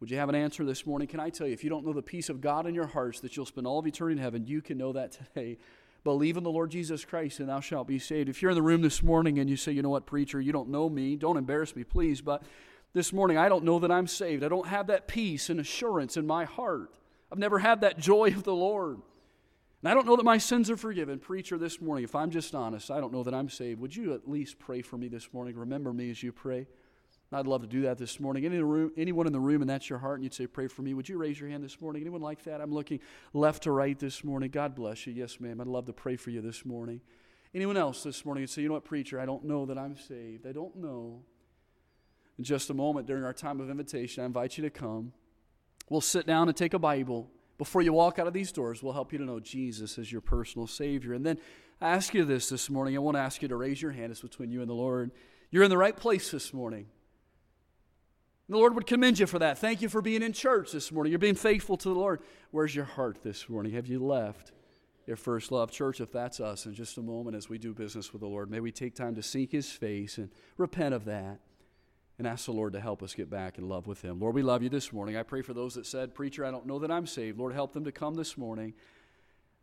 Would 0.01 0.11
you 0.11 0.19
have 0.19 0.29
an 0.29 0.35
answer 0.35 0.65
this 0.65 0.85
morning? 0.85 1.09
Can 1.09 1.21
I 1.21 1.31
tell 1.31 1.47
you, 1.47 1.53
if 1.53 1.65
you 1.65 1.71
don't 1.71 1.87
know 1.87 1.93
the 1.93 2.03
peace 2.03 2.29
of 2.29 2.41
God 2.41 2.67
in 2.67 2.75
your 2.75 2.89
hearts 2.89 3.21
that 3.21 3.37
you'll 3.37 3.47
spend 3.47 3.67
all 3.67 3.79
of 3.79 3.87
eternity 3.87 4.19
in 4.19 4.23
heaven, 4.23 4.45
you 4.45 4.61
can 4.61 4.77
know 4.77 4.93
that 4.93 5.13
today. 5.13 5.59
Believe 6.05 6.37
in 6.37 6.43
the 6.43 6.51
Lord 6.51 6.71
Jesus 6.71 7.05
Christ 7.05 7.39
and 7.39 7.49
thou 7.49 7.61
shalt 7.61 7.87
be 7.87 8.01
saved. 8.01 8.29
If 8.29 8.43
you're 8.43 8.51
in 8.51 8.57
the 8.57 8.63
room 8.63 8.83
this 8.83 9.03
morning 9.03 9.39
and 9.39 9.49
you 9.49 9.57
say, 9.57 9.73
You 9.73 9.81
know 9.81 9.91
what, 9.91 10.05
preacher, 10.05 10.41
you 10.41 10.53
don't 10.53 10.69
know 10.69 10.91
me, 10.91 11.17
don't 11.17 11.39
embarrass 11.39 11.75
me, 11.75 11.85
please, 11.85 12.21
but 12.21 12.43
this 12.93 13.13
morning 13.13 13.39
I 13.39 13.49
don't 13.49 13.65
know 13.65 13.79
that 13.79 13.91
I'm 13.91 14.07
saved. 14.07 14.45
I 14.45 14.49
don't 14.49 14.67
have 14.67 14.89
that 14.89 15.09
peace 15.09 15.49
and 15.49 15.61
assurance 15.61 16.19
in 16.19 16.27
my 16.27 16.45
heart. 16.45 16.91
I've 17.31 17.39
never 17.39 17.61
had 17.61 17.81
that 17.81 17.99
joy 17.99 18.29
of 18.37 18.43
the 18.43 18.55
Lord. 18.55 18.99
And 19.83 19.91
I 19.91 19.95
don't 19.95 20.07
know 20.07 20.17
that 20.17 20.25
my 20.25 20.39
sins 20.39 20.71
are 20.71 20.77
forgiven. 20.77 21.19
Preacher, 21.19 21.59
this 21.59 21.81
morning, 21.81 22.05
if 22.05 22.15
I'm 22.15 22.31
just 22.31 22.55
honest, 22.55 22.91
I 22.91 23.01
don't 23.01 23.13
know 23.13 23.25
that 23.25 23.35
I'm 23.35 23.49
saved. 23.49 23.81
Would 23.81 23.97
you 23.97 24.15
at 24.15 24.29
least 24.29 24.61
pray 24.61 24.81
for 24.81 24.97
me 24.97 25.09
this 25.09 25.33
morning? 25.33 25.57
Remember 25.57 25.93
me 25.93 26.11
as 26.11 26.23
you 26.23 26.31
pray. 26.31 26.69
I'd 27.33 27.47
love 27.47 27.63
to 27.63 27.67
do 27.67 27.83
that 27.83 27.99
this 27.99 28.21
morning. 28.21 28.45
Any 28.45 28.59
room, 28.59 28.93
anyone 28.97 29.27
in 29.27 29.33
the 29.33 29.41
room 29.41 29.63
and 29.63 29.71
that's 29.71 29.89
your 29.89 29.99
heart 29.99 30.17
and 30.17 30.25
you'd 30.25 30.35
say, 30.35 30.47
Pray 30.47 30.69
for 30.69 30.83
me, 30.83 30.93
would 30.95 31.09
you 31.09 31.19
raise 31.19 31.41
your 31.41 31.49
hand 31.49 31.65
this 31.65 31.81
morning? 31.81 32.03
Anyone 32.03 32.21
like 32.21 32.45
that? 32.45 32.61
I'm 32.61 32.73
looking 32.73 33.01
left 33.33 33.63
to 33.65 33.73
right 33.73 33.99
this 33.99 34.23
morning. 34.23 34.51
God 34.51 34.75
bless 34.75 35.07
you. 35.07 35.15
Yes, 35.15 35.41
ma'am. 35.41 35.61
I'd 35.61 35.67
love 35.67 35.87
to 35.87 35.93
pray 35.93 36.17
for 36.17 36.31
you 36.31 36.43
this 36.43 36.65
morning. 36.65 37.01
Anyone 37.55 37.77
else 37.77 38.03
this 38.03 38.25
morning 38.25 38.43
and 38.43 38.51
say, 38.51 38.63
You 38.63 38.69
know 38.69 38.75
what, 38.75 38.85
preacher? 38.85 39.19
I 39.19 39.27
don't 39.27 39.45
know 39.45 39.67
that 39.67 39.79
I'm 39.79 39.97
saved. 39.97 40.47
I 40.47 40.53
don't 40.53 40.77
know. 40.77 41.23
In 42.39 42.45
just 42.45 42.71
a 42.71 42.75
moment, 42.75 43.07
during 43.07 43.25
our 43.25 43.35
time 43.35 43.61
of 43.61 43.71
invitation, 43.71 44.23
I 44.23 44.27
invite 44.27 44.59
you 44.59 44.63
to 44.65 44.71
come. 44.71 45.13
We'll 45.89 46.01
sit 46.01 46.27
down 46.27 46.49
and 46.49 46.57
take 46.57 46.75
a 46.75 46.79
Bible 46.79 47.31
before 47.59 47.83
you 47.83 47.93
walk 47.93 48.19
out 48.19 48.27
of 48.27 48.33
these 48.33 48.53
doors, 48.53 48.83
we'll 48.83 48.93
help 48.93 49.13
you 49.13 49.19
to 49.19 49.25
know 49.25 49.41
Jesus 49.41 49.99
as 49.99 50.11
your 50.11 50.21
personal 50.21 50.67
Savior. 50.67 51.13
And 51.13 51.25
then 51.25 51.39
I 51.81 51.91
ask 51.91 52.15
you 52.15 52.25
this 52.25 52.49
this 52.49 52.71
morning. 52.71 52.97
I 52.97 53.01
want 53.01 53.17
to 53.17 53.21
ask 53.21 53.43
you 53.43 53.49
to 53.49 53.57
raise 53.57 53.81
your 53.81 53.93
hand. 53.93 54.11
It's 54.11 54.21
between 54.21 54.51
you 54.51 54.61
and 54.61 54.71
the 54.71 54.75
Lord. 54.75 55.11
You're 55.51 55.65
in 55.65 55.71
the 55.71 55.79
right 55.79 55.97
place 55.97 56.31
this 56.31 56.55
morning. 56.55 56.87
The 58.49 58.57
Lord 58.57 58.75
would 58.75 58.87
commend 58.87 59.19
you 59.19 59.27
for 59.27 59.39
that. 59.39 59.59
Thank 59.59 59.83
you 59.83 59.89
for 59.89 60.03
being 60.03 60.23
in 60.23 60.33
church 60.33 60.73
this 60.73 60.93
morning. 60.93 61.11
You're 61.11 61.19
being 61.19 61.35
faithful 61.35 61.77
to 61.79 61.89
the 61.89 61.95
Lord. 61.95 62.21
Where's 62.51 62.75
your 62.75 62.85
heart 62.85 63.23
this 63.23 63.49
morning? 63.49 63.73
Have 63.73 63.87
you 63.87 64.05
left 64.05 64.53
your 65.07 65.17
first 65.17 65.53
love? 65.53 65.71
Church, 65.71 66.01
if 66.01 66.13
that's 66.13 66.41
us, 66.41 66.67
in 66.67 66.75
just 66.75 66.99
a 66.99 67.03
moment 67.03 67.37
as 67.37 67.49
we 67.49 67.59
do 67.59 67.73
business 67.73 68.13
with 68.13 68.21
the 68.21 68.29
Lord, 68.29 68.51
may 68.51 68.61
we 68.61 68.73
take 68.73 68.95
time 68.95 69.15
to 69.15 69.23
seek 69.23 69.53
His 69.53 69.71
face 69.71 70.19
and 70.19 70.31
repent 70.57 70.95
of 70.95 71.05
that 71.05 71.39
and 72.19 72.27
ask 72.27 72.47
the 72.47 72.53
Lord 72.53 72.73
to 72.75 72.81
help 72.81 73.03
us 73.03 73.15
get 73.15 73.31
back 73.31 73.59
in 73.59 73.69
love 73.69 73.87
with 73.87 74.03
Him. 74.03 74.21
Lord, 74.21 74.35
we 74.35 74.43
love 74.43 74.63
you 74.63 74.69
this 74.69 74.93
morning. 74.93 75.17
I 75.17 75.23
pray 75.23 75.43
for 75.43 75.55
those 75.55 75.75
that 75.75 75.87
said, 75.87 76.15
Preacher, 76.15 76.45
I 76.45 76.51
don't 76.51 76.67
know 76.67 76.79
that 76.79 76.91
I'm 76.91 77.07
saved. 77.07 77.39
Lord, 77.39 77.55
help 77.55 77.73
them 77.73 77.85
to 77.85 77.93
come 77.93 78.15
this 78.15 78.37
morning. 78.37 78.75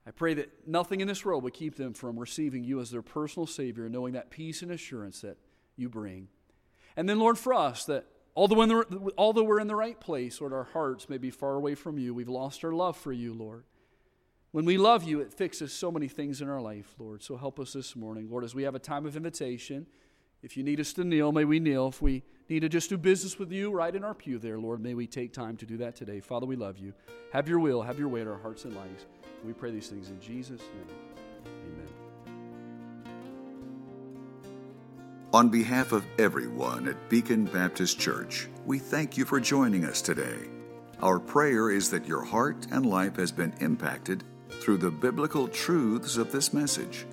I 0.07 0.11
pray 0.11 0.33
that 0.35 0.67
nothing 0.67 1.01
in 1.01 1.07
this 1.07 1.23
world 1.23 1.43
would 1.43 1.53
keep 1.53 1.75
them 1.75 1.93
from 1.93 2.17
receiving 2.17 2.63
you 2.63 2.79
as 2.79 2.89
their 2.89 3.01
personal 3.01 3.45
Savior 3.45 3.87
knowing 3.89 4.13
that 4.13 4.31
peace 4.31 4.61
and 4.61 4.71
assurance 4.71 5.21
that 5.21 5.37
you 5.75 5.89
bring. 5.89 6.27
And 6.97 7.07
then, 7.07 7.19
Lord, 7.19 7.37
for 7.37 7.53
us, 7.53 7.85
that 7.85 8.05
although, 8.35 8.83
although 9.17 9.43
we're 9.43 9.59
in 9.59 9.67
the 9.67 9.75
right 9.75 9.99
place, 9.99 10.41
Lord, 10.41 10.53
our 10.53 10.63
hearts 10.63 11.09
may 11.09 11.17
be 11.17 11.29
far 11.29 11.55
away 11.55 11.75
from 11.75 11.97
you. 11.97 12.13
We've 12.13 12.27
lost 12.27 12.63
our 12.63 12.73
love 12.73 12.97
for 12.97 13.13
you, 13.13 13.33
Lord. 13.33 13.65
When 14.51 14.65
we 14.65 14.79
love 14.79 15.03
you, 15.03 15.19
it 15.19 15.31
fixes 15.31 15.71
so 15.71 15.91
many 15.91 16.07
things 16.07 16.41
in 16.41 16.49
our 16.49 16.59
life, 16.59 16.95
Lord. 16.97 17.21
So 17.21 17.37
help 17.37 17.59
us 17.59 17.73
this 17.73 17.95
morning. 17.95 18.29
Lord, 18.31 18.43
as 18.43 18.55
we 18.55 18.63
have 18.63 18.73
a 18.73 18.79
time 18.79 19.05
of 19.05 19.15
invitation, 19.15 19.85
if 20.41 20.57
you 20.57 20.63
need 20.63 20.79
us 20.79 20.91
to 20.93 21.03
kneel, 21.03 21.31
may 21.31 21.45
we 21.45 21.59
kneel. 21.59 21.89
If 21.89 22.01
we 22.01 22.23
need 22.49 22.61
to 22.61 22.69
just 22.69 22.89
do 22.89 22.97
business 22.97 23.37
with 23.37 23.51
you 23.51 23.71
right 23.71 23.95
in 23.95 24.03
our 24.03 24.13
pew 24.13 24.39
there, 24.39 24.57
Lord, 24.59 24.81
may 24.81 24.93
we 24.93 25.07
take 25.07 25.33
time 25.33 25.55
to 25.57 25.65
do 25.65 25.77
that 25.77 25.95
today. 25.95 26.19
Father, 26.19 26.45
we 26.45 26.55
love 26.55 26.77
you. 26.77 26.93
Have 27.31 27.47
your 27.47 27.59
will, 27.59 27.81
have 27.81 27.99
your 27.99 28.09
way 28.09 28.21
in 28.21 28.27
our 28.27 28.39
hearts 28.39 28.65
and 28.65 28.75
lives. 28.75 29.05
We 29.45 29.53
pray 29.53 29.71
these 29.71 29.87
things 29.87 30.09
in 30.09 30.19
Jesus' 30.19 30.61
name. 30.61 30.97
Amen. 31.45 31.87
On 35.31 35.49
behalf 35.49 35.91
of 35.91 36.05
everyone 36.17 36.87
at 36.87 37.07
Beacon 37.07 37.45
Baptist 37.45 37.99
Church, 37.99 38.47
we 38.65 38.79
thank 38.79 39.15
you 39.15 39.25
for 39.25 39.39
joining 39.39 39.85
us 39.85 40.01
today. 40.01 40.39
Our 41.01 41.19
prayer 41.19 41.69
is 41.69 41.91
that 41.91 42.07
your 42.07 42.23
heart 42.23 42.65
and 42.71 42.85
life 42.85 43.15
has 43.17 43.31
been 43.31 43.53
impacted 43.59 44.23
through 44.49 44.77
the 44.77 44.89
biblical 44.89 45.47
truths 45.47 46.17
of 46.17 46.31
this 46.31 46.51
message. 46.51 47.05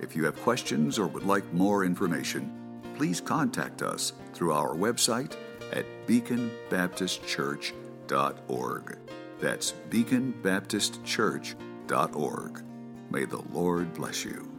If 0.00 0.16
you 0.16 0.24
have 0.24 0.42
questions 0.42 0.98
or 0.98 1.06
would 1.06 1.22
like 1.22 1.52
more 1.52 1.84
information, 1.84 2.61
please 3.02 3.20
contact 3.20 3.82
us 3.82 4.12
through 4.32 4.52
our 4.52 4.76
website 4.76 5.34
at 5.72 5.84
beaconbaptistchurch.org. 6.06 8.98
That's 9.40 9.72
beaconbaptistchurch.org. 9.90 12.64
May 13.10 13.24
the 13.24 13.42
Lord 13.52 13.92
bless 13.92 14.24
you. 14.24 14.51